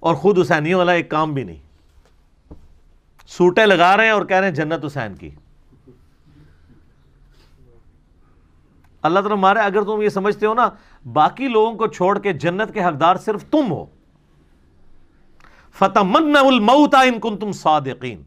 اور 0.00 0.14
خود 0.14 0.38
حسینیوں 0.38 0.78
والا 0.78 0.92
ایک 0.92 1.10
کام 1.10 1.34
بھی 1.34 1.44
نہیں۔ 1.44 1.56
سوٹے 3.26 3.66
لگا 3.66 3.96
رہے 3.96 4.04
ہیں 4.04 4.10
اور 4.10 4.24
کہہ 4.24 4.36
رہے 4.36 4.48
ہیں 4.48 4.54
جنت 4.54 4.84
حسین 4.84 5.14
کی۔ 5.14 5.30
اللہ 9.02 9.20
تعالیٰ 9.20 9.38
مارے 9.38 9.58
اگر 9.58 9.82
تم 9.82 10.02
یہ 10.02 10.08
سمجھتے 10.08 10.46
ہو 10.46 10.54
نا، 10.54 10.70
باقی 11.12 11.48
لوگوں 11.48 11.74
کو 11.74 11.86
چھوڑ 11.86 12.18
کے 12.18 12.32
جنت 12.32 12.74
کے 12.74 12.84
حقدار 12.84 13.16
صرف 13.16 13.44
تم 13.50 13.70
ہو۔ 13.70 13.86
فتح 15.72 15.98
الموت 15.98 16.94
ان 16.94 17.20
کن 17.20 17.38
تم 17.38 17.52
صادقین 17.52 18.22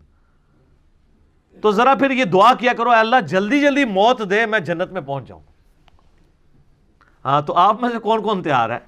تو 1.61 1.71
ذرا 1.71 1.95
پھر 1.95 2.11
یہ 2.11 2.25
دعا 2.25 2.53
کیا 2.53 2.73
کرو، 2.73 2.89
اے 2.89 2.99
اللہ، 2.99 3.15
جلدی 3.27 3.61
جلدی 3.61 3.85
موت 3.85 4.29
دے، 4.29 4.45
میں 4.45 4.59
جنت 4.59 4.91
میں 4.91 5.01
پہنچ 5.01 5.27
جاؤں۔ 5.27 5.48
ہاں 7.25 7.41
تو 7.41 7.53
آپ 7.53 7.81
میں 7.81 7.89
سے 7.89 7.99
کون 7.99 8.21
کون 8.21 8.43
تیار 8.43 8.69
ہے؟ 8.69 8.79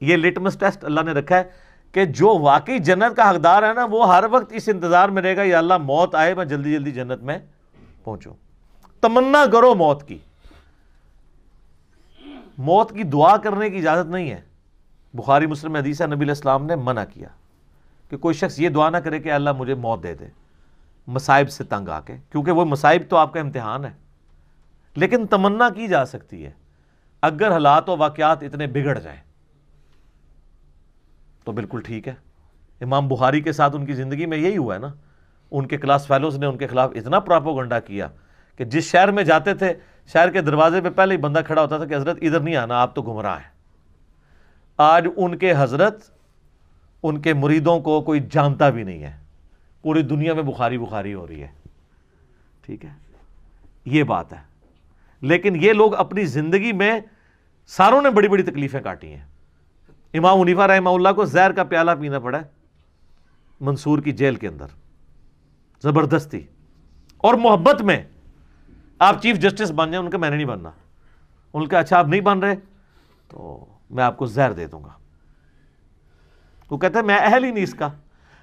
یہ 0.00 0.16
لٹمس 0.16 0.58
ٹیسٹ 0.58 0.84
اللہ 0.84 1.00
نے 1.00 1.12
رکھا 1.12 1.36
ہے 1.36 1.44
کہ 1.92 2.04
جو 2.04 2.38
واقعی 2.38 2.78
جنت 2.78 3.16
کا 3.16 3.30
حقدار 3.30 3.62
ہے 3.62 3.72
نا، 3.72 3.84
وہ 3.84 4.14
ہر 4.14 4.24
وقت 4.30 4.52
اس 4.52 4.68
انتظار 4.68 5.08
میں 5.08 5.22
رہے 5.22 5.36
گا، 5.36 5.42
یا 5.42 5.58
اللہ 5.58 5.78
موت 5.78 6.14
آئے، 6.14 6.34
میں 6.34 6.44
جلدی 6.44 6.72
جلدی 6.72 6.90
جنت 6.90 7.22
میں 7.22 7.38
پہنچوں۔ 8.04 8.34
تمنا 9.00 9.44
کرو 9.52 9.74
موت 9.74 10.08
کی۔ 10.08 10.18
موت 12.58 12.90
کی 12.90 13.02
دعا 13.02 13.36
کرنے 13.36 13.70
کی 13.70 13.76
اجازت 13.76 14.10
نہیں 14.10 14.30
ہے۔ 14.30 14.40
بخاری، 15.14 15.46
مسلم 15.46 15.76
حدیث 15.76 16.00
نبی 16.00 16.14
علیہ 16.14 16.28
السلام 16.28 16.66
نے 16.66 16.76
منع 16.76 17.04
کیا 17.04 17.28
کہ 18.10 18.16
کوئی 18.16 18.34
شخص 18.34 18.58
یہ 18.58 18.68
دعا 18.68 18.90
نہ 18.90 18.96
کرے 18.96 19.18
کہ 19.18 19.32
اللہ 19.32 19.50
مجھے 19.52 19.74
موت 19.74 20.02
دے 20.02 20.14
دے، 20.14 20.26
مصائب 21.06 21.50
سے 21.50 21.64
تنگ 21.64 21.88
آ 21.88 22.00
کے، 22.00 22.16
کیونکہ 22.30 22.52
وہ 22.52 22.64
مصائب 22.64 23.02
تو 23.08 23.16
آپ 23.16 23.32
کا 23.32 23.40
امتحان 23.40 23.84
ہے۔ 23.84 23.90
لیکن 24.94 25.26
تمنا 25.26 25.68
کی 25.68 25.88
جا 25.88 26.04
سکتی 26.04 26.46
ہے۔ 26.46 26.65
اگر 27.26 27.52
حالات 27.52 27.88
و 27.88 27.96
واقعات 27.96 28.42
اتنے 28.42 28.66
بگڑ 28.66 28.98
جائیں، 28.98 29.20
تو 31.44 31.52
بالکل 31.52 31.80
ٹھیک 31.80 32.08
ہے۔ 32.08 32.14
امام 32.80 33.08
بخاری 33.08 33.40
کے 33.40 33.52
ساتھ 33.52 33.76
ان 33.76 33.86
کی 33.86 33.92
زندگی 33.92 34.26
میں 34.26 34.38
یہی 34.38 34.56
ہوا 34.56 34.74
ہے 34.74 34.80
نا۔ 34.80 34.94
ان 35.50 35.66
کے 35.66 35.78
کلاس 35.78 36.06
فیلوز 36.06 36.38
نے 36.38 36.46
ان 36.46 36.58
کے 36.58 36.66
خلاف 36.66 36.90
اتنا 36.94 37.20
پراپوگنڈا 37.20 37.80
کیا 37.80 38.08
کہ 38.56 38.64
جس 38.64 38.84
شہر 38.84 39.10
میں 39.10 39.22
جاتے 39.22 39.54
تھے، 39.54 39.74
شہر 40.06 40.30
کے 40.30 40.40
دروازے 40.40 40.80
پہ 40.80 40.90
پہلے 40.90 41.14
ہی 41.14 41.20
بندہ 41.20 41.40
کھڑا 41.46 41.62
ہوتا 41.62 41.76
تھا 41.76 41.86
کہ 41.86 41.94
حضرت 41.94 42.18
ادھر 42.22 42.40
نہیں 42.40 42.56
آنا، 42.56 42.80
آپ 42.80 42.94
تو 42.94 43.02
گمراہ 43.02 43.36
ہیں۔ 43.36 43.50
آج 44.76 45.06
ان 45.16 45.38
کے 45.38 45.52
حضرت، 45.58 46.10
ان 47.02 47.20
کے 47.20 47.34
مریدوں 47.34 47.80
کو 47.80 48.00
کوئی 48.00 48.20
جانتا 48.30 48.70
بھی 48.70 48.82
نہیں 48.82 49.02
ہے۔ 49.02 49.16
پوری 49.82 50.02
دنیا 50.02 50.34
میں 50.34 50.42
بخاری 50.42 50.78
بخاری 50.78 51.14
ہو 51.14 51.26
رہی 51.26 51.42
ہے۔ 51.42 51.48
ٹھیک 52.60 52.84
ہے؟ 52.84 52.90
یہ 53.84 54.02
بات 54.02 54.32
ہے۔ 54.32 54.56
لیکن 55.20 55.56
یہ 55.56 55.72
لوگ 55.72 55.94
اپنی 55.94 56.24
زندگی 56.24 56.72
میں 56.72 57.00
ساروں 57.66 58.02
نے 58.02 58.10
بڑی 58.10 58.28
بڑی 58.28 58.42
تکلیفیں 58.42 58.80
کاٹی 58.80 59.14
ہیں۔ 59.14 59.26
امام 60.14 60.40
منیفہ 60.40 60.60
رحمہ 60.60 60.90
اللہ 60.90 61.08
کو 61.16 61.24
زہر 61.24 61.52
کا 61.52 61.64
پیالہ 61.64 61.90
پینا 62.00 62.18
پڑا 62.18 62.38
ہے 62.38 62.44
منصور 63.60 63.98
کی 63.98 64.12
جیل 64.12 64.34
کے 64.34 64.48
اندر۔ 64.48 64.66
زبردستی۔ 65.82 66.40
اور 67.16 67.34
محبت 67.34 67.82
میں 67.82 68.04
آپ 68.98 69.22
چیف 69.22 69.36
جسٹس 69.36 69.70
بن 69.70 69.90
جائیں، 69.90 70.04
ان 70.04 70.10
کا 70.10 70.18
میں 70.18 70.30
نے 70.30 70.36
نہیں 70.36 70.46
بننا۔ 70.46 70.70
ان 71.52 71.66
کا 71.66 71.78
اچھا 71.78 71.98
آپ 71.98 72.06
نہیں 72.06 72.20
بن 72.20 72.38
رہے، 72.38 72.54
تو 73.28 73.66
میں 73.90 74.04
آپ 74.04 74.16
کو 74.16 74.26
زہر 74.26 74.52
دے 74.52 74.66
دوں 74.66 74.84
گا۔ 74.84 74.90
وہ 76.70 76.78
کہتے 76.78 76.98
ہیں 76.98 77.06
میں 77.06 77.18
اہل 77.18 77.44
ہی 77.44 77.50
نہیں 77.50 77.64
اس 77.64 77.74
کا۔ 77.74 77.88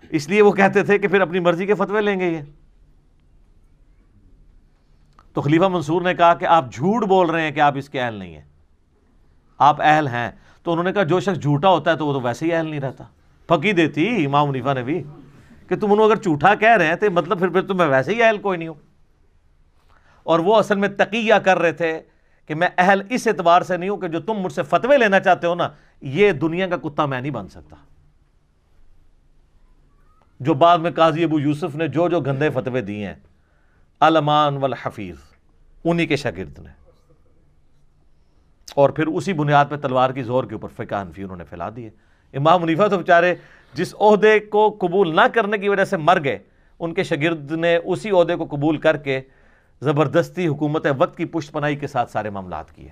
اس 0.09 0.29
لیے 0.29 0.41
وہ 0.41 0.51
کہتے 0.51 0.83
تھے 0.83 0.97
کہ 0.97 1.07
پھر 1.07 1.21
اپنی 1.21 1.39
مرضی 1.39 1.65
کے 1.65 1.73
فتوے 1.73 2.01
لیں 2.01 2.19
گے 2.19 2.29
یہ۔ 2.29 2.41
تو 5.33 5.41
خلیفہ 5.41 5.65
منصور 5.65 6.01
نے 6.01 6.13
کہا 6.13 6.33
کہ 6.33 6.45
آپ 6.45 6.73
جھوٹ 6.73 7.03
بول 7.03 7.29
رہے 7.29 7.41
ہیں 7.41 7.51
کہ 7.51 7.59
آپ 7.59 7.77
اس 7.77 7.89
کے 7.89 8.01
اہل 8.01 8.13
نہیں 8.13 8.35
ہیں۔ 8.35 8.52
آپ 9.63 9.81
اہل 9.81 10.07
ہیں، 10.07 10.31
تو 10.63 10.71
انہوں 10.71 10.83
نے 10.83 10.93
کہا 10.93 11.03
جو 11.03 11.19
شخص 11.19 11.41
جھوٹا 11.41 11.69
ہوتا 11.69 11.91
ہے 11.91 11.95
تو 11.95 12.07
وہ 12.07 12.13
تو 12.13 12.21
ویسے 12.21 12.45
ہی 12.45 12.53
اہل 12.53 12.69
نہیں 12.69 12.79
رہتا۔ 12.79 13.03
پکی 13.47 13.71
دیتی 13.71 14.25
امام 14.25 14.49
منیفا 14.49 14.73
نے 14.73 14.83
بھی 14.83 15.03
کہ 15.67 15.75
تم 15.75 15.91
انہوں 15.91 16.05
اگر 16.05 16.15
جھوٹا 16.15 16.55
کہہ 16.55 16.77
رہے 16.77 16.87
ہیں 16.87 16.95
تو 16.95 17.11
مطلب 17.11 17.39
پھر 17.39 17.49
پھر 17.49 17.61
تو 17.61 17.73
میں 17.73 17.85
ویسے 17.85 18.13
ہی 18.13 18.23
اہل 18.23 18.37
کوئی 18.37 18.57
نہیں 18.57 18.67
ہوں۔ 18.67 18.75
اور 20.23 20.39
وہ 20.39 20.55
اصل 20.55 20.75
میں 20.75 20.89
تقیہ 20.89 21.33
کر 21.33 21.59
رہے 21.59 21.71
تھے 21.71 22.01
کہ 22.47 22.55
میں 22.55 22.67
اہل 22.77 23.01
اس 23.09 23.27
اعتبار 23.27 23.61
سے 23.61 23.77
نہیں 23.77 23.89
ہوں 23.89 23.97
کہ 23.97 24.07
جو 24.07 24.19
تم 24.19 24.33
مجھ 24.33 24.53
سے 24.53 24.63
فتوے 24.63 24.97
لینا 24.97 25.19
چاہتے 25.19 25.47
ہو 25.47 25.55
نا، 25.55 25.69
یہ 26.01 26.31
دنیا 26.31 26.67
کا 26.67 26.77
کتا 26.77 27.05
میں 27.05 27.21
نہیں 27.21 27.31
بن 27.31 27.47
سکتا۔ 27.47 27.75
جو 30.39 30.53
بعد 30.53 30.77
میں 30.77 30.91
قاضی 30.91 31.23
ابو 31.23 31.39
یوسف 31.39 31.75
نے 31.75 31.87
جو 31.87 32.09
جو 32.09 32.19
گندے 32.19 32.49
فتوے 32.49 32.81
دیے 32.81 33.07
ہیں 33.07 33.15
علمان 34.01 34.57
والحفیظ، 34.57 35.15
انہی 35.83 36.05
کے 36.05 36.15
شاگرد 36.15 36.59
نے۔ 36.59 36.82
اور 38.75 38.89
پھر 38.89 39.07
اسی 39.07 39.33
بنیاد 39.33 39.65
پہ 39.69 39.75
تلوار 39.75 40.09
کی 40.09 40.23
زور 40.23 40.43
کے 40.43 40.55
اوپر 40.55 40.69
فقہ 40.75 40.95
انفی 40.95 41.23
انہوں 41.23 41.37
نے 41.37 41.43
پھیلا 41.43 41.69
دیے۔ 41.75 41.89
امام 42.33 42.61
منیفہ 42.61 42.87
تو 42.87 42.97
بیچارے 42.97 43.35
جس 43.73 43.95
عہدے 43.99 44.39
کو 44.39 44.77
قبول 44.81 45.15
نہ 45.15 45.21
کرنے 45.33 45.57
کی 45.57 45.69
وجہ 45.69 45.85
سے 45.85 45.97
مر 45.97 46.23
گئے، 46.23 46.39
ان 46.79 46.93
کے 46.93 47.03
شاگرد 47.03 47.51
نے 47.51 47.77
اسی 47.77 48.09
عہدے 48.09 48.35
کو 48.35 48.45
قبول 48.45 48.77
کر 48.77 48.97
کے 48.97 49.21
زبردستی 49.81 50.47
حکومت 50.47 50.87
وقت 50.97 51.17
کی 51.17 51.25
پشت 51.25 51.51
پناہی 51.51 51.75
کے 51.75 51.87
ساتھ 51.87 52.11
سارے 52.11 52.29
معاملات 52.29 52.75
کیے۔ 52.75 52.89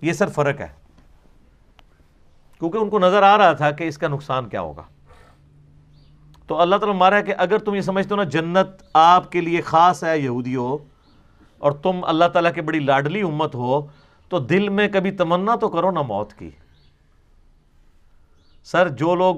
یہ 0.00 0.12
سر 0.12 0.28
فرق 0.28 0.60
ہے۔ 0.60 0.68
کیونکہ 2.58 2.78
ان 2.78 2.90
کو 2.90 2.98
نظر 2.98 3.22
آ 3.22 3.38
رہا 3.38 3.52
تھا 3.52 3.70
کہ 3.70 3.84
اس 3.84 3.98
کا 3.98 4.08
نقصان 4.08 4.48
کیا 4.48 4.60
ہوگا۔ 4.60 4.82
تو 6.46 6.60
اللہ 6.60 6.76
تعالیٰ 6.76 6.98
مارا 6.98 7.16
ہے 7.16 7.22
کہ 7.22 7.34
اگر 7.38 7.58
تم 7.58 7.74
یہ 7.74 7.80
سمجھتے 7.80 8.14
ہو 8.14 8.16
نا، 8.16 8.24
جنت 8.24 8.82
آپ 8.94 9.32
کے 9.32 9.40
لیے 9.40 9.60
خاص 9.60 10.04
ہے 10.04 10.18
یہودی 10.18 10.56
ہو 10.56 10.78
اور 11.58 11.72
تم 11.72 12.00
اللہ 12.02 12.24
تعالیٰ 12.24 12.52
کے 12.54 12.62
بڑی 12.62 12.78
لاڈلی 12.78 13.22
امت 13.22 13.54
ہو 13.54 13.86
تو 14.28 14.38
دل 14.38 14.68
میں 14.68 14.88
کبھی 14.88 15.10
تمنا 15.10 15.56
تو 15.56 15.68
کرو 15.68 15.90
نا 15.90 16.02
موت 16.02 16.32
کی۔ 16.32 16.50
سر، 18.64 18.88
جو 18.88 19.14
لوگ 19.14 19.36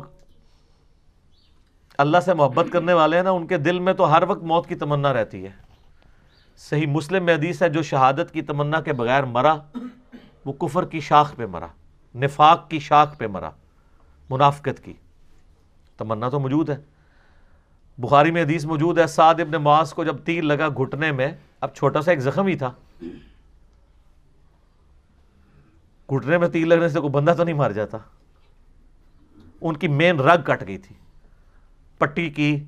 اللہ 1.99 2.19
سے 2.19 2.35
محبت 2.35 2.67
کرنے 2.73 2.93
والے 2.93 3.17
ہیں 3.17 3.23
نا، 3.23 3.31
ان 3.31 3.47
کے 3.47 3.59
دل 3.59 3.79
میں 3.79 3.93
تو 3.93 4.13
ہر 4.13 4.23
وقت 4.29 4.43
موت 4.43 4.67
کی 4.67 4.75
تمنا 4.75 5.13
رہتی 5.13 5.45
ہے۔ 5.45 5.51
صحیح 6.57 6.87
مسلم 6.87 7.25
میں 7.25 7.35
حدیث 7.35 7.63
ہے، 7.63 7.69
جو 7.69 7.83
شہادت 7.83 8.31
کی 8.33 8.43
تمنا 8.43 8.81
کے 8.81 8.93
بغیر 8.93 9.25
مرا، 9.25 9.57
وہ 10.45 10.53
کفر 10.53 10.85
کی 10.85 11.01
شاخ 11.01 11.37
پہ 11.37 11.47
مرا، 11.47 11.67
نفاق 12.15 12.71
کی 12.71 12.79
شاخ 12.79 13.19
پہ 13.19 13.27
مرا، 13.27 13.51
منافقت 14.31 14.85
کی۔ 14.85 14.93
تمنا 15.99 16.29
تو 16.29 16.41
موجود 16.41 16.71
ہے۔ 16.71 16.77
بخاری 17.99 18.31
میں 18.31 18.43
حدیث 18.43 18.65
موجود 18.65 18.99
ہے، 18.99 19.07
سعد 19.07 19.35
ابن 19.35 19.63
معاذ 19.63 19.93
کو 19.93 20.05
جب 20.05 20.17
تیر 20.25 20.43
لگا 20.43 20.69
گھٹنے 20.69 21.13
میں، 21.13 21.33
اب 21.61 21.75
چھوٹا 21.75 22.01
سا 22.01 22.11
ایک 22.11 22.21
زخم 22.21 22.47
ہی 22.47 22.55
تھا۔ 22.55 22.73
گھٹنے 26.11 26.39
میں 26.39 26.49
تیر 26.49 26.67
لگنے 26.67 26.89
سے 26.89 27.01
کوئی 27.01 27.11
بندہ 27.11 27.35
تو 27.37 27.45
نہیں 27.45 27.55
مار 27.55 27.71
جاتا۔ 27.71 27.99
ان 29.61 29.77
کی 29.77 29.89
مین 29.89 30.21
رگ 30.21 30.43
کٹ 30.45 30.67
گئی 30.67 30.79
تھی۔ 30.79 30.97
پٹی 31.99 32.31
کی۔ 32.31 32.65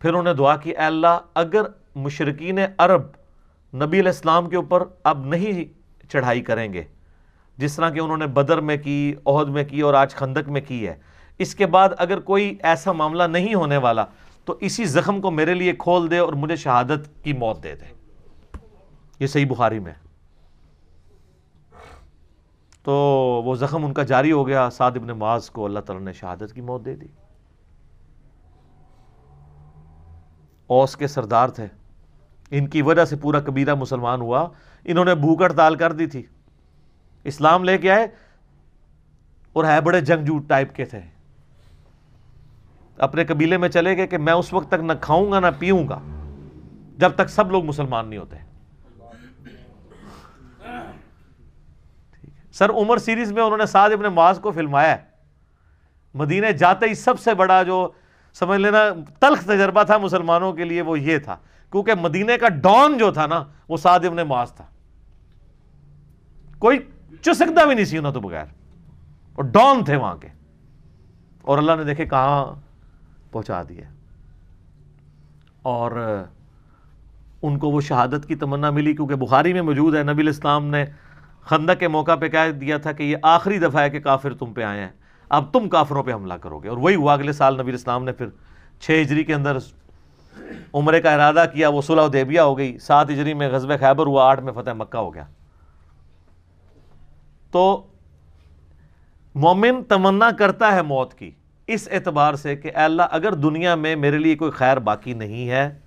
پھر 0.00 0.10
انہوں 0.10 0.22
نے 0.22 0.34
دعا 0.34 0.56
کی، 0.56 0.70
اے 0.70 0.84
اللہ، 0.84 1.18
اگر 1.34 1.62
مشرقین 1.94 2.58
عرب 2.78 3.02
نبی 3.74 4.00
علیہ 4.00 4.10
السلام 4.10 4.48
کے 4.48 4.56
اوپر 4.56 4.82
اب 5.04 5.26
نہیں 5.26 5.64
چڑھائی 6.08 6.40
کریں 6.40 6.72
گے، 6.72 6.82
جس 7.56 7.76
طرح 7.76 7.90
کہ 7.90 8.00
انہوں 8.00 8.16
نے 8.16 8.26
بدر 8.26 8.60
میں 8.60 8.76
کی، 8.76 9.14
عہد 9.26 9.48
میں 9.48 9.64
کی 9.64 9.80
اور 9.80 9.94
آج 9.94 10.14
خندق 10.14 10.48
میں 10.48 10.60
کی 10.60 10.88
ہے، 10.88 10.94
اس 11.38 11.54
کے 11.54 11.66
بعد 11.66 11.88
اگر 11.98 12.20
کوئی 12.20 12.56
ایسا 12.62 12.92
معاملہ 12.92 13.22
نہیں 13.22 13.54
ہونے 13.54 13.76
والا، 13.76 14.04
تو 14.44 14.56
اسی 14.60 14.84
زخم 14.84 15.20
کو 15.20 15.30
میرے 15.30 15.54
لیے 15.54 15.72
کھول 15.78 16.10
دے 16.10 16.18
اور 16.18 16.32
مجھے 16.32 16.56
شہادت 16.56 17.24
کی 17.24 17.32
موت 17.32 17.62
دے 17.62 17.74
دے۔ 17.74 17.94
یہ 19.18 19.26
صحیح 19.26 19.46
بخاری 19.46 19.78
میں۔ 19.78 19.92
تو 22.84 22.92
وہ 23.44 23.54
زخم 23.54 23.84
ان 23.84 23.92
کا 23.94 24.02
جاری 24.02 24.32
ہو 24.32 24.46
گیا 24.46 24.70
سعد 24.70 24.92
ابن 24.94 25.06
معاذ 25.06 25.50
کو 25.50 25.64
اللہ 25.64 25.80
تعالیٰ 25.80 26.04
نے 26.04 26.12
شہادت 26.12 26.52
کی 26.54 26.60
موت 26.60 26.84
دے 26.84 26.96
دی۔ 26.96 27.06
اوس 30.66 30.96
کے 30.96 31.06
سردار 31.06 31.48
تھے۔ 31.48 31.66
ان 32.50 32.68
کی 32.68 32.82
وجہ 32.82 33.04
سے 33.04 33.16
پورا 33.16 33.40
کبیرہ 33.40 33.74
مسلمان 33.74 34.20
ہوا۔ 34.20 34.48
انہوں 34.84 35.04
نے 35.04 35.14
بھوک 35.14 35.42
ہڑتال 35.42 35.74
کر 35.74 35.92
دی 35.92 36.06
تھی۔ 36.06 36.22
اسلام 37.24 37.64
لے 37.64 37.78
کے 37.78 37.90
آئے 37.90 38.06
اور 39.52 39.64
ہے 39.64 39.80
بڑے 39.80 40.00
جنگجو 40.00 40.38
ٹائپ 40.38 40.74
کے 40.74 40.84
تھے۔ 40.84 41.00
اپنے 42.98 43.24
قبیلے 43.24 43.56
میں 43.56 43.68
چلے 43.68 43.96
گئے 43.96 44.06
کہ 44.06 44.18
میں 44.18 44.32
اس 44.32 44.52
وقت 44.52 44.68
تک 44.68 44.80
نہ 44.80 44.92
کھاؤں 45.00 45.32
گا، 45.32 45.40
نہ 45.40 45.46
پیوں 45.58 45.88
گا۔ 45.88 46.00
جب 46.98 47.10
تک 47.14 47.28
سب 47.28 47.50
لوگ 47.50 47.64
مسلمان 47.64 48.08
نہیں 48.08 48.20
ہوتے۔ 48.20 48.53
سر 52.58 52.70
عمر 52.70 52.96
سیریز 52.96 53.32
میں 53.32 53.42
انہوں 53.42 53.58
نے 53.58 53.66
سعد 53.66 53.90
ابن 53.90 54.04
معاذ 54.04 54.40
کو 54.40 54.50
فلمایا 54.50 54.90
ہے۔ 54.90 55.02
مدینہ 56.14 56.46
جاتے 56.46 56.86
ہی 56.86 56.94
سب 56.94 57.20
سے 57.20 57.34
بڑا 57.34 57.62
جو 57.62 57.90
سمجھ 58.34 58.60
لینا 58.60 58.78
تلخ 59.20 59.44
تجربہ 59.44 59.82
تھا 59.82 59.98
مسلمانوں 59.98 60.52
کے 60.52 60.64
لیے 60.64 60.82
وہ 60.82 61.00
یہ 61.00 61.18
تھا۔ 61.18 61.36
کیونکہ 61.72 61.92
مدینہ 62.00 62.32
کا 62.40 62.48
ڈان 62.48 62.98
جو 62.98 63.12
تھا 63.12 63.26
نا، 63.26 63.44
وہ 63.68 63.76
سعد 63.76 64.00
ابن 64.04 64.16
معاذ 64.16 64.52
تھا۔ 64.52 64.64
کوئی 66.58 66.78
چسکتا 67.22 67.64
بھی 67.64 67.74
نہیں 67.74 67.84
سی 67.84 67.98
انہوں 67.98 68.12
تو 68.12 68.20
بغیر۔ 68.20 68.44
اور 69.32 69.44
ڈان 69.44 69.84
تھے 69.84 69.96
وہاں 69.96 70.16
کے۔ 70.16 70.28
اور 71.42 71.58
اللہ 71.58 71.72
نے 71.76 71.84
دیکھے 71.84 72.06
کہاں 72.06 72.54
پہنچا 73.32 73.62
دیا۔ 73.62 73.84
اور 75.62 76.24
ان 77.42 77.58
کو 77.58 77.70
وہ 77.70 77.80
شہادت 77.80 78.28
کی 78.28 78.34
تمنا 78.34 78.70
ملی 78.70 78.94
کیونکہ 78.94 79.14
بخاری 79.14 79.52
میں 79.52 79.62
موجود 79.62 79.94
ہے۔ 79.94 80.02
نبی 80.02 80.22
الاسلام 80.22 80.66
نے 80.66 80.84
خندق 81.44 81.80
کے 81.80 81.88
موقع 81.88 82.14
پہ 82.14 82.28
کہہ 82.28 82.50
دیا 82.50 82.78
تھا 82.78 82.92
کہ 82.92 83.02
یہ 83.02 83.16
آخری 83.22 83.58
دفعہ 83.58 83.82
ہے 83.82 83.90
کہ 83.90 84.00
کافر 84.00 84.34
تم 84.34 84.52
پہ 84.52 84.62
آئے 84.62 84.80
ہیں۔ 84.80 84.88
اب 85.28 85.52
تم 85.52 85.68
کافروں 85.68 86.02
پہ 86.02 86.12
حملہ 86.12 86.34
کرو 86.34 86.58
گے۔ 86.58 86.68
اور 86.68 86.76
وہی 86.76 86.94
ہوا، 86.94 87.12
اگلے 87.12 87.32
سال 87.32 87.54
نبی 87.54 87.70
الاسلام 87.70 88.04
نے 88.04 88.12
پھر 88.12 88.26
چھ 88.80 89.02
ہجری 89.02 89.24
کے 89.24 89.34
اندر 89.34 89.56
عمرے 90.74 91.00
کا 91.00 91.14
ارادہ 91.14 91.44
کیا، 91.54 91.68
وہ 91.68 91.82
صلح 91.82 92.02
دیبیہ 92.12 92.40
ہو 92.40 92.58
گئی۔ 92.58 92.78
سات 92.78 93.10
ہجری 93.10 93.34
میں 93.34 93.48
غزب 93.48 93.80
خیبر 93.80 94.06
ہوا، 94.06 94.24
آٹھ 94.24 94.40
میں 94.40 94.52
فتح 94.52 94.70
مکہ 94.70 94.96
ہو 94.96 95.14
گیا۔ 95.14 95.24
تو 97.50 97.86
مومن 99.34 99.84
تمنا 99.88 100.30
کرتا 100.30 100.74
ہے 100.74 100.82
موت 100.82 101.14
کی، 101.14 101.30
اس 101.66 101.88
اعتبار 101.92 102.34
سے 102.34 102.56
کہ 102.56 102.68
اے 102.68 102.84
اللہ، 102.84 103.02
اگر 103.10 103.34
دنیا 103.34 103.74
میں 103.74 103.96
میرے 103.96 104.18
لیے 104.18 104.36
کوئی 104.36 104.50
خیر 104.50 104.76
باقی 104.76 105.12
نہیں 105.12 105.50
ہے، 105.50 105.78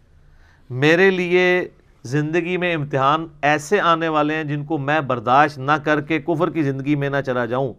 میرے 0.69 1.09
لیے 1.09 1.69
زندگی 2.07 2.57
میں 2.57 2.75
امتحان 2.75 3.27
ایسے 3.41 3.81
آنے 3.81 4.07
والے 4.07 4.35
ہیں 4.35 4.43
جن 4.43 4.65
کو 4.65 4.77
میں 4.77 5.01
برداشت 5.01 5.57
نہ 5.57 5.71
کر 5.71 6.01
کے 6.01 6.19
کفر 6.19 6.49
کی 6.49 6.63
زندگی 6.63 6.95
میں 6.95 7.09
نہ 7.09 7.17
چلا 7.25 7.45
جاؤں۔ 7.45 7.73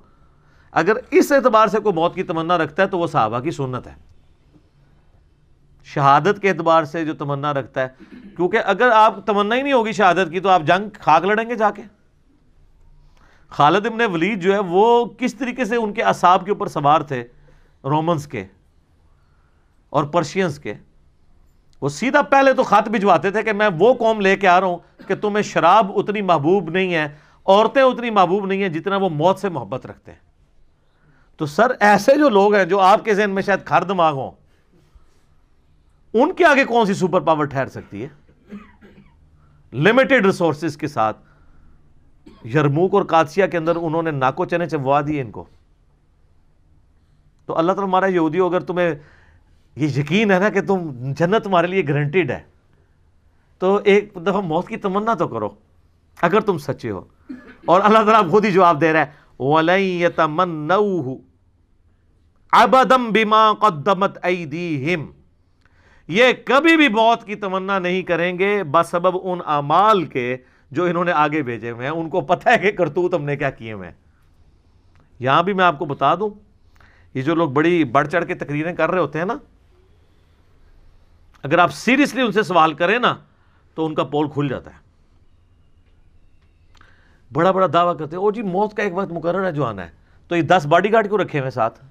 اگر 0.73 0.93
اس 1.11 1.33
اعتبار 1.33 1.67
سے 1.67 1.81
کوئی 1.81 1.95
موت 1.95 2.15
کی 2.15 2.23
تمنا 2.23 2.59
رکھتا 2.59 2.83
ہے 2.83 2.89
تو 2.89 2.99
وہ 2.99 3.07
صحابہ 3.07 3.41
کی 3.41 3.51
سنت 3.51 3.87
ہے۔ 3.87 3.95
شہادت 5.85 6.43
کے 6.43 6.51
اعتبار 6.51 6.85
سے 6.85 7.05
جو 7.05 7.15
تمنا 7.15 7.55
رکھتا 7.55 7.83
ہے، 7.83 7.89
کیونکہ 8.37 8.59
اگر 8.65 8.91
آپ 8.91 9.27
تمنا 9.27 9.57
ہی 9.57 9.63
نہیں 9.63 9.73
ہوگی 9.73 9.93
شہادت 9.93 10.31
کی 10.31 10.41
تو 10.41 10.49
آپ 10.49 10.63
جنگ 10.63 10.89
خاک 11.01 11.25
لڑیں 11.25 11.49
گے 11.49 11.55
جا 11.55 11.71
کے۔ 11.71 11.83
خالد 13.49 13.87
ابن 13.87 14.01
ولید 14.13 14.43
جو 14.43 14.53
ہے، 14.53 14.59
وہ 14.59 15.05
کس 15.05 15.35
طریقے 15.35 15.65
سے 15.65 15.77
ان 15.77 15.93
کے 15.93 16.03
اصاب 16.03 16.45
کے 16.45 16.51
اوپر 16.51 16.67
سوار 16.67 17.01
تھے؟ 17.01 17.25
رومنز 17.85 18.27
کے 18.27 18.45
اور 19.91 20.05
پرشینز 20.05 20.59
کے۔ 20.59 20.75
وہ 21.81 21.89
سیدھا 21.89 22.23
پہلے 22.23 22.53
تو 22.53 22.63
خط 22.63 22.89
بھجواتے 22.89 23.31
تھے 23.31 23.43
کہ 23.43 23.53
میں 23.53 23.69
وہ 23.79 23.95
قوم 23.95 24.21
لے 24.21 24.37
کے 24.37 24.49
آ 24.49 24.61
رہا 24.61 24.67
ہوں 24.67 24.79
کہ 25.09 25.15
تمہیں 25.15 25.43
شراب 25.43 25.93
اتنی 25.95 26.23
محبوب 26.23 26.71
نہیں 26.71 26.95
ہے، 26.95 27.09
عورتیں 27.47 27.83
اتنی 27.83 28.11
محبوب 28.11 28.47
نہیں 28.47 28.63
ہیں 28.63 28.69
جتنا 28.69 28.97
وہ 28.97 29.09
موت 29.09 29.39
سے 29.39 29.49
محبت 29.49 29.87
رکھتے 29.87 30.13
ہیں۔ 30.13 30.19
تو 31.37 31.47
سر، 31.47 31.73
ایسے 31.81 32.15
جو 32.19 32.29
لوگ 32.29 32.55
ہیں 32.55 32.65
جو 32.65 32.81
آپ 32.81 33.05
کے 33.05 33.15
ذہن 33.15 33.31
میں 33.31 33.43
شاید 33.43 33.61
کھر 33.65 33.83
دماغ 33.83 34.15
ہوں، 34.15 34.31
ان 36.15 36.33
کے 36.33 36.45
آگے 36.45 36.65
کون 36.65 36.87
سی 36.87 36.95
سپر 36.95 37.21
پاور 37.21 37.45
ٹھہر 37.45 37.67
سکتی 37.67 38.05
ہے؟ 38.05 38.09
لمیٹڈ 39.73 40.27
ریسورسز 40.27 40.77
کے 40.77 40.89
ساتھ۔ 40.89 41.17
یرموک 42.55 42.95
اور 42.95 43.03
قادسیہ 43.03 43.47
کے 43.47 43.57
اندر 43.57 43.77
انہوں 43.77 44.03
نے 44.03 44.11
ناکو 44.11 44.45
چنے 44.45 44.67
چبوا 44.67 45.01
دیے 45.07 45.21
ان 45.21 45.31
کو۔ 45.31 45.45
تو 47.47 47.59
اللہ 47.59 47.73
تعالیٰ 47.73 47.89
ہمارا 47.89 48.07
یہودی 48.07 48.39
اگر 48.39 48.61
تمہیں 48.61 48.95
یہ 49.79 50.01
یقین 50.01 50.31
ہے 50.31 50.39
نا 50.39 50.49
کہ 50.49 50.61
تم 50.61 50.91
جنت 50.93 51.45
تمہارے 51.45 51.67
لیے 51.67 51.83
گارنٹیڈ 51.89 52.31
ہے۔ 52.31 52.41
تو 53.59 53.81
ایک 53.85 54.13
دفعہ 54.15 54.41
موت 54.41 54.69
کی 54.69 54.77
تمنا 54.77 55.15
تو 55.15 55.29
کرو، 55.29 55.49
اگر 56.21 56.41
تم 56.41 56.59
سچے 56.59 56.91
ہو۔ 56.91 57.05
اور 57.65 57.81
اللہ 57.85 57.99
تعالیٰ 57.99 58.31
خود 58.31 58.45
ہی 58.45 58.53
جواب 58.53 58.81
دے 58.81 58.93
رہا 58.93 59.01
ہے، 59.01 59.07
وَلَن 59.39 60.71
ابدم 62.53 63.11
بیما 63.11 63.53
قدمت 63.53 64.19
ایدیہم 64.23 65.07
یہ 66.09 66.25
کبھی 66.45 66.77
بھی 66.77 66.89
موت 66.89 67.25
کی 67.25 67.35
تمنا 67.35 67.79
نہیں 67.79 68.03
کریں 68.03 68.39
گے، 68.39 68.65
بسبب 68.65 69.19
ان 69.23 69.39
اعمال 69.47 70.05
کے 70.05 70.37
جو 70.71 70.85
انہوں 70.85 71.05
نے 71.05 71.13
آگے 71.13 71.43
بھیجے 71.43 71.71
ہوئے 71.71 71.87
ہیں۔ 71.87 71.95
ان 71.95 72.09
کو 72.09 72.21
پتہ 72.21 72.49
ہے 72.49 72.59
کہ 72.59 72.73
کرتوت 72.73 73.15
ہم 73.15 73.25
نے 73.25 73.37
کیا 73.37 73.51
کیے 73.51 73.73
ہوئے 73.73 73.89
ہیں۔ 73.89 73.95
یہاں 75.19 75.43
بھی 75.43 75.53
میں 75.53 75.65
آپ 75.65 75.79
کو 75.79 75.85
بتا 75.85 76.15
دوں، 76.15 76.31
یہ 77.15 77.23
جو 77.23 77.35
لوگ 77.35 77.51
بڑی 77.51 77.85
بڑھ 77.85 78.09
چڑھ 78.09 78.27
کے 78.27 78.35
تقریریں 78.35 78.75
کر 78.75 78.91
رہے 78.91 79.01
ہوتے 79.01 79.19
ہیں 79.19 79.27
نا 79.27 79.35
اگر 81.43 81.59
آپ 81.59 81.73
سیریسلی 81.73 82.23
ان 82.23 82.33
سے 82.33 82.43
سوال 82.43 82.75
کریں 82.75 82.99
نا، 82.99 83.17
تو 83.75 83.87
ان 83.87 83.95
کا 83.95 84.05
پول 84.05 84.29
کھل 84.29 84.49
جاتا 84.49 84.71
ہے۔ 84.71 84.79
بڑا 87.33 87.51
بڑا 87.51 87.67
دعویٰ 87.73 87.99
کرتے 87.99 88.17
ہیں، 88.17 88.23
او 88.23 88.31
جی 88.31 88.43
موت 88.43 88.75
کا 88.75 88.83
ایک 88.83 88.93
وقت 88.95 89.13
مقرر 89.13 89.47
ہے 89.47 89.53
جو 89.53 89.65
آنا 89.65 89.87
ہے۔ 89.87 89.91
تو 90.29 90.37
یہ 90.37 90.43
دس 90.43 90.67
باڈی 90.67 90.93
گارڈ 90.93 91.11
کو 91.11 91.19
رکھے 91.19 91.41
ہوئے 91.41 91.51
ساتھ؟ 91.51 91.85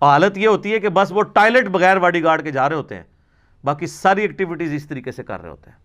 حالت 0.00 0.38
یہ 0.38 0.48
ہوتی 0.48 0.72
ہے 0.72 0.80
کہ 0.80 0.88
بس 0.88 1.12
وہ 1.12 1.22
ٹائلٹ 1.22 1.68
بغیر 1.68 1.98
باڈی 1.98 2.22
گارڈ 2.22 2.42
کے 2.42 2.50
جا 2.50 2.68
رہے 2.68 2.76
ہوتے 2.76 2.94
ہیں۔ 2.94 3.02
باقی 3.64 3.86
ساری 3.86 4.22
ایکٹیویٹیز 4.22 4.72
اس 4.72 4.86
طریقے 4.86 5.12
سے 5.12 5.22
کر 5.22 5.42
رہے 5.42 5.50
ہوتے 5.50 5.70
ہیں۔ 5.70 5.76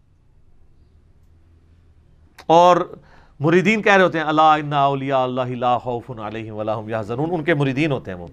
اور 2.46 2.98
مریدین 3.40 3.82
کہہ 3.82 3.94
رہے 3.94 4.04
ہوتے 4.04 4.20
ہیں، 4.20 4.26
اللہ 4.26 4.76
اولیاء 4.76 5.18
اللہ 5.18 5.42
لا 5.42 5.78
خوف 5.78 6.12
علیہم 6.12 6.56
ولا 6.56 6.82
هم 6.82 6.90
یحزنون 6.90 7.30
ان 7.32 7.44
کے 7.44 7.54
مریدین 7.54 7.92
ہوتے 7.92 8.12
ہیں 8.12 8.18
وہ۔ 8.18 8.28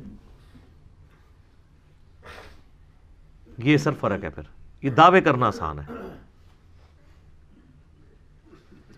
یہ 3.58 3.76
سر 3.76 3.90
فرق 4.00 4.24
ہے 4.24 4.30
پھر۔ 4.30 4.42
یہ 4.82 4.90
دعوے 4.90 5.20
کرنا 5.20 5.46
آسان 5.46 5.78
ہے۔ 5.78 5.92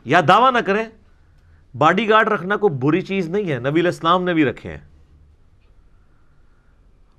یا 0.04 0.20
دعویٰ 0.28 0.52
نہ 0.52 0.58
کریں، 0.58 0.84
باڈی 1.78 2.08
گارڈ 2.08 2.28
رکھنا 2.28 2.56
کوئی 2.56 2.78
بری 2.78 3.00
چیز 3.00 3.28
نہیں 3.28 3.50
ہے، 3.50 3.58
نبی 3.58 3.80
الاسلام 3.80 4.24
نے 4.24 4.34
بھی 4.34 4.44
رکھے 4.44 4.70
ہیں۔ 4.70 4.78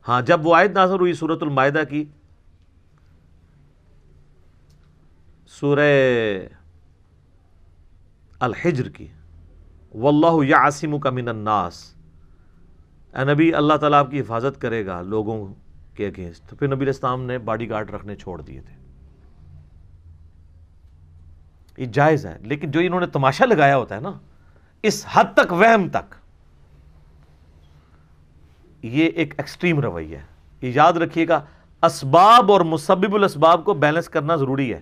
ہاں 0.07 0.21
جب 0.21 0.47
وہ 0.47 0.55
آیت 0.55 0.71
نازر 0.71 0.99
ہوئی 0.99 1.13
سورت 1.13 1.43
المائدہ 1.43 1.81
کی، 1.89 2.05
سورہ 5.47 6.39
الحجر 8.39 8.89
کی، 8.89 9.07
واللہ 9.95 10.45
یعصم 10.45 10.99
کا 10.99 11.09
من 11.09 11.27
الناس۔ 11.27 11.93
اے 13.13 13.33
نبی، 13.33 13.53
اللہ 13.53 13.73
تعالیٰ 13.73 13.99
آپ 13.99 14.11
کی 14.11 14.19
حفاظت 14.19 14.61
کرے 14.61 14.85
گا 14.85 15.01
لوگوں 15.01 15.53
کے 15.97 16.07
اگینسٹ 16.07 16.49
تو 16.49 16.55
پھر 16.55 16.67
نبی 16.67 16.85
الاسلام 16.85 17.23
نے 17.23 17.37
باڈی 17.37 17.69
گارڈ 17.69 17.91
رکھنے 17.91 18.15
چھوڑ 18.15 18.41
دیے 18.41 18.61
تھے۔ 18.61 18.75
یہ 21.77 21.85
جائز 21.85 22.25
ہے، 22.25 22.37
لیکن 22.41 22.71
جو 22.71 22.79
انہوں 22.79 22.99
نے 22.99 23.07
تماشا 23.07 23.45
لگایا 23.45 23.77
ہوتا 23.77 23.95
ہے 23.95 23.99
نا، 23.99 24.11
اس 24.83 25.05
حد 25.11 25.23
تک، 25.35 25.53
وہم 25.53 25.89
تک، 25.89 26.15
یہ 28.83 29.05
ایک 29.05 29.33
ایکسٹریم 29.37 29.79
روی 29.79 30.15
ہے۔ 30.15 30.21
یہ 30.61 30.71
یاد 30.75 30.93
رکھیے 30.93 31.27
گا، 31.27 31.45
اسباب 31.83 32.51
اور 32.51 32.61
مسبب 32.61 33.15
الاسباب 33.15 33.65
کو 33.65 33.73
بیلنس 33.73 34.09
کرنا 34.09 34.35
ضروری 34.35 34.73
ہے۔ 34.73 34.81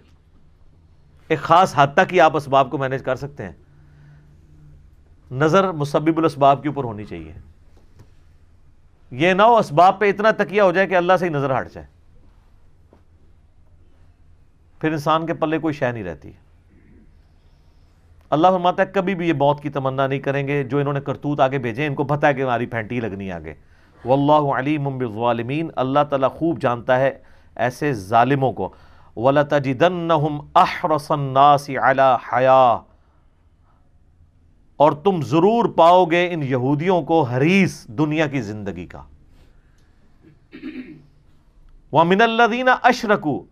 ایک 1.27 1.39
خاص 1.39 1.73
حد 1.75 1.87
تک 1.95 2.13
ہی 2.13 2.19
آپ 2.19 2.35
اسباب 2.35 2.71
کو 2.71 2.77
مینج 2.77 3.03
کر 3.03 3.15
سکتے 3.15 3.43
ہیں۔ 3.43 3.53
نظر 5.31 5.71
مسبب 5.71 6.17
الاسباب 6.17 6.63
کے 6.63 6.69
اوپر 6.69 6.83
ہونی 6.83 7.05
چاہیے۔ 7.05 7.33
یہ 9.11 9.33
نہ 9.33 9.41
ہو 9.41 9.57
اسباب 9.57 9.99
پہ 9.99 10.09
اتنا 10.09 10.31
تکیہ 10.31 10.61
ہو 10.61 10.71
جائے 10.71 10.87
کہ 10.87 10.95
اللہ 10.95 11.13
سے 11.19 11.25
ہی 11.25 11.29
نظر 11.29 11.59
ہٹ 11.59 11.73
جائے۔ 11.73 11.87
پھر 14.81 14.91
انسان 14.91 15.25
کے 15.25 15.33
پلے 15.33 15.57
کوئی 15.57 15.73
شے 15.73 15.91
نہیں 15.91 16.03
رہتی۔ 16.03 16.31
اللہ 18.29 18.47
فرماتا 18.47 18.83
ہے، 18.83 18.87
کبھی 18.87 19.15
بھی 19.15 19.27
یہ 19.27 19.33
موت 19.33 19.61
کی 19.61 19.69
تمنا 19.69 20.07
نہیں 20.07 20.19
کریں 20.19 20.47
گے۔ 20.47 20.63
جو 20.63 20.77
انہوں 20.77 20.93
نے 20.93 21.01
کرتوت 21.01 21.39
آگے 21.39 21.57
بھیجے، 21.57 21.85
ان 21.85 21.95
کو 21.95 22.03
پتہ 22.03 22.25
ہے 22.25 22.33
کہ 22.33 22.41
ہماری 22.41 22.65
پھینٹی 22.65 22.99
لگنی 22.99 23.31
آگے۔ 23.31 23.53
واللہ 24.05 24.53
علیم 24.57 24.97
بالظالمین۔ 24.97 25.69
اللہ 25.75 25.99
تعالیٰ 26.09 26.31
خوب 26.31 26.61
جانتا 26.61 26.99
ہے 26.99 27.19
ایسے 27.55 27.93
ظالموں 27.93 28.53
کو۔ 28.53 28.73
وَلَتَجِدَنَّهُمْ 29.15 30.43
أَحْرَصَ 30.55 31.13
النَّاسِ 31.13 31.77
عَلَى 31.77 32.15
حَيَا 32.33 32.81
اور 34.77 34.91
تم 34.91 35.21
ضرور 35.21 35.65
پاؤ 35.65 36.05
گے 36.05 36.33
ان 36.33 36.43
یہودیوں 36.43 37.01
کو 37.01 37.23
حریص 37.23 37.85
دنیا 37.87 38.27
کی 38.27 38.41
زندگی 38.41 38.85
کا۔ 38.85 39.01
وَمِنَ 41.91 42.23
الَّذِينَ 42.23 42.69
أَشْرَكُوا 42.89 43.43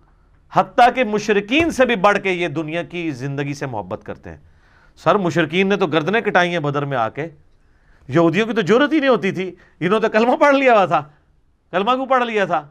حتیٰ 0.53 0.93
کہ 0.95 1.03
مشرقین 1.03 1.71
سے 1.71 1.85
بھی 1.85 1.95
بڑھ 1.95 2.19
کے 2.19 2.31
یہ 2.31 2.47
دنیا 2.47 2.83
کی 2.83 3.11
زندگی 3.11 3.53
سے 3.53 3.65
محبت 3.65 4.03
کرتے 4.03 4.29
ہیں۔ 4.29 4.37
سر 4.95 5.15
مشرقین 5.15 5.67
نے 5.67 5.77
تو 5.77 5.87
گردنیں 5.87 6.21
کٹائی 6.21 6.51
ہیں 6.51 6.59
بدر 6.59 6.85
میں 6.85 6.97
آ 6.97 7.09
کے۔ 7.09 7.27
یہودیوں 8.07 8.47
کی 8.47 8.53
تو 8.53 8.61
ضرورت 8.61 8.93
ہی 8.93 8.99
نہیں 8.99 9.09
ہوتی 9.09 9.31
تھی۔ 9.31 9.55
انہوں 9.79 9.99
نے 9.99 10.09
کلمہ 10.09 10.35
پڑھ 10.35 10.55
لیا 10.55 10.73
ہوا 10.73 10.85
تھا۔ 10.85 11.03
کلمہ 11.71 11.91
کو 11.91 12.05
پڑھ 12.05 12.23
لیا 12.23 12.45
تھا؟ 12.45 12.67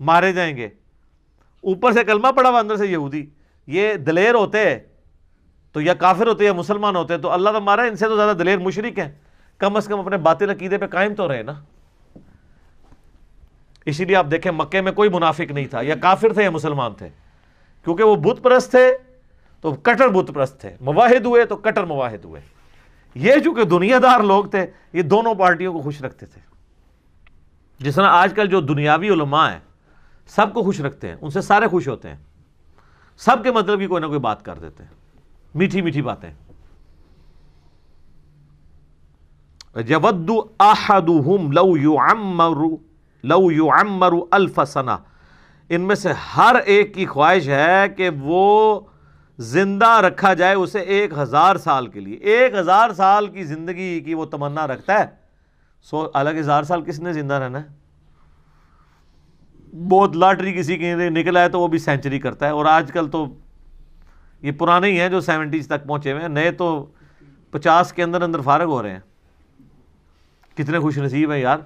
مارے 0.00 0.32
جائیں 0.32 0.56
گے۔ 0.56 0.66
اوپر 1.60 1.92
سے 1.92 2.04
کلمہ 2.04 2.32
پڑھا 2.36 2.50
ہوا، 2.50 2.58
اندر 2.58 2.76
سے 2.76 2.86
یہودی۔ 2.86 3.26
یہ 3.66 3.94
دلیر 3.94 4.34
ہوتے 4.34 4.78
تو 5.72 5.80
یا 5.80 5.94
کافر 5.94 6.26
ہوتے 6.26 6.44
یا 6.44 6.52
مسلمان 6.52 6.96
ہوتے 6.96 7.18
تو 7.18 7.30
اللہ 7.30 7.50
تو 7.50 7.60
مارا 7.60 7.82
ان 7.82 7.96
سے 7.96 8.06
تو 8.06 8.16
زیادہ 8.16 8.36
دلیر 8.36 8.58
مشرق 8.58 8.98
ہیں 8.98 9.12
کم 9.58 9.76
از 9.76 9.86
کم 9.86 10.00
اپنے 10.00 10.16
باطل 10.16 10.50
عقیدے 10.50 10.78
پہ 10.78 10.86
قائم 10.86 11.14
تو 11.14 11.28
رہے 11.28 11.42
نا۔ 11.42 11.52
اسی 13.86 14.04
لیے 14.04 14.16
آپ 14.16 14.26
دیکھیں 14.30 14.52
مکے 14.52 14.80
میں 14.80 14.92
کوئی 14.92 15.08
منافق 15.08 15.50
نہیں 15.50 15.66
تھا، 15.66 15.80
یا 15.82 15.94
کافر 15.94 16.32
تھے 16.32 16.42
یا 16.42 16.50
مسلمان 16.50 16.94
تھے۔ 16.94 17.08
کیونکہ 17.84 18.04
وہ 18.04 18.16
بت 18.16 18.42
پرست 18.42 18.70
تھے 18.70 18.96
تو 19.60 19.72
کٹر 19.72 20.08
بت 20.08 20.34
پرست 20.34 20.60
تھے۔ 20.60 20.76
مواحد 20.80 21.26
ہوئے 21.26 21.44
تو 21.44 21.56
کٹر 21.56 21.84
مواحد 21.84 22.24
ہوئے۔ 22.24 22.40
یہ 23.14 23.34
چونکہ 23.44 23.64
دنیا 23.64 23.98
دار 24.02 24.20
لوگ 24.20 24.44
تھے، 24.44 24.66
یہ 24.92 25.02
دونوں 25.02 25.34
پارٹیوں 25.34 25.72
کو 25.72 25.80
خوش 25.80 26.02
رکھتے 26.02 26.26
تھے۔ 26.26 26.40
جس 27.78 27.94
طرح 27.94 28.06
آج 28.06 28.32
کل 28.34 28.46
جو 28.46 28.60
دنیاوی 28.60 29.08
علماء 29.08 29.52
ہیں، 29.52 29.60
سب 30.26 30.54
کو 30.54 30.62
خوش 30.62 30.80
رکھتے 30.80 31.08
ہیں، 31.08 31.16
ان 31.20 31.30
سے 31.30 31.40
سارے 31.40 31.66
خوش 31.66 31.88
ہوتے 31.88 32.08
ہیں۔ 32.08 32.16
سب 33.16 33.36
کے 33.44 33.50
مطلب 33.50 33.78
کی 33.78 33.86
کوئی 33.86 34.00
نہ 34.00 34.06
کوئی 34.06 34.18
بات 34.18 34.44
کر 34.44 34.54
دیتے 34.54 34.84
ہیں۔ 34.84 35.01
میٹھی 35.54 35.82
میٹھی 35.82 36.02
باتیں۔ 36.02 36.30
لو 43.22 44.24
الف 44.30 44.60
سنہ۔ 44.68 44.90
ان 45.68 45.80
میں 45.80 45.94
سے 45.94 46.12
ہر 46.36 46.56
ایک 46.64 46.94
کی 46.94 47.06
خواہش 47.06 47.48
ہے 47.48 47.84
کہ 47.96 48.10
وہ 48.20 48.80
زندہ 49.38 49.88
رکھا 49.88 50.34
جائے 50.34 50.54
اسے 50.54 50.78
ایک 50.78 51.18
ہزار 51.18 51.56
سال 51.56 51.86
کے 51.86 52.00
لیے۔ 52.00 52.16
ایک 52.16 52.54
ہزار 52.54 52.90
سال 52.90 53.26
کی 53.26 53.44
زندگی 53.44 54.00
کی 54.00 54.14
وہ 54.14 54.24
تمنا 54.24 54.66
رکھتا 54.66 55.00
ہے۔ 55.00 55.04
سو 55.82 56.06
الگ 56.14 56.30
ہزار 56.30 56.62
سال 56.62 56.82
کس 56.82 57.00
نے 57.00 57.12
زندہ 57.12 57.34
رہنا 57.34 57.62
ہے؟ 57.62 57.82
بہت 59.88 60.16
لاٹری 60.16 60.52
کسی 60.52 60.76
کی 60.76 60.94
نکلا 60.94 61.40
ہے 61.40 61.48
تو 61.48 61.60
وہ 61.60 61.68
بھی 61.68 61.78
سینچری 61.78 62.18
کرتا 62.18 62.46
ہے۔ 62.46 62.50
اور 62.50 62.64
آج 62.64 62.92
کل 62.92 63.10
تو 63.10 63.26
یہ 64.42 64.52
پرانے 64.52 64.86
ہی 64.86 65.00
ہیں 65.00 65.08
جو 65.08 65.20
سیونٹیز 65.20 65.66
تک 65.66 65.86
پہنچے 65.86 66.12
ہوئے 66.12 66.22
ہیں۔ 66.22 66.28
نئے 66.28 66.50
تو 66.50 66.86
پچاس 67.50 67.92
کے 67.92 68.02
اندر 68.02 68.22
اندر 68.22 68.40
فارغ 68.40 68.64
ہو 68.64 68.82
رہے 68.82 68.90
ہیں۔ 68.90 69.00
کتنے 70.56 70.78
خوش 70.78 70.98
نصیب 70.98 71.32
ہیں 71.32 71.40
یار۔ 71.40 71.58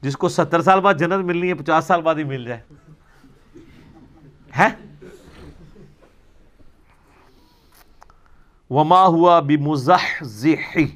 جس 0.00 0.16
کو 0.16 0.28
ستر 0.28 0.62
سال 0.62 0.80
بعد 0.80 0.94
جنت 0.94 1.24
ملنی 1.24 1.48
ہے، 1.48 1.54
پچاس 1.54 1.84
سال 1.84 2.02
بعد 2.02 2.14
ہی 2.14 2.24
مل 2.24 2.44
جائے۔ 2.44 2.60
ہے 4.58 4.68
وما 8.70 9.06
ہوا 9.06 9.40
بمزحزحی 9.40 10.86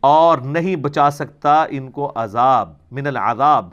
اور 0.00 0.38
نہیں 0.38 0.76
بچا 0.76 1.10
سکتا 1.10 1.64
ان 1.70 1.90
کو 1.90 2.12
عذاب، 2.14 2.72
من 2.90 3.06
العذاب۔ 3.06 3.70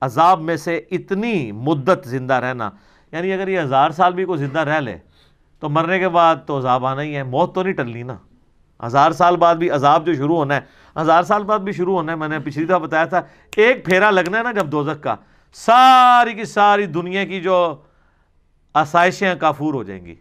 عذاب 0.00 0.40
میں 0.40 0.56
سے 0.56 0.76
اتنی 0.76 1.52
مدت 1.52 2.08
زندہ 2.08 2.34
رہنا۔ 2.34 2.70
یعنی 3.12 3.32
اگر 3.32 3.48
یہ 3.48 3.60
ہزار 3.60 3.90
سال 3.90 4.14
بھی 4.14 4.24
کوئی 4.24 4.38
زندہ 4.38 4.58
رہ 4.58 4.80
لے 4.80 4.98
تو 5.60 5.68
مرنے 5.68 5.98
کے 5.98 6.08
بعد 6.08 6.36
تو 6.46 6.58
عذاب 6.58 6.86
آنا 6.86 7.02
ہی 7.02 7.16
ہے، 7.16 7.22
موت 7.22 7.54
تو 7.54 7.62
نہیں 7.62 7.74
ٹلنی 7.74 8.02
نا۔ 8.02 8.16
ہزار 8.86 9.10
سال 9.10 9.36
بعد 9.36 9.54
بھی 9.54 9.70
عذاب 9.70 10.06
جو 10.06 10.14
شروع 10.14 10.36
ہونا 10.36 10.56
ہے، 10.56 10.60
ہزار 11.00 11.22
سال 11.22 11.44
بعد 11.44 11.58
بھی 11.58 11.72
شروع 11.72 11.94
ہونا 11.94 12.12
ہے، 12.12 12.16
میں 12.16 12.28
نے 12.28 12.38
پچھلی 12.38 12.64
دفعہ 12.64 12.78
بتایا 12.78 13.04
تھا، 13.04 13.22
ایک 13.56 13.84
پھیرا 13.84 14.10
لگنا 14.10 14.38
ہے 14.38 14.42
نا 14.42 14.52
جب 14.52 14.72
دوزخ 14.72 15.02
کا، 15.02 15.14
ساری 15.52 16.34
کی 16.34 16.44
ساری 16.44 16.86
دنیا 16.86 17.24
کی 17.24 17.40
جو 17.40 17.76
آسائشیں 18.74 19.34
کافور 19.34 19.74
ہو 19.74 19.82
جائیں 19.82 20.06
گی۔ 20.06 20.14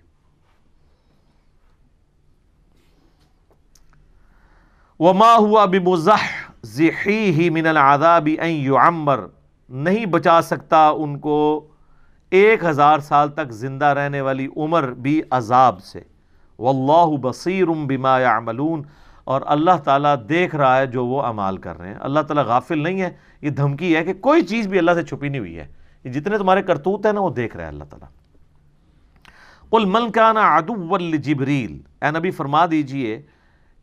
وما 4.99 5.35
ہوا 5.35 5.65
بمزح 5.65 6.25
ذحیہ 6.65 7.49
من 7.49 7.67
العذاب 7.67 8.29
ان 8.39 8.49
یعمر 8.49 9.19
نہیں 9.69 10.05
بچا 10.05 10.41
سکتا 10.41 10.89
ان 10.89 11.19
کو 11.19 11.67
ایک 12.31 12.65
ہزار 12.65 12.99
سال 12.99 13.29
تک 13.29 13.51
زندہ 13.51 13.85
رہنے 13.85 14.21
والی 14.21 14.47
عمر 14.57 14.91
بھی 14.91 15.21
عذاب 15.31 15.83
سے۔ 15.83 16.01
واللہ 16.59 17.17
بصیر 17.21 17.65
بما 17.65 18.19
یعملون۔ 18.19 18.83
اور 19.23 19.41
اللہ 19.45 19.77
تعالیٰ 19.83 20.15
دیکھ 20.29 20.55
رہا 20.55 20.77
ہے 20.77 20.87
جو 20.87 21.05
وہ 21.05 21.21
عمال 21.21 21.57
کر 21.57 21.77
رہے 21.77 21.87
ہیں۔ 21.87 21.95
اللہ 21.99 22.19
تعالیٰ 22.19 22.43
غافل 22.43 22.83
نہیں 22.83 23.01
ہے۔ 23.01 23.09
یہ 23.41 23.49
دھمکی 23.49 23.95
ہے 23.95 24.03
کہ 24.03 24.13
کوئی 24.13 24.41
چیز 24.41 24.67
بھی 24.67 24.77
اللہ 24.77 24.91
سے 24.93 25.03
چھپی 25.03 25.29
نہیں 25.29 25.39
ہوئی 25.39 25.59
ہے۔ 25.59 25.67
یہ 26.03 26.11
جتنے 26.11 26.37
تمہارے 26.37 26.61
کرتوت 26.61 27.05
ہیں 27.05 27.13
نا، 27.13 27.19
وہ 27.19 27.29
دیکھ 27.29 27.55
رہے 27.55 27.63
ہیں 27.63 27.71
اللہ 27.71 27.83
تعالیٰ۔ 27.83 28.09
قل 29.69 29.85
من 29.85 30.11
كان 30.11 30.37
عدوا 30.37 30.97
لجبریل۔ 30.97 31.81
اے 32.01 32.19
نبی، 32.19 32.31
فرما 32.31 32.65
دیجیے 32.71 33.21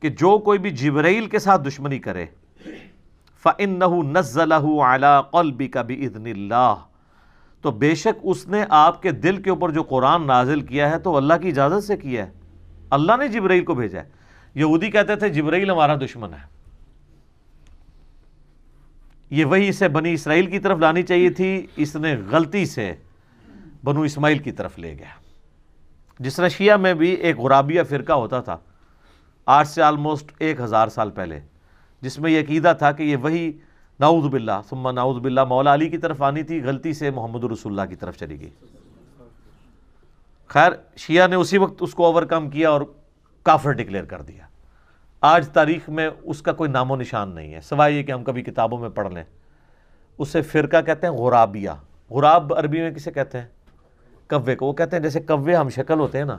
کہ 0.01 0.09
جو 0.09 0.39
کوئی 0.39 0.59
بھی 0.59 0.71
جبرائیل 0.71 1.27
کے 1.27 1.39
ساتھ 1.39 1.63
دشمنی 1.63 1.99
کرے، 1.99 2.27
فَإِنَّهُ 3.43 4.03
نَزَّلَهُ 4.03 4.81
عَلَىٰ 4.81 5.31
قَلْبِكَ 5.31 5.79
بِإِذْنِ 5.79 6.33
اللَّهِ۔ 6.33 6.94
تو 7.65 7.71
بے 7.71 7.95
شک 7.95 8.21
اس 8.23 8.49
نے 8.49 8.65
آپ 8.69 9.03
کے 9.03 9.11
دل 9.11 9.43
کے 9.43 9.51
اوپر 9.51 9.71
جو 9.71 9.83
قرآن 9.83 10.27
نازل 10.27 10.61
کیا 10.61 10.91
ہے 10.91 10.99
تو 10.99 11.17
اللہ 11.17 11.35
کی 11.43 11.49
اجازت 11.49 11.85
سے 11.85 11.97
کیا 11.97 12.27
ہے۔ 12.27 12.33
اللہ 12.91 13.13
نے 13.19 13.29
جبرائیل 13.29 13.65
کو 13.65 13.75
بھیجا 13.75 14.01
ہے۔ 14.01 14.09
یہودی 14.55 14.91
کہتے 14.91 15.17
تھے، 15.17 15.29
جبرائیل 15.29 15.71
ہمارا 15.71 15.95
دشمن 15.95 16.35
ہے۔ 16.35 16.47
یہ 19.31 19.45
وہی 19.45 19.69
اسے 19.69 19.89
بنی 19.89 20.13
اسرائیل 20.13 20.47
کی 20.47 20.59
طرف 20.59 20.79
لانی 20.79 21.03
چاہیے 21.03 21.31
تھی۔ 21.31 21.67
اس 21.77 21.97
نے 21.97 22.17
غلطی 22.31 22.67
سے 22.67 22.95
بنو 23.85 24.01
اسماعیل 24.01 24.39
کی 24.39 24.53
طرف 24.53 24.79
لے 24.79 24.95
گیا۔ 24.99 25.23
جس 26.19 26.37
طرح 26.37 26.49
شیعہ 26.49 26.77
میں 26.77 26.95
بھی 26.95 27.11
ایک 27.11 27.39
غرابیہ 27.39 27.83
فرقہ 27.83 28.13
ہوتا 28.13 28.41
تھا، 28.41 28.57
آج 29.47 29.67
سے 29.67 29.83
آلموسٹ 29.83 30.33
ایک 30.39 30.61
ہزار 30.61 30.89
سال 30.89 31.11
پہلے، 31.11 31.41
جس 32.01 32.19
میں 32.19 32.31
یہ 32.31 32.41
عقیدہ 32.41 32.73
تھا 32.79 32.93
کہ 32.93 33.03
یہ 33.03 33.17
وہی 33.17 33.53
نعوذ 34.01 34.27
باللہ، 34.27 34.61
ثم 34.69 34.91
نعوذ 34.91 35.17
باللہ، 35.17 35.45
مولا 35.45 35.75
علی 35.75 35.89
کی 35.89 35.99
طرف 35.99 36.23
آنی 36.23 36.43
تھی، 36.43 36.63
غلطی 36.65 36.93
سے 36.93 37.11
محمد 37.11 37.45
رسول 37.45 37.79
اللہ 37.79 37.91
کی 37.91 37.97
طرف 37.97 38.17
چلی 38.17 38.41
گئی۔ 38.41 38.51
خیر، 40.49 40.73
شیعہ 40.97 41.27
نے 41.27 41.37
اسی 41.37 41.59
وقت 41.59 41.75
اس 41.81 41.95
کو 41.95 42.05
اوورکم 42.05 42.51
کیا 42.51 42.71
اور 42.71 42.81
کافر 43.43 43.73
ڈکلیئر 43.73 44.05
کر 44.05 44.23
دیا۔ 44.23 44.47
آج 45.21 45.49
تاریخ 45.49 45.89
میں 45.89 46.11
اس 46.23 46.43
کا 46.43 46.53
کوئی 46.53 46.71
نام 46.71 46.91
و 46.91 46.97
نشان 46.97 47.35
نہیں 47.35 47.55
ہے، 47.55 47.61
سوائے 47.61 47.93
یہ 47.93 48.03
کہ 48.03 48.13
ہم 48.13 48.25
کبھی 48.25 48.43
کتابوں 48.43 48.79
میں 48.79 48.89
پڑھ 48.89 49.15
لیں۔ 49.15 49.25
اسے 50.19 50.43
فرقہ 50.43 50.81
کہتے 50.81 51.07
ہیں 51.07 51.15
غرابیہ۔ 51.15 51.71
غراب 52.11 52.55
عربی 52.55 52.81
میں 52.81 52.91
کسے 52.91 53.13
کہتے 53.13 53.41
ہیں؟ 53.41 53.49
کوے 54.29 54.57
کو۔ 54.57 54.67
وہ 54.67 54.73
کہتے 54.73 54.97
ہیں 54.97 55.03
جیسے 55.03 55.21
کوے 55.21 55.55
ہم 55.55 55.69
شکل 55.69 55.99
ہوتے 55.99 56.19
ہیں 56.19 56.25
نا۔ 56.25 56.37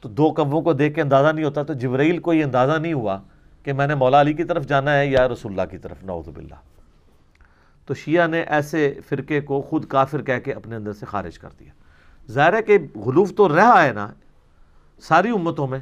تو 0.00 0.08
دو 0.08 0.30
کووں 0.30 0.62
کو 0.62 0.72
دیکھ 0.72 0.94
کے 0.94 1.02
اندازہ 1.02 1.32
نہیں 1.32 1.44
ہوتا، 1.44 1.62
تو 1.62 1.72
جبرائیل 1.72 2.18
کو 2.18 2.32
یہ 2.32 2.44
اندازہ 2.44 2.78
نہیں 2.78 2.92
ہوا 2.92 3.18
کہ 3.66 3.72
میں 3.72 3.86
نے 3.86 3.94
مولا 3.94 4.20
علی 4.20 4.32
کی 4.32 4.44
طرف 4.44 4.66
جانا 4.66 4.98
ہے 4.98 5.06
یا 5.06 5.28
رسول 5.28 5.52
اللہ 5.52 5.70
کی 5.70 5.78
طرف، 5.78 6.04
نعوذ 6.04 6.28
باللہ۔ 6.28 6.54
تو 7.86 7.94
شیعہ 7.94 8.26
نے 8.26 8.40
ایسے 8.40 9.00
فرقے 9.08 9.40
کو 9.40 9.62
خود 9.62 9.84
کافر 9.84 10.22
کہہ 10.22 10.38
کے 10.44 10.52
اپنے 10.52 10.76
اندر 10.76 10.92
سے 10.92 11.06
خارج 11.06 11.38
کر 11.38 11.48
دیا۔ 11.60 11.72
ظاہر 12.30 12.52
ہے 12.52 12.62
کہ 12.62 12.78
غلوف 12.94 13.34
تو 13.34 13.56
رہا 13.56 13.84
ہے 13.84 13.92
نا 13.92 14.12
ساری 15.02 15.30
امتوں 15.30 15.66
میں۔ 15.66 15.78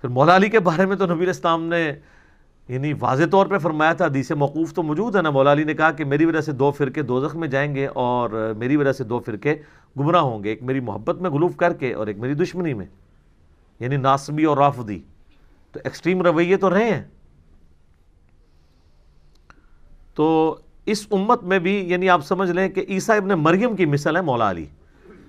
پھر 0.00 0.08
مولا 0.08 0.36
علی 0.36 0.48
کے 0.48 0.60
بارے 0.60 0.86
میں 0.86 0.96
تو 0.96 1.14
نبی 1.14 1.28
اسلام 1.28 1.64
نے 1.64 1.92
یعنی 2.68 2.92
واضح 3.00 3.24
طور 3.30 3.46
پہ 3.46 3.58
فرمایا 3.58 3.92
تھا، 3.92 4.06
حدیث 4.06 4.30
موقوف 4.30 4.72
تو 4.74 4.82
موجود 4.82 5.16
ہے 5.16 5.22
نا۔ 5.22 5.30
مولا 5.30 5.52
علی 5.52 5.64
نے 5.64 5.74
کہا 5.74 5.90
کہ 5.90 6.04
میری 6.04 6.24
وجہ 6.24 6.40
سے 6.40 6.52
دو 6.52 6.70
فرقے 6.70 7.02
دوزخ 7.02 7.36
میں 7.36 7.48
جائیں 7.48 7.74
گے 7.74 7.86
اور 7.86 8.54
میری 8.56 8.76
وجہ 8.76 8.92
سے 8.92 9.04
دو 9.04 9.18
فرقے 9.18 9.56
گمراہ 9.98 10.20
ہوں 10.20 10.44
گے۔ 10.44 10.48
ایک 10.48 10.62
میری 10.62 10.80
محبت 10.80 11.22
میں 11.22 11.30
غلوف 11.30 11.56
کر 11.56 11.72
کے 11.72 11.92
اور 11.94 12.06
ایک 12.06 12.18
میری 12.18 12.34
دشمنی 12.34 12.74
میں 12.74 12.86
یعنی 13.80 13.96
ناسبی 13.96 14.44
اور 14.44 14.56
رافدی 14.56 14.98
تو 15.72 15.80
ایکسٹریم 15.84 16.22
رویے 16.22 16.56
تو 16.56 16.70
رہے 16.70 16.90
ہیں۔ 16.90 17.02
تو 20.14 20.58
اس 20.86 21.06
امت 21.10 21.42
میں 21.42 21.58
بھی 21.58 21.74
یعنی 21.90 22.08
آپ 22.10 22.24
سمجھ 22.24 22.50
لیں 22.50 22.68
کہ 22.68 22.84
عیسیٰ 22.88 23.16
ابن 23.16 23.28
مریم 23.28 23.76
کی 23.76 23.86
مثل 23.86 24.16
ہے 24.16 24.20
مولا 24.20 24.50
علی، 24.50 24.64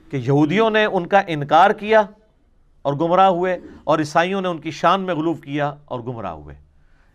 کہ 0.09 0.17
یہودیوں 0.17 0.69
نے 0.69 0.85
ان 0.85 1.07
کا 1.07 1.21
انکار 1.27 1.71
کیا 1.71 2.01
اور 2.81 2.93
گمراہ 2.93 3.27
ہوئے، 3.27 3.57
اور 3.83 3.99
عیسائیوں 3.99 4.41
نے 4.41 4.47
ان 4.47 4.57
کی 4.57 4.71
شان 4.71 5.01
میں 5.01 5.15
غلوف 5.15 5.41
کیا 5.41 5.73
اور 5.85 5.99
گمراہ 5.99 6.31
ہوئے۔ 6.31 6.55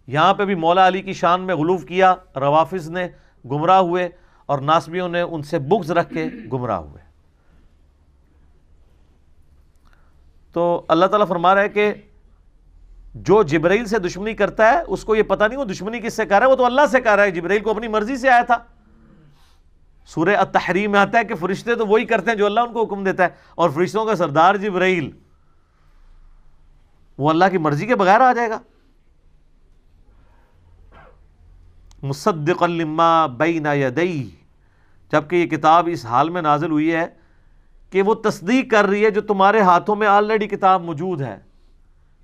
یہاں 0.09 0.35
پہ 0.35 0.45
بھی 0.45 0.55
مولا 0.55 0.87
علی 0.89 1.03
کی 1.03 1.13
شان 1.13 1.41
میں 1.41 1.55
غلوف 1.55 1.85
کیا، 1.85 2.15
روافظ 2.37 2.89
نے 2.91 3.09
گمراہ 3.45 3.79
ہوئے، 3.79 4.09
اور 4.49 4.59
ناسبیوں 4.59 5.09
نے 5.09 5.21
ان 5.21 5.43
سے 5.43 5.59
بغض 5.59 5.91
رکھ 5.91 6.13
کے 6.15 6.29
گمراہ 6.53 6.79
ہوئے۔ 6.79 7.03
تو 10.53 10.85
اللہ 10.89 11.07
تعالیٰ 11.07 11.29
فرما 11.29 11.55
رہا 11.55 11.63
ہے 11.63 11.69
کہ 11.69 11.93
جو 13.15 13.43
جبرائیل 13.43 13.85
سے 13.87 13.99
دشمنی 13.99 14.35
کرتا 14.35 14.71
ہے، 14.73 14.81
اس 14.87 15.05
کو 15.05 15.15
یہ 15.17 15.23
پتہ 15.23 15.45
نہیں 15.45 15.59
وہ 15.59 15.65
دشمنی 15.65 16.01
کس 16.01 16.15
سے 16.15 16.25
کر 16.27 16.39
رہا 16.39 16.47
ہے، 16.47 16.51
وہ 16.51 16.57
تو 16.57 16.65
اللہ 16.65 16.87
سے 16.91 17.01
کر 17.01 17.17
رہا 17.17 17.25
ہے، 17.25 17.31
جبرائیل 17.31 17.63
کو 17.63 17.71
اپنی 17.71 17.89
مرضی 17.89 18.17
سے 18.17 18.29
آیا 18.29 18.43
تھا۔ 18.43 18.57
سورہ 20.09 20.37
التحریم 20.37 20.91
میں 20.91 21.01
آتا 21.01 21.19
ہے 21.19 21.25
کہ 21.25 21.35
فرشتے 21.35 21.75
تو 21.75 21.87
وہی 21.87 22.05
کرتے 22.05 22.31
ہیں 22.31 22.39
جو 22.39 22.47
اللہ 22.47 22.61
ان 22.61 22.73
کو 22.73 22.85
حکم 22.85 23.05
دیتا 23.05 23.25
ہے، 23.25 23.29
اور 23.55 23.71
فرشتوں 23.71 24.05
کا 24.07 24.15
سردار 24.17 24.55
جبرائیل۔ 24.55 25.11
وہ 27.19 27.31
اللہ 27.31 27.45
کی 27.51 27.59
مرضی 27.59 27.87
کے 27.87 27.97
بغیر 27.97 28.21
آ 28.21 28.33
جائے 28.33 28.51
گا۔ 28.51 28.59
مصدق 32.03 32.63
لما 32.63 33.27
بین 33.27 33.67
یدئی 33.67 34.29
جبکہ 35.13 35.37
یہ 35.37 35.47
کتاب 35.47 35.89
اس 35.93 36.05
حال 36.07 36.31
میں 36.31 36.43
نازل 36.43 36.71
ہوئی 36.71 36.93
ہے 36.95 37.07
کہ 37.91 38.03
وہ 38.03 38.15
تصدیق 38.15 38.71
کر 38.71 38.85
رہی 38.85 39.05
ہے 39.05 39.11
جو 39.11 39.21
تمہارے 39.21 39.61
ہاتھوں 39.61 39.97
میں 39.97 40.07
آلریڈی 40.07 40.47
کتاب 40.49 40.83
موجود 40.83 41.21
ہے۔ 41.21 41.39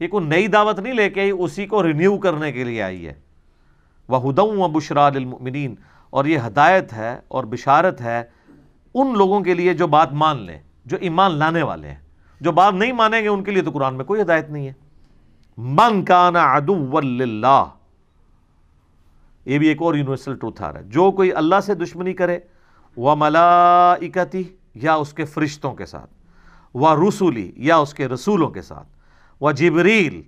یہ 0.01 0.09
کوئی 0.09 0.25
نئی 0.25 0.47
دعوت 0.47 0.79
نہیں 0.79 0.95
لے 0.95 1.11
کے 1.11 1.21
آئی، 1.21 1.31
اسی 1.31 1.67
کو 1.67 1.83
رینیو 1.83 2.19
کرنے 2.19 2.53
کے 2.53 2.65
لیے 2.65 2.83
آئی 2.83 3.07
ہے۔ 3.07 3.13
وہ 4.09 4.31
ہدوں 4.31 4.57
و 4.57 4.69
بشرا 4.69 5.09
للمؤمنین 5.09 5.75
اور 6.11 6.25
یہ 6.25 6.39
ہدایت 6.47 6.93
ہے 6.93 7.19
اور 7.29 7.45
بشارت 7.45 8.01
ہے 8.01 8.23
ان 8.95 9.19
لوگوں 9.19 9.41
کے 9.41 9.55
لیے 9.55 9.75
جو 9.75 9.87
بات 9.87 10.13
مان 10.13 10.43
لیں، 10.43 10.59
جو 10.85 10.97
ایمان 11.01 11.33
لانے 11.33 11.63
والے 11.63 11.89
ہیں۔ 11.89 11.99
جو 12.41 12.53
بات 12.53 12.75
نہیں 12.75 12.93
مانیں 12.93 13.23
گے، 13.23 13.29
ان 13.29 13.45
کے 13.45 13.51
لیے 13.51 13.63
تو 13.63 13.71
قرآن 13.71 13.95
میں 13.95 14.05
کوئی 14.05 14.21
ہدایت 14.21 14.51
نہیں 14.51 14.67
ہے۔ 14.67 14.73
من 15.59 16.05
کان 16.05 16.37
عدو 16.37 17.01
للہ 17.01 17.65
یہ 19.45 19.59
بھی 19.59 19.69
ایک 19.69 19.83
اور 19.83 19.95
یونیورسل 19.95 20.37
ٹروتھ 20.37 20.63
آ 20.63 20.73
رہا 20.73 20.81
ہے۔ 20.81 20.85
جو 20.85 21.11
کوئی 21.11 21.33
اللہ 21.33 21.61
سے 21.61 21.75
دشمنی 21.75 22.13
کرے 22.13 22.39
وہ 22.97 23.15
ملائکتی 23.19 24.43
یا 24.75 24.95
اس 24.95 25.13
کے 25.13 25.25
فرشتوں 25.25 25.75
کے 25.75 25.87
ساتھ 25.87 26.11
وہ 26.75 27.09
رسولی 27.09 27.53
یا 27.57 27.77
اس 27.77 27.95
کے 27.95 28.09
رسولوں 28.09 28.49
کے 28.49 28.63
ساتھ۔ 28.63 29.00
وہ 29.41 29.53
جبریل، 29.53 30.23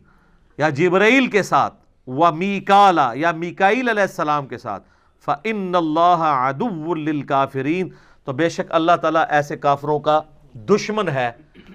یا 0.59 0.69
جبرائیل 0.69 1.27
کے 1.27 1.43
ساتھ 1.43 1.75
وہ 2.07 2.31
میکالا 2.31 3.11
یا 3.15 3.33
میکائیل 3.33 3.89
علیہ 3.89 4.03
السلام 4.03 4.47
کے 4.47 4.59
ساتھ۔ 4.59 4.89
فَإِنَّ 5.25 5.77
اللَّهَ 5.77 6.25
عَدُوٌ 6.25 6.97
لِلْكَافِرِينَ۔ 6.97 7.89
تو 8.25 8.33
بے 8.33 8.49
شک 8.49 8.73
اللہ 8.73 8.97
تعالیٰ 9.03 9.25
ایسے 9.29 9.57
کافروں 9.57 10.01
کا 10.01 10.21
دشمن 10.55 11.09
ہے 11.09 11.33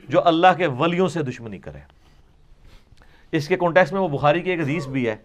جو 0.10 0.28
اللہ 0.28 0.48
کے 0.58 0.68
ولیوں 0.68 1.08
سے 1.08 1.24
دشمنی 1.24 1.58
کرے۔ 1.58 1.80
اس 3.32 3.48
کے 3.48 3.58
کانٹیکس 3.58 3.92
میں 3.92 4.02
وہ 4.02 4.08
بخاری 4.08 4.42
کی 4.42 4.50
ایک 4.50 4.60
حدیث 4.60 4.88
بھی 4.88 5.10
ہے 5.10 5.16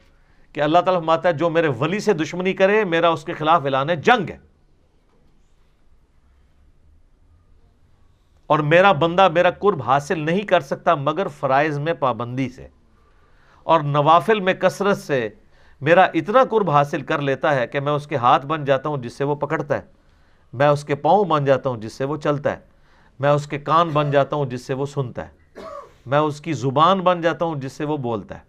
کہ 0.52 0.60
اللہ 0.60 0.78
تعالیٰ 0.78 1.00
فرماتا 1.00 1.28
ہے، 1.28 1.34
جو 1.34 1.50
میرے 1.50 1.68
ولی 1.68 1.98
سے 1.98 2.12
دشمنی 2.12 2.52
کرے، 2.52 2.84
میرا 2.84 3.08
اس 3.08 3.24
کے 3.24 3.32
خلاف 3.32 3.62
اعلان 3.64 3.90
ہے 3.90 3.96
جنگ 3.96 4.30
ہے۔ 4.30 4.51
اور 8.52 8.58
میرا 8.58 8.92
بندہ 8.92 9.28
میرا 9.28 9.50
قرب 9.50 9.82
حاصل 9.82 10.18
نہیں 10.18 10.42
کر 10.42 10.60
سکتا 10.60 10.94
مگر 10.94 11.28
فرائض 11.28 11.78
میں 11.78 11.92
پابندی 11.92 12.48
سے 12.48 12.68
اور 13.66 13.80
نوافل 13.80 14.40
میں 14.40 14.54
کثرت 14.54 14.98
سے 14.98 15.28
میرا 15.80 16.06
اتنا 16.14 16.42
قرب 16.50 16.70
حاصل 16.70 17.02
کر 17.02 17.20
لیتا 17.20 17.54
ہے 17.54 17.66
کہ 17.66 17.80
میں 17.80 17.92
اس 17.92 18.06
کے 18.06 18.16
ہاتھ 18.16 18.46
بن 18.46 18.64
جاتا 18.64 18.88
ہوں 18.88 18.96
جس 18.96 19.12
سے 19.12 19.24
وہ 19.24 19.34
پکڑتا 19.34 19.76
ہے، 19.76 19.82
میں 20.52 20.68
اس 20.68 20.84
کے 20.84 20.94
پاؤں 20.94 21.24
بن 21.24 21.44
جاتا 21.44 21.70
ہوں 21.70 21.76
جس 21.76 21.92
سے 21.92 22.04
وہ 22.04 22.16
چلتا 22.16 22.52
ہے، 22.52 22.58
میں 23.20 23.30
اس 23.30 23.46
کے 23.46 23.58
کان 23.58 23.88
بن 23.88 24.10
جاتا 24.10 24.36
ہوں 24.36 24.46
جس 24.46 24.66
سے 24.66 24.74
وہ 24.74 24.86
سنتا 24.86 25.26
ہے، 25.26 25.32
میں 26.06 26.18
اس 26.18 26.40
کی 26.40 26.52
زبان 26.52 27.00
بن 27.00 27.20
جاتا 27.20 27.44
ہوں 27.44 27.56
جس 27.56 27.72
سے 27.72 27.84
وہ 27.84 27.96
بولتا 27.96 28.34
ہے، 28.34 28.40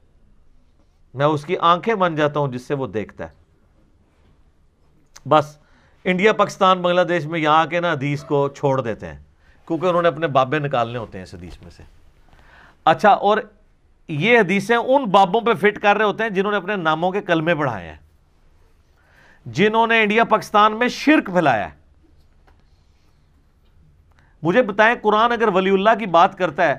میں 1.13 1.25
اس 1.25 1.45
کی 1.45 1.57
آنکھیں 1.57 1.95
بن 1.95 2.15
جاتا 2.15 2.39
ہوں 2.39 2.47
جس 2.47 2.67
سے 2.67 2.73
وہ 2.73 2.87
دیکھتا 2.87 3.23
ہے۔ 3.23 3.29
بس، 5.29 5.57
انڈیا، 6.05 6.33
پاکستان، 6.33 6.81
بنگلہ 6.81 7.01
دیش 7.01 7.25
میں 7.25 7.39
یہاں 7.39 7.65
کے 7.65 7.79
نا 7.79 7.91
حدیث 7.91 8.23
کو 8.23 8.49
چھوڑ 8.49 8.81
دیتے 8.81 9.07
ہیں۔ 9.07 9.32
کیونکہ 9.67 9.85
انہوں 9.85 10.01
نے 10.01 10.07
اپنے 10.07 10.27
بابے 10.27 10.59
نکالنے 10.59 10.97
ہوتے 10.97 11.17
ہیں 11.17 11.23
اس 11.23 11.33
حدیث 11.33 11.61
میں 11.61 11.71
سے۔ 11.71 11.83
اچھا 12.85 13.09
اور 13.09 13.37
یہ 14.09 14.39
حدیثیں 14.39 14.75
ان 14.75 15.03
بابوں 15.03 15.41
پہ 15.41 15.53
فٹ 15.53 15.79
کر 15.79 15.97
رہے 15.97 16.05
ہوتے 16.05 16.23
ہیں 16.23 16.29
جنہوں 16.29 16.51
نے 16.51 16.57
اپنے 16.57 16.75
ناموں 16.75 17.11
کے 17.11 17.21
کلمے 17.21 17.55
پڑھائے 17.55 17.87
ہیں، 17.89 17.97
جنہوں 19.45 19.87
نے 19.87 20.01
انڈیا، 20.03 20.23
پاکستان 20.23 20.77
میں 20.79 20.87
شرک 20.87 21.25
پھیلایا 21.25 21.69
ہے۔ 21.69 21.75
مجھے 24.43 24.61
بتائیں، 24.61 24.95
قرآن 25.01 25.31
اگر 25.31 25.47
ولی 25.47 25.69
اللہ 25.69 25.89
کی 25.99 26.05
بات 26.05 26.37
کرتا 26.37 26.67
ہے 26.67 26.75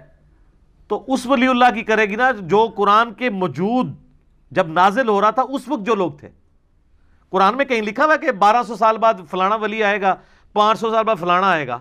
تو 0.89 1.05
اس 1.07 1.27
ولی 1.27 1.47
اللہ 1.47 1.75
کی 1.75 1.83
کرے 1.83 2.07
گی 2.07 2.17
نا 2.17 2.31
جو 2.41 2.67
قرآن 2.77 3.13
کے 3.15 3.31
موجود 3.31 3.95
جب 4.51 4.69
نازل 4.69 5.09
ہو 5.09 5.21
رہا 5.21 5.31
تھا 5.31 5.43
اس 5.49 5.69
وقت 5.69 5.87
جو 5.87 5.95
لوگ 5.95 6.13
تھے۔ 6.13 6.29
قرآن 7.31 7.57
میں 7.57 7.65
کہیں 7.65 7.83
لکھا 7.83 8.05
ہوا 8.05 8.17
کہ 8.17 8.33
بارہ 8.33 8.63
سو 8.63 8.77
سال 8.77 8.99
بعد 8.99 9.15
فلانا 9.31 9.55
ولی 9.55 9.83
آئے 9.85 10.01
گا، 10.01 10.15
پانچ 10.53 10.81
سو 10.81 10.91
سال 10.91 11.05
بعد 11.05 11.17
فلانا 11.21 11.51
آئے 11.51 11.67
گا۔ 11.69 11.79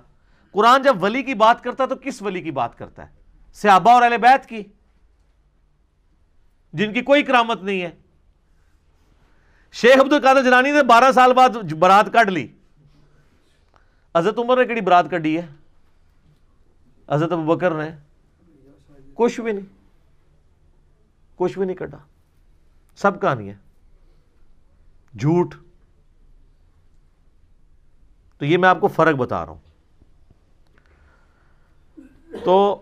قرآن 0.53 0.81
جب 0.81 1.03
ولی 1.03 1.23
کی 1.23 1.33
بات 1.33 1.63
کرتا 1.63 1.83
ہے 1.83 1.89
تو 1.89 1.95
کس 1.95 2.21
ولی 2.21 2.41
کی 2.41 2.51
بات 2.51 2.77
کرتا 2.77 3.09
ہے؟ 3.09 3.15
صحابہ 3.53 3.91
اور 3.91 4.01
اہل 4.01 4.17
بیت 4.17 4.45
کی، 4.45 4.63
جن 6.73 6.93
کی 6.93 7.01
کوئی 7.01 7.23
کرامت 7.23 7.63
نہیں 7.63 7.81
ہے۔ 7.81 7.91
شیخ 9.71 9.99
عبد 9.99 10.13
القادر 10.13 10.43
جلانی 10.43 10.71
نے 10.71 10.83
بارہ 10.83 11.11
سال 11.11 11.33
بعد 11.33 11.49
برات 11.79 12.05
کٹ 12.13 12.29
لی۔ 12.29 12.47
حضرت 14.15 14.39
عمر 14.39 14.57
نے 14.57 14.65
کہڑی 14.65 14.81
برات 14.81 15.05
کٹی 15.11 15.37
ہے؟ 15.37 15.47
حضرت 17.09 17.31
ابو 17.31 17.55
بکر 17.55 17.71
نے۔ 17.71 17.89
کچھ 19.13 19.41
بھی 19.41 19.51
نہیں۔ 19.51 19.65
کچھ 21.35 21.57
بھی 21.57 21.65
نہیں 21.65 21.77
کٹا 21.77 21.97
سب 22.95 23.21
کہانی 23.21 23.49
ہے۔ 23.49 23.55
جھوٹ۔ 25.19 25.55
تو 28.37 28.45
یہ 28.45 28.57
میں 28.57 28.69
آپ 28.69 28.81
کو 28.81 28.87
فرق 28.87 29.15
بتا 29.15 29.45
رہا 29.45 29.53
ہوں۔ 29.53 29.72
تو 32.43 32.81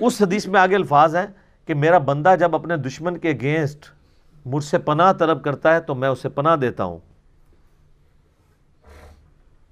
اس 0.00 0.22
حدیث 0.22 0.46
میں 0.46 0.60
آگے 0.60 0.74
الفاظ 0.74 1.16
ہیں 1.16 1.26
کہ 1.66 1.74
میرا 1.74 1.98
بندہ 1.98 2.34
جب 2.40 2.54
اپنے 2.54 2.76
دشمن 2.76 3.16
کے 3.16 3.30
اگینسٹ 3.30 3.84
مجھ 4.46 4.64
سے 4.64 4.78
پناہ 4.78 5.12
طلب 5.12 5.44
کرتا 5.44 5.74
ہے 5.74 5.80
تو 5.80 5.94
میں 5.94 6.08
اسے 6.08 6.28
پناہ 6.28 6.56
دیتا 6.56 6.84
ہوں۔ 6.84 6.98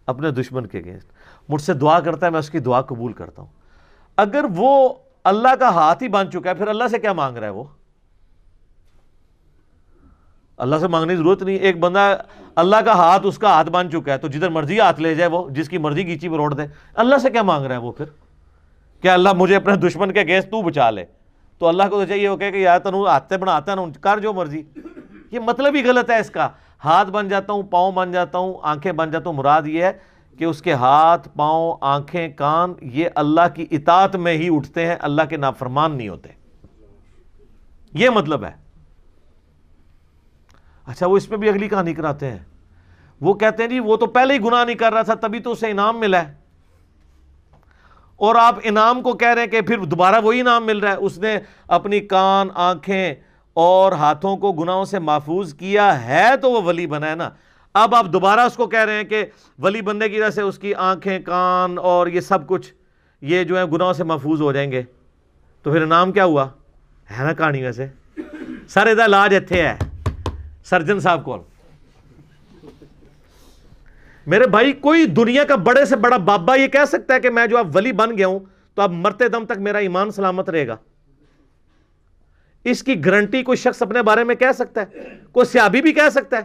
اپنے 0.06 0.30
دشمن 0.30 0.66
کے 0.66 0.78
اگینسٹ 0.78 1.08
مجھ 1.48 1.62
سے 1.62 1.72
دعا 1.72 2.00
کرتا 2.00 2.26
ہے، 2.26 2.30
میں 2.30 2.38
اس 2.38 2.50
کی 2.50 2.58
دعا 2.58 2.80
قبول 2.80 3.12
کرتا 3.12 3.42
ہوں۔ 3.42 3.48
اگر 4.16 4.44
وہ 4.56 4.94
اللہ 5.24 5.54
کا 5.60 5.68
ہاتھ 5.68 6.02
ہی 6.02 6.08
بن 6.08 6.30
چکا 6.30 6.50
ہے، 6.50 6.54
پھر 6.54 6.68
اللہ 6.68 6.84
سے 6.90 6.98
کیا 6.98 7.12
مانگ 7.12 7.36
رہا 7.36 7.46
ہے 7.46 7.52
وہ؟ 7.52 7.64
اللہ 10.56 10.76
سے 10.80 10.88
مانگنے 10.88 11.12
کی 11.12 11.16
ضرورت 11.16 11.42
نہیں۔ 11.42 11.56
ایک 11.56 11.78
بندہ 11.78 12.16
اللہ 12.54 12.76
کا 12.84 12.92
ہاتھ، 12.92 13.26
اس 13.26 13.38
کا 13.38 13.48
ہاتھ 13.48 13.70
بن 13.70 13.90
چکا 13.90 14.12
ہے 14.12 14.18
تو 14.18 14.28
جدھر 14.28 14.48
مرضی 14.48 14.80
ہاتھ 14.80 15.00
لے 15.00 15.14
جائے 15.14 15.30
وہ، 15.30 15.50
جس 15.50 15.68
کی 15.68 15.78
مرضی 15.78 16.06
گیچی 16.06 16.28
پر 16.28 16.36
روڑ 16.36 16.54
دے۔ 16.54 16.62
اللہ 16.94 17.18
سے 17.18 17.30
کیا 17.30 17.42
مانگ 17.42 17.66
رہا 17.66 17.74
ہے 17.74 17.80
وہ 17.80 17.92
پھر؟ 17.92 18.04
کیا 19.02 19.14
اللہ 19.14 19.28
مجھے 19.36 19.56
اپنے 19.56 19.76
دشمن 19.76 20.12
کے 20.12 20.22
گیس 20.22 20.44
تو 20.44 20.62
بچا 20.62 20.90
لے۔ 20.90 21.04
تو 21.58 21.68
اللہ 21.68 21.82
کو 21.82 22.00
تو 22.00 22.04
چاہیے 22.04 22.28
وہ 22.28 22.36
کہ 22.36 22.50
یار 22.54 22.78
تنو 22.78 23.06
ہاتھ 23.06 23.32
بناتا 23.32 23.74
نا 23.74 23.82
کر 24.00 24.18
جو 24.18 24.32
مرضی۔ 24.32 24.62
یہ 25.30 25.38
مطلب 25.38 25.74
ہی 25.74 25.84
غلط 25.84 26.10
ہے 26.10 26.18
اس 26.18 26.30
کا۔ 26.30 26.48
ہاتھ 26.84 27.10
بن 27.10 27.28
جاتا 27.28 27.52
ہوں، 27.52 27.62
پاؤں 27.62 27.92
بن 27.92 28.12
جاتا 28.12 28.38
ہوں، 28.38 28.54
آنکھیں 28.62 28.92
بن 28.92 29.10
جاتا 29.10 29.30
ہوں۔ 29.30 29.36
مراد 29.36 29.62
یہ 29.66 29.84
ہے 29.84 29.92
کہ 30.38 30.44
اس 30.44 30.62
کے 30.62 30.72
ہاتھ، 30.72 31.28
پاؤں، 31.36 31.76
آنکھیں، 31.80 32.28
کان، 32.28 32.74
یہ 32.82 33.08
اللہ 33.14 33.40
کی 33.54 33.66
اطاعت 33.70 34.16
میں 34.16 34.32
ہی 34.32 34.48
اٹھتے 34.56 34.86
ہیں، 34.86 34.96
اللہ 35.00 35.22
کے 35.30 35.36
نافرمان 35.36 35.96
نہیں 35.96 36.08
ہوتے۔ 36.08 36.28
یہ 37.92 38.10
مطلب 38.10 38.44
ہے۔ 38.44 38.52
اچھا 40.86 41.06
وہ 41.06 41.16
اس 41.16 41.30
میں 41.30 41.38
بھی 41.38 41.48
اگلی 41.48 41.68
کہانی 41.68 41.94
کراتے 41.94 42.30
ہیں۔ 42.30 42.38
وہ 43.20 43.34
کہتے 43.34 43.62
ہیں 43.62 43.70
جی 43.70 43.80
وہ 43.80 43.96
تو 43.96 44.06
پہلے 44.06 44.34
ہی 44.34 44.38
گناہ 44.38 44.64
نہیں 44.64 44.76
کر 44.76 44.92
رہا 44.92 45.02
تھا، 45.02 45.14
تبھی 45.14 45.38
تو 45.38 45.50
اسے 45.50 45.70
انعام 45.70 46.00
ملا 46.00 46.28
ہے۔ 46.28 46.41
اور 48.22 48.34
آپ 48.34 48.54
انعام 48.62 49.02
کو 49.02 49.12
کہہ 49.12 49.28
رہے 49.28 49.42
ہیں 49.42 49.48
کہ 49.48 49.60
پھر 49.60 49.78
دوبارہ 49.78 50.20
وہی 50.20 50.40
انعام 50.40 50.66
مل 50.66 50.78
رہا 50.78 50.90
ہے۔ 50.90 50.96
اس 50.96 51.18
نے 51.18 51.38
اپنی 51.68 52.00
کان، 52.00 52.48
آنکھیں 52.54 53.14
اور 53.52 53.92
ہاتھوں 53.92 54.36
کو 54.36 54.52
گناہوں 54.52 54.84
سے 54.84 54.98
محفوظ 54.98 55.54
کیا 55.54 56.04
ہے 56.04 56.36
تو 56.42 56.50
وہ 56.50 56.62
ولی 56.62 56.86
بنا 56.86 57.10
ہے 57.10 57.14
نا۔ 57.14 57.30
اب 57.74 57.94
آپ 57.94 58.06
دوبارہ 58.06 58.40
اس 58.40 58.54
کو 58.54 58.66
کہہ 58.66 58.84
رہے 58.84 58.92
ہیں 58.92 59.04
کہ 59.04 59.24
ولی 59.58 59.82
بننے 59.82 60.08
کی 60.08 60.20
وجہ 60.20 60.30
سے 60.30 60.42
اس 60.42 60.58
کی 60.58 60.74
آنکھیں، 60.74 61.18
کان 61.18 61.78
اور 61.78 62.06
یہ 62.06 62.20
سب 62.20 62.46
کچھ 62.46 62.74
یہ 63.20 63.44
جو 63.44 63.58
ہے 63.58 63.64
گناہوں 63.64 63.92
سے 63.92 64.04
محفوظ 64.04 64.40
ہو 64.40 64.52
جائیں 64.52 64.72
گے۔ 64.72 64.82
تو 65.62 65.72
پھر 65.72 65.82
انعام 65.82 66.12
کیا 66.12 66.24
ہوا؟ 66.24 66.48
ہے 67.18 67.24
نا 67.24 67.32
کہانی 67.32 67.62
ویسے۔ 67.62 67.86
سر 68.68 68.86
ادھر 68.86 69.04
علاج 69.04 69.34
اتنے 69.34 69.62
ہے۔ 69.62 69.76
سرجن 70.64 71.00
صاحب 71.00 71.24
کو 71.24 71.44
میرے 74.26 74.46
بھائی، 74.46 74.72
کوئی 74.72 75.06
دنیا 75.06 75.44
کا 75.44 75.56
بڑے 75.56 75.84
سے 75.84 75.96
بڑا 75.96 76.16
بابا 76.16 76.54
یہ 76.54 76.66
کہہ 76.66 76.84
سکتا 76.88 77.14
ہے 77.14 77.20
کہ 77.20 77.30
میں 77.30 77.46
جو 77.46 77.58
اب 77.58 77.76
ولی 77.76 77.92
بن 77.92 78.18
گیا 78.18 78.26
ہوں، 78.26 78.38
تو 78.74 78.82
اب 78.82 78.92
مرتے 78.92 79.28
دم 79.28 79.46
تک 79.46 79.58
میرا 79.58 79.78
ایمان 79.78 80.10
سلامت 80.10 80.50
رہے 80.50 80.66
گا۔ 80.66 80.76
اس 82.64 82.82
کی 82.82 83.04
گرنٹی 83.04 83.42
کوئی 83.42 83.56
شخص 83.56 83.82
اپنے 83.82 84.02
بارے 84.02 84.24
میں 84.24 84.34
کہہ 84.34 84.52
سکتا 84.54 84.80
ہے؟ 84.80 85.18
کوئی 85.32 85.46
سیابی 85.46 85.82
بھی 85.82 85.92
کہہ 85.92 86.08
سکتا 86.10 86.36
ہے؟ 86.36 86.42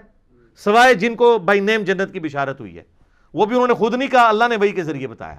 سوائے 0.58 0.94
جن 0.94 1.16
کو 1.16 1.38
بائی 1.38 1.60
نیم 1.60 1.84
جنت 1.84 2.14
کی 2.14 2.20
بشارت 2.20 2.60
ہوئی 2.60 2.78
ہے۔ 2.78 2.84
وہ 3.34 3.46
بھی 3.46 3.56
انہوں 3.56 3.68
نے 3.68 3.74
خود 3.74 3.94
نہیں 3.94 4.10
کہا، 4.10 4.30
اللہ 4.30 4.44
نے 4.50 4.56
وہی 4.56 4.72
کے 4.72 4.84
ذریعے 4.84 5.08
بتایا۔ 5.08 5.36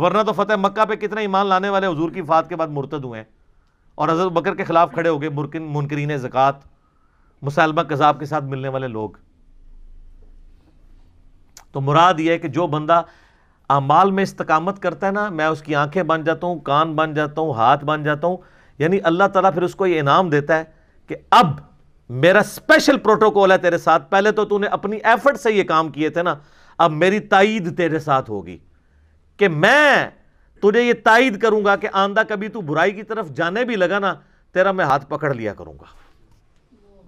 ورنہ 0.00 0.22
تو 0.22 0.32
فتح 0.32 0.52
مکہ 0.56 0.84
پہ 0.84 0.94
کتنے 0.94 1.20
ایمان 1.20 1.46
لانے 1.46 1.68
والے 1.68 1.86
حضور 1.86 2.10
کی 2.10 2.22
فات 2.22 2.48
کے 2.48 2.56
بعد 2.56 2.68
مرتد 2.68 3.04
ہوئے 3.04 3.20
ہیں۔ 3.20 3.28
اور 3.94 4.08
حضرت 4.08 4.32
بکر 4.32 4.54
کے 4.54 4.64
خلاف 4.64 4.92
کھڑے 4.92 5.08
ہو 5.08 5.22
گئے 5.22 5.28
منکرین 5.58 6.16
زکوٰۃ 6.16 6.52
مسالمہ 7.42 7.80
کذاب 7.80 8.20
کے 8.20 8.26
ساتھ 8.26 8.44
ملنے 8.44 8.68
والے 8.68 8.88
لوگ۔ 8.88 9.10
تو 11.72 11.80
مراد 11.80 12.20
یہ 12.20 12.30
ہے 12.30 12.38
کہ 12.38 12.48
جو 12.48 12.66
بندہ 12.66 13.02
اعمال 13.70 14.10
میں 14.10 14.22
استقامت 14.22 14.82
کرتا 14.82 15.06
ہے 15.06 15.12
نا، 15.12 15.28
میں 15.28 15.46
اس 15.46 15.62
کی 15.62 15.74
آنکھیں 15.74 16.02
بن 16.02 16.24
جاتا 16.24 16.46
ہوں، 16.46 16.58
کان 16.58 16.94
بن 16.96 17.14
جاتا 17.14 17.40
ہوں، 17.40 17.54
ہاتھ 17.54 17.84
بن 17.84 18.02
جاتا 18.02 18.26
ہوں 18.26 18.36
یعنی 18.78 18.98
اللہ 19.04 19.24
تعالیٰ 19.24 19.52
پھر 19.54 19.62
اس 19.62 19.74
کو 19.74 19.86
یہ 19.86 20.00
انعام 20.00 20.30
دیتا 20.30 20.58
ہے 20.58 20.64
کہ 21.06 21.16
اب 21.30 21.46
میرا 22.08 22.38
اسپیشل 22.38 22.98
پروٹوکول 22.98 23.52
ہے 23.52 23.58
تیرے 23.58 23.78
ساتھ۔ 23.78 24.10
پہلے 24.10 24.32
تو 24.32 24.44
تو 24.44 24.58
نے 24.58 24.66
اپنی 24.66 24.96
ایفرٹ 24.96 25.36
سے 25.36 25.52
یہ 25.52 25.64
کام 25.64 25.88
کیے 25.88 26.08
تھے 26.08 26.22
نا، 26.22 26.34
اب 26.78 26.92
میری 26.92 27.20
تائید 27.20 27.76
تیرے 27.76 27.98
ساتھ 27.98 28.30
ہوگی 28.30 28.58
کہ 29.36 29.48
میں 29.48 30.10
تجھے 30.62 30.82
یہ 30.82 30.92
تائید 31.04 31.40
کروں 31.40 31.64
گا 31.64 31.76
کہ 31.76 31.88
آندہ 31.92 32.22
کبھی 32.28 32.48
تو 32.48 32.60
برائی 32.60 32.92
کی 32.92 33.02
طرف 33.02 33.30
جانے 33.30 33.64
بھی 33.64 33.76
لگا 33.76 33.98
نا، 33.98 34.14
تیرا 34.52 34.72
میں 34.72 34.84
ہاتھ 34.84 35.06
پکڑ 35.06 35.34
لیا 35.34 35.54
کروں 35.54 35.74
گا۔ 35.74 35.84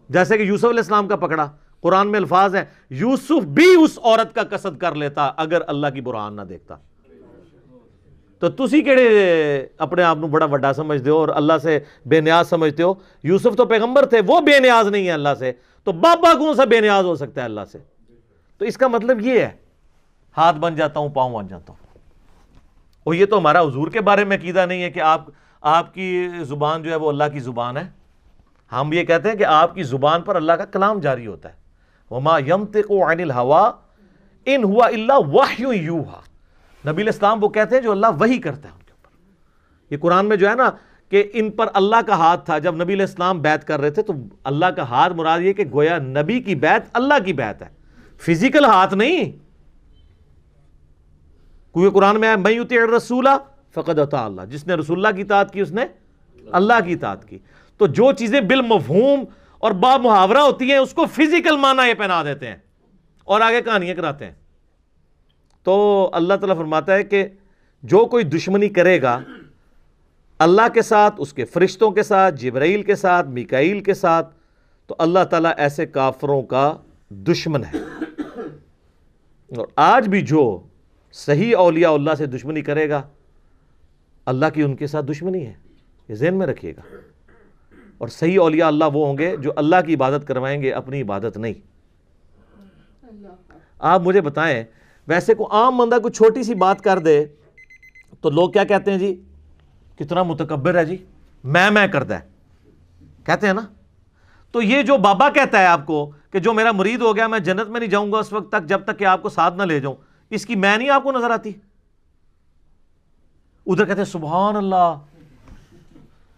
جیسے 0.08 0.38
کہ 0.38 0.42
یوسف 0.42 0.64
علیہ 0.64 0.78
السلام 0.78 1.08
کا 1.08 1.16
پکڑا۔ 1.16 1.50
قرآن 1.80 2.08
میں 2.08 2.18
الفاظ 2.18 2.56
ہیں، 2.56 2.64
یوسف 2.90 3.42
بھی 3.42 3.84
اس 3.84 3.98
عورت 4.02 4.34
کا 4.34 4.56
قصد 4.56 4.78
کر 4.78 4.94
لیتا 4.94 5.30
اگر 5.36 5.62
اللہ 5.66 5.86
کی 5.94 6.00
برہان 6.00 6.36
نہ 6.36 6.42
دیکھتا۔ 6.42 6.74
تو 8.38 8.50
تسی 8.50 8.82
کہڑے 8.82 9.66
اپنے 9.78 10.02
آپ 10.02 10.16
بڑا 10.16 10.46
وڈا 10.46 10.72
سمجھتے 10.72 11.10
ہو 11.10 11.16
اور 11.16 11.28
اللہ 11.28 11.52
سے 11.62 11.78
بے 12.06 12.20
نیاز 12.20 12.48
سمجھتے 12.48 12.82
ہو؟ 12.82 12.94
یوسف 13.22 13.56
تو 13.56 13.64
پیغمبر 13.64 14.06
تھے، 14.06 14.20
وہ 14.26 14.40
بے 14.40 14.60
نیاز 14.60 14.88
نہیں 14.88 15.06
ہے 15.06 15.12
اللہ 15.12 15.28
سے۔ 15.38 15.52
تو 15.84 15.92
بابا 15.92 16.38
کون 16.38 16.54
سا 16.54 16.64
بے 16.64 16.80
نیاز 16.80 17.04
ہو 17.04 17.14
سکتا 17.14 17.40
ہے 17.40 17.44
اللہ 17.44 17.60
سے؟ 17.72 17.78
تو 18.58 18.64
اس 18.64 18.76
کا 18.76 18.88
مطلب 18.88 19.20
یہ 19.20 19.40
ہے، 19.40 19.50
ہاتھ 20.36 20.56
بن 20.56 20.74
جاتا 20.74 21.00
ہوں، 21.00 21.08
پاؤں 21.08 21.34
بن 21.34 21.46
جاتا 21.46 21.72
ہوں۔ 21.72 21.98
اور 23.04 23.14
یہ 23.14 23.26
تو 23.26 23.38
ہمارا 23.38 23.60
حضور 23.60 23.88
کے 23.88 24.00
بارے 24.00 24.24
میں 24.24 24.38
قیدہ 24.42 24.66
نہیں 24.66 24.82
ہے 24.82 24.90
کہ 24.90 25.00
آپ 25.00 25.24
آپ 25.60 25.94
کی 25.94 26.28
زبان 26.42 26.82
جو 26.82 26.90
ہے 26.90 26.96
وہ 26.96 27.08
اللہ 27.08 27.24
کی 27.32 27.40
زبان 27.40 27.76
ہے۔ 27.76 27.82
ہم 28.72 28.92
یہ 28.92 29.04
کہتے 29.04 29.28
ہیں 29.28 29.36
کہ 29.36 29.44
آپ 29.44 29.74
کی 29.74 29.82
زبان 29.82 30.22
پر 30.22 30.36
اللہ 30.36 30.52
کا 30.52 30.64
کلام 30.64 31.00
جاری 31.00 31.26
ہوتا 31.26 31.48
ہے۔ 31.48 31.59
وما 32.10 32.38
ينطق 32.38 32.90
عن 32.90 33.20
الهوى 33.20 33.70
ان 34.46 34.64
ہوا 34.64 34.86
اللہ 34.86 35.28
وحی 35.28 35.76
یوہا 35.76 36.20
نبی 36.90 37.02
الاسلام 37.02 37.44
وہ 37.44 37.48
کہتے 37.48 37.74
ہیں 37.74 37.82
جو 37.82 37.90
اللہ 37.90 38.06
وہی 38.20 38.38
کرتا 38.38 38.68
ہے 38.68 38.74
ان 38.74 38.82
کے 38.82 38.92
اوپر۔ 38.92 39.08
یہ 39.90 39.98
قرآن 39.98 40.26
میں 40.26 40.36
جو 40.36 40.50
ہے 40.50 40.54
نا 40.54 40.70
کہ 41.08 41.24
ان 41.32 41.50
پر 41.50 41.66
اللہ 41.74 41.96
کا 42.06 42.14
ہاتھ 42.14 42.44
تھا، 42.44 42.58
جب 42.58 42.74
نبی 42.82 42.92
الاسلام 42.92 43.40
بیعت 43.40 43.66
کر 43.66 43.80
رہے 43.80 43.90
تھے 43.90 44.02
تو 44.02 44.12
اللہ 44.44 44.66
کا 44.66 44.82
ہاتھ 44.82 45.12
مراد 45.12 45.40
یہ 45.40 45.52
کہ 45.52 45.64
گویا 45.72 45.98
نبی 45.98 46.40
کی 46.40 46.54
بیعت 46.54 46.82
اللہ 46.92 47.14
کی 47.24 47.32
بیعت 47.32 47.62
ہے۔ 47.62 47.68
فزیکل 48.16 48.64
ہاتھ 48.64 48.94
نہیں۔ 48.94 49.32
کیونکہ 51.72 51.90
قرآن 51.90 52.20
میں 52.20 52.28
ہے 52.28 52.36
میں 52.36 52.52
یوتی 52.52 52.76
رسولہ 52.96 53.28
فقد 53.74 53.98
اطاع 53.98 54.24
اللہ۔ 54.24 54.42
جس 54.42 54.66
نے 54.66 54.74
رسول 54.74 55.06
اللہ 55.06 55.16
کی 55.16 55.22
اطاعت 55.22 55.52
کی، 55.52 55.60
اس 55.60 55.72
نے 55.72 55.84
اللہ 56.52 56.74
کی 56.84 56.92
اطاعت 56.92 57.24
کی۔ 57.24 57.38
تو 57.76 57.86
جو 57.86 58.12
چیزیں 58.12 58.40
بالمفہوم 58.40 59.24
اور 59.60 59.72
با 59.72 59.96
محاورہ 59.96 60.38
ہوتی 60.38 60.70
ہیں، 60.70 60.78
اس 60.78 60.94
کو 60.94 61.06
فزیکل 61.06 61.56
معنی 61.56 61.88
یہ 61.88 61.94
پہنا 61.94 62.24
دیتے 62.24 62.46
ہیں 62.46 62.56
اور 63.24 63.40
آگے 63.40 63.62
کہانیاں 63.62 63.94
کراتے 63.94 64.24
ہیں۔ 64.24 64.32
تو 65.62 66.10
اللہ 66.12 66.34
تعالیٰ 66.34 66.56
فرماتا 66.56 66.94
ہے 66.94 67.04
کہ 67.04 67.28
جو 67.82 68.06
کوئی 68.06 68.24
دشمنی 68.24 68.68
کرے 68.68 69.02
گا، 69.02 69.20
اللہ 70.38 70.62
کے 70.74 70.82
ساتھ، 70.82 71.14
اس 71.18 71.32
کے 71.32 71.44
فرشتوں 71.44 71.90
کے 71.90 72.02
ساتھ، 72.02 72.34
جبرائیل 72.34 72.82
کے 72.82 72.94
ساتھ، 72.94 73.26
میکائیل 73.26 73.80
کے 73.80 73.94
ساتھ، 73.94 74.34
تو 74.86 74.94
اللہ 74.98 75.24
تعالیٰ 75.24 75.52
ایسے 75.56 75.86
کافروں 75.86 76.42
کا 76.42 76.76
دشمن 77.10 77.64
ہے۔ 77.64 77.78
اور 79.56 79.66
آج 79.76 80.08
بھی 80.08 80.22
جو 80.22 80.60
صحیح 81.12 81.56
اولیاء 81.56 81.90
اللہ 81.90 82.10
سے 82.18 82.26
دشمنی 82.26 82.62
کرے 82.62 82.88
گا، 82.88 83.02
اللہ 84.26 84.46
کی 84.54 84.62
ان 84.62 84.76
کے 84.76 84.86
ساتھ 84.86 85.06
دشمنی 85.06 85.46
ہے، 85.46 85.52
یہ 86.08 86.14
ذہن 86.14 86.34
میں 86.34 86.46
رکھیے 86.46 86.72
گا۔ 86.76 86.96
اور 88.00 88.08
صحیح 88.08 88.40
اولیاء 88.40 88.66
اللہ 88.66 88.84
وہ 88.84 89.06
ہوں 89.06 89.18
گے 89.18 89.36
جو 89.36 89.52
اللہ 89.56 89.76
کی 89.86 89.94
عبادت 89.94 90.28
کروائیں 90.28 90.62
گے، 90.62 90.72
اپنی 90.72 91.02
عبادت 91.02 91.36
نہیں۔ 91.36 91.54
آپ 93.78 94.00
مجھے 94.00 94.20
بتائیں، 94.20 94.64
ویسے 95.08 95.34
کو 95.34 95.48
عام 95.50 95.76
بندہ 95.76 95.98
کوئی 96.02 96.12
چھوٹی 96.12 96.42
سی 96.42 96.54
بات 96.54 96.80
کر 96.80 96.98
دے 96.98 97.24
تو 98.20 98.30
لوگ 98.30 98.50
کیا 98.50 98.64
کہتے 98.64 98.90
ہیں 98.90 98.98
جی؟ 98.98 99.22
کتنا 99.98 100.22
متکبر 100.22 100.74
ہے 100.74 100.84
جی۔ 100.84 100.96
میں 101.44 101.70
میں 101.70 101.88
کرتا 101.88 102.20
ہے 102.20 102.28
کہتے 103.24 103.46
ہیں 103.46 103.54
نا؟ 103.54 103.60
تو 104.50 104.62
یہ 104.62 104.82
جو 104.82 104.96
بابا 104.96 105.28
کہتا 105.30 105.58
ہے 105.58 105.66
آپ 105.66 105.86
کو 105.86 106.10
کہ 106.30 106.38
جو 106.38 106.52
میرا 106.52 106.72
مرید 106.72 107.02
ہو 107.02 107.16
گیا، 107.16 107.26
میں 107.26 107.38
جنت 107.38 107.68
میں 107.68 107.80
نہیں 107.80 107.90
جاؤں 107.90 108.12
گا 108.12 108.18
اس 108.18 108.32
وقت 108.32 108.52
تک 108.52 108.68
جب 108.68 108.84
تک 108.84 108.98
کہ 108.98 109.04
آپ 109.04 109.22
کو 109.22 109.28
ساتھ 109.28 109.54
نہ 109.54 109.62
لے 109.62 109.80
جاؤں۔ 109.80 109.94
اس 110.30 110.46
کی 110.46 110.54
میں 110.54 110.78
نہیں 110.78 110.90
آپ 110.90 111.02
کو 111.02 111.12
نظر 111.12 111.30
آتی؟ 111.30 111.52
ادھر 113.66 113.84
کہتے 113.84 113.98
ہیں 113.98 114.04
سبحان 114.04 114.56
اللہ 114.56 114.98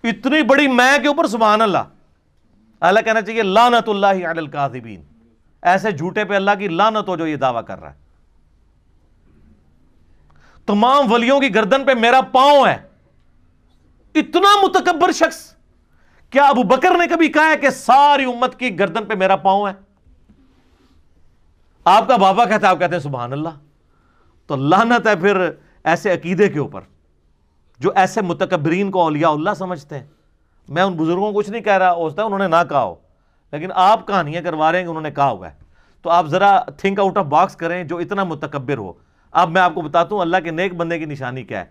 اتنی 0.05 0.42
بڑی 0.42 0.68
میں 0.68 0.98
کے 0.98 1.09
اوپر 1.09 1.26
سبحان 1.26 1.61
اللہ۔ 1.61 1.78
اللہ 2.80 3.00
کہنا 3.00 3.22
چاہیے 3.22 3.42
لانت 3.42 3.88
اللہ 3.88 4.07
علی 4.07 4.24
القاذبین 4.24 5.03
ایسے 5.62 5.90
جھوٹے 5.90 6.24
پہ 6.24 6.34
اللہ 6.34 6.50
کی 6.59 6.68
لانت 6.68 7.09
ہو 7.09 7.16
جو 7.16 7.26
یہ 7.26 7.36
دعویٰ 7.36 7.64
کر 7.64 7.80
رہا 7.80 7.94
ہے۔ 7.94 8.03
تمام 10.66 11.12
ولیوں 11.12 11.40
کی 11.40 11.55
گردن 11.55 11.84
پہ 11.84 11.94
میرا 11.94 12.20
پاؤں 12.20 12.66
ہے۔ 12.66 12.88
اتنا 14.14 14.66
متکبر 14.66 15.12
شخص۔ 15.12 15.55
کیا 16.30 16.44
ابو 16.44 16.62
بکر 16.62 16.90
نے 16.90 17.07
کبھی 17.07 17.28
کہا 17.28 17.50
ہے 17.50 17.57
کہ 17.57 17.70
ساری 17.70 18.24
امت 18.24 18.59
کی 18.59 18.78
گردن 18.78 19.05
پہ 19.05 19.14
میرا 19.14 19.36
پاؤں 19.36 19.68
ہے؟ 19.68 19.72
آپ 21.84 22.09
کا 22.09 22.16
بابا 22.16 22.44
کہتا 22.44 22.66
ہے، 22.66 22.72
آپ 22.72 22.78
کہتے 22.78 22.94
ہیں 22.94 23.03
سبحان 23.03 23.32
اللہ۔ 23.32 23.48
تو 24.46 24.57
لانت 24.57 25.07
ہے 25.07 25.16
پھر 25.16 25.50
ایسے 25.84 26.12
عقیدے 26.12 26.48
کے 26.48 26.59
اوپر۔ 26.59 26.80
جو 27.83 27.93
ایسے 27.95 28.22
متکبرین 28.22 28.91
کو 28.91 29.03
اولیاء 29.03 29.28
اللہ 29.28 29.51
سمجھتے 29.57 29.99
ہیں۔ 29.99 30.07
میں 30.68 30.83
ان 30.83 30.93
بزرگوں 30.93 31.33
کو 31.33 31.39
کچھ 31.39 31.51
نہیں 31.51 31.62
کہہ 31.62 31.72
رہا 31.72 31.93
ہوتا 31.93 32.22
ہے، 32.22 32.26
انہوں 32.26 32.39
نے 32.39 32.47
نہ 32.47 32.57
کہا 32.68 32.83
ہو۔ 32.83 32.95
لیکن 33.53 33.68
آپ 33.74 34.07
کہانیاں 34.07 34.43
کروا 34.43 34.72
رہے 34.72 34.78
ہیں 34.78 34.85
کہ 34.85 34.91
انہوں 34.91 35.03
نے 35.03 35.11
کہا 35.11 35.30
ہوا 35.30 35.49
ہے۔ 35.49 35.55
تو 36.03 36.11
آپ 36.11 36.26
ذرا 36.26 36.61
تھنک 36.61 37.01
آؤٹ 37.01 37.18
آف 37.18 37.24
باکس 37.24 37.57
کریں 37.57 37.85
جو 37.85 37.99
اتنا 37.99 38.24
متکبر 38.24 38.78
ہو۔ 38.78 38.93
اب 39.30 39.51
میں 39.51 39.61
آپ 39.61 39.74
کو 39.74 39.80
بتاتا 39.80 40.14
ہوں، 40.14 40.22
اللہ 40.22 40.37
کے 40.45 40.51
نیک 40.51 40.74
بندے 40.74 40.99
کی 40.99 41.05
نشانی 41.05 41.43
کیا 41.43 41.61
ہے؟ 41.61 41.64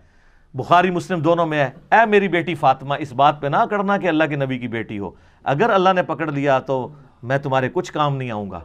بخاری، 0.54 0.90
مسلم 0.90 1.20
دونوں 1.20 1.46
میں 1.46 1.64
ہے۔ 1.64 1.70
اے 1.92 2.06
میری 2.06 2.28
بیٹی 2.28 2.54
فاطمہ، 2.54 2.94
اس 2.98 3.12
بات 3.12 3.40
پہ 3.40 3.46
نہ 3.46 3.56
کرنا 3.70 3.96
کہ 3.96 4.06
اللہ 4.06 4.24
کے 4.24 4.36
نبی 4.36 4.58
کی 4.58 4.68
بیٹی 4.68 4.98
ہو۔ 4.98 5.10
اگر 5.44 5.70
اللہ 5.70 5.88
نے 5.94 6.02
پکڑ 6.02 6.30
لیا 6.30 6.58
تو 6.58 6.88
میں 7.22 7.38
تمہارے 7.38 7.68
کچھ 7.72 7.92
کام 7.92 8.16
نہیں 8.16 8.30
آؤں 8.30 8.50
گا۔ 8.50 8.60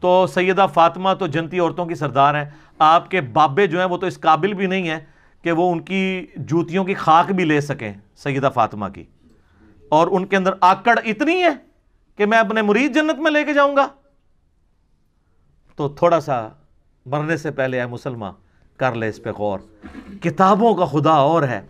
تو 0.00 0.26
سیدہ 0.26 0.66
فاطمہ 0.74 1.10
تو 1.18 1.26
جنتی 1.26 1.58
عورتوں 1.58 1.86
کی 1.86 1.94
سردار 1.94 2.34
ہیں۔ 2.34 2.44
آپ 2.78 3.10
کے 3.10 3.20
بابے 3.20 3.66
جو 3.66 3.78
ہیں 3.78 3.86
وہ 3.86 3.96
تو 3.96 4.06
اس 4.06 4.20
قابل 4.20 4.52
بھی 4.52 4.66
نہیں 4.66 4.90
ہیں۔ 4.90 5.00
کہ 5.42 5.52
وہ 5.52 5.72
ان 5.72 5.80
کی 5.80 6.26
جوتیوں 6.36 6.84
کی 6.84 6.94
خاک 6.94 7.32
بھی 7.32 7.44
لے 7.44 7.60
سکیں 7.60 7.92
سیدہ 8.16 8.50
فاطمہ 8.54 8.88
کی۔ 8.88 9.04
اور 9.88 10.08
ان 10.10 10.26
کے 10.26 10.36
اندر 10.36 10.50
آکڑ 10.60 10.98
اتنی 11.04 11.42
ہے 11.42 11.48
کہ 12.16 12.26
میں 12.26 12.38
اپنے 12.38 12.62
مرید 12.62 12.94
جنت 12.94 13.18
میں 13.18 13.30
لے 13.30 13.44
کے 13.44 13.52
جاؤں 13.52 13.76
گا۔ 13.76 13.88
تو 15.76 15.88
تھوڑا 15.88 16.20
سا 16.20 16.48
مرنے 17.06 17.36
سے 17.36 17.50
پہلے 17.50 17.80
اے 17.80 17.86
مسلمان 17.86 18.32
کر 18.76 18.94
لے 18.94 19.08
اس 19.08 19.22
پہ 19.22 19.30
غور۔ 19.30 19.58
کتابوں 20.20 20.74
کا 20.74 20.84
خدا 20.84 21.12
اور 21.12 21.42
ہے، 21.42 21.60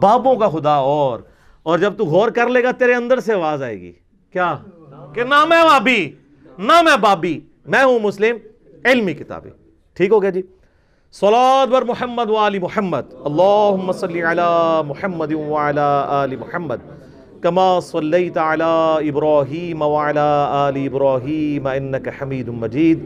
بابوں 0.00 0.36
کا 0.36 0.48
خدا 0.48 0.74
اور۔ 0.74 1.20
اور 1.62 1.78
جب 1.78 1.96
تو 1.96 2.04
غور 2.04 2.30
کر 2.30 2.48
لے 2.48 2.62
گا، 2.62 2.70
تیرے 2.70 2.94
اندر 2.94 3.20
سے 3.20 3.34
آواز 3.34 3.62
آئے 3.62 3.80
گی۔ 3.80 3.92
کیا؟ 4.32 4.58
کہ 5.14 5.24
نہ 5.24 5.44
میں 5.44 5.64
بابی، 5.64 6.12
نہ 6.58 6.82
میں 6.82 6.96
بابی، 6.96 7.40
میں 7.66 7.84
ہوں 7.84 7.98
مسلم، 7.98 8.36
علمی 8.84 9.14
کتابیں۔ 9.14 9.50
ٹھیک 9.92 10.10
ہو 10.12 10.22
گیا 10.22 10.30
جی؟ 10.30 10.42
صلات 11.12 11.68
بر 11.68 11.82
محمد 11.82 12.30
والی 12.30 12.58
محمد. 12.58 13.02
اللہم 13.24 13.92
صلی 13.92 14.22
علی 14.22 14.82
محمد 14.86 15.32
وعلی 15.32 15.80
آل 16.06 16.36
محمد. 16.36 16.76
کما 17.40 17.80
صلیت 17.80 18.38
علی 18.38 19.08
ابراہیم 19.08 19.82
وعلی 19.82 20.18
آل 20.48 20.76
ابراہیم 20.76 21.66
انکا 21.66 22.10
حمید 22.22 22.48
مجید. 22.48 23.04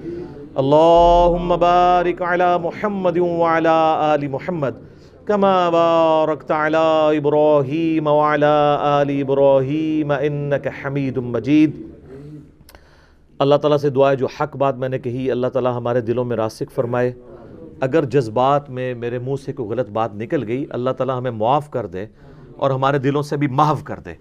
اللہم 0.54 1.54
بارک 1.60 2.22
علی 2.22 2.50
محمد 2.62 3.18
وعلی 3.18 3.68
آل 3.68 4.28
محمد. 4.28 4.82
کما 5.24 5.70
بارکت 5.70 6.50
علی 6.50 7.16
ابراہیم 7.16 8.06
وعلی 8.06 8.76
آل 8.80 9.10
ابراہیم 9.20 10.12
انکا 10.20 10.70
حمید 10.84 11.16
مجید. 11.16 11.82
اللہ 13.38 13.54
تعالیٰ 13.54 13.78
سے 13.78 13.90
دعا 13.90 14.10
ہے 14.10 14.16
جو 14.16 14.26
حق 14.26 14.56
بات 14.56 14.76
میں 14.76 14.88
نے 14.88 14.98
کہی، 14.98 15.30
اللہ 15.30 15.46
تعالیٰ 15.46 15.76
ہمارے 15.76 16.00
دلوں 16.00 16.24
میں 16.24 16.36
راسک 16.36 16.70
فرمائے. 16.70 17.12
اگر 17.82 18.04
جذبات 18.04 18.70
میں 18.70 18.94
میرے 18.94 19.18
منہ 19.18 19.36
سے 19.44 19.52
کوئی 19.52 19.68
غلط 19.68 19.90
بات 19.90 20.14
نکل 20.14 20.46
گئی، 20.46 20.66
اللہ 20.70 20.90
تعالیٰ 20.90 21.18
ہمیں 21.18 21.30
معاف 21.30 21.70
کر 21.70 21.86
دے 21.86 22.06
اور 22.56 22.70
ہمارے 22.70 22.98
دلوں 22.98 23.22
سے 23.22 23.36
بھی 23.36 23.46
محو 23.46 23.74
کر 23.84 24.00
دے۔ 24.00 24.14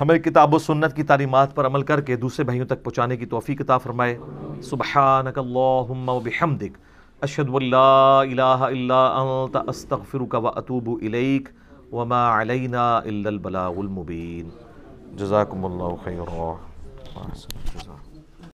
ہمیں 0.00 0.18
کتاب 0.18 0.54
و 0.54 0.58
سنت 0.58 0.96
کی 0.96 1.02
تعلیمات 1.02 1.54
پر 1.54 1.66
عمل 1.66 1.82
کر 1.82 2.00
کے 2.00 2.16
دوسرے 2.16 2.44
بھائیوں 2.44 2.66
تک 2.66 2.84
پہنچانے 2.84 3.16
کی 3.16 3.26
توفیق 3.26 3.60
عطا 3.60 3.78
فرمائے۔ 3.78 4.18
سبحانک 4.62 5.38
اللہم 5.38 6.08
و 6.08 6.20
بحمدک۔ 6.20 6.78
اشہد 7.20 7.48
و 7.48 7.58
لا 7.58 8.20
الہ 8.20 8.42
الا 8.42 9.06
انت، 9.06 9.56
استغفرک 9.66 10.34
و 10.42 10.48
اتوب 10.48 10.90
الیک۔ 11.02 11.48
وما 11.92 12.40
علینا 12.40 12.96
الا 12.96 13.28
البلاغ 13.28 13.78
المبین۔ 13.78 14.48
جزاکم 15.16 15.64
اللہ 15.64 16.04
خیر 16.04 16.34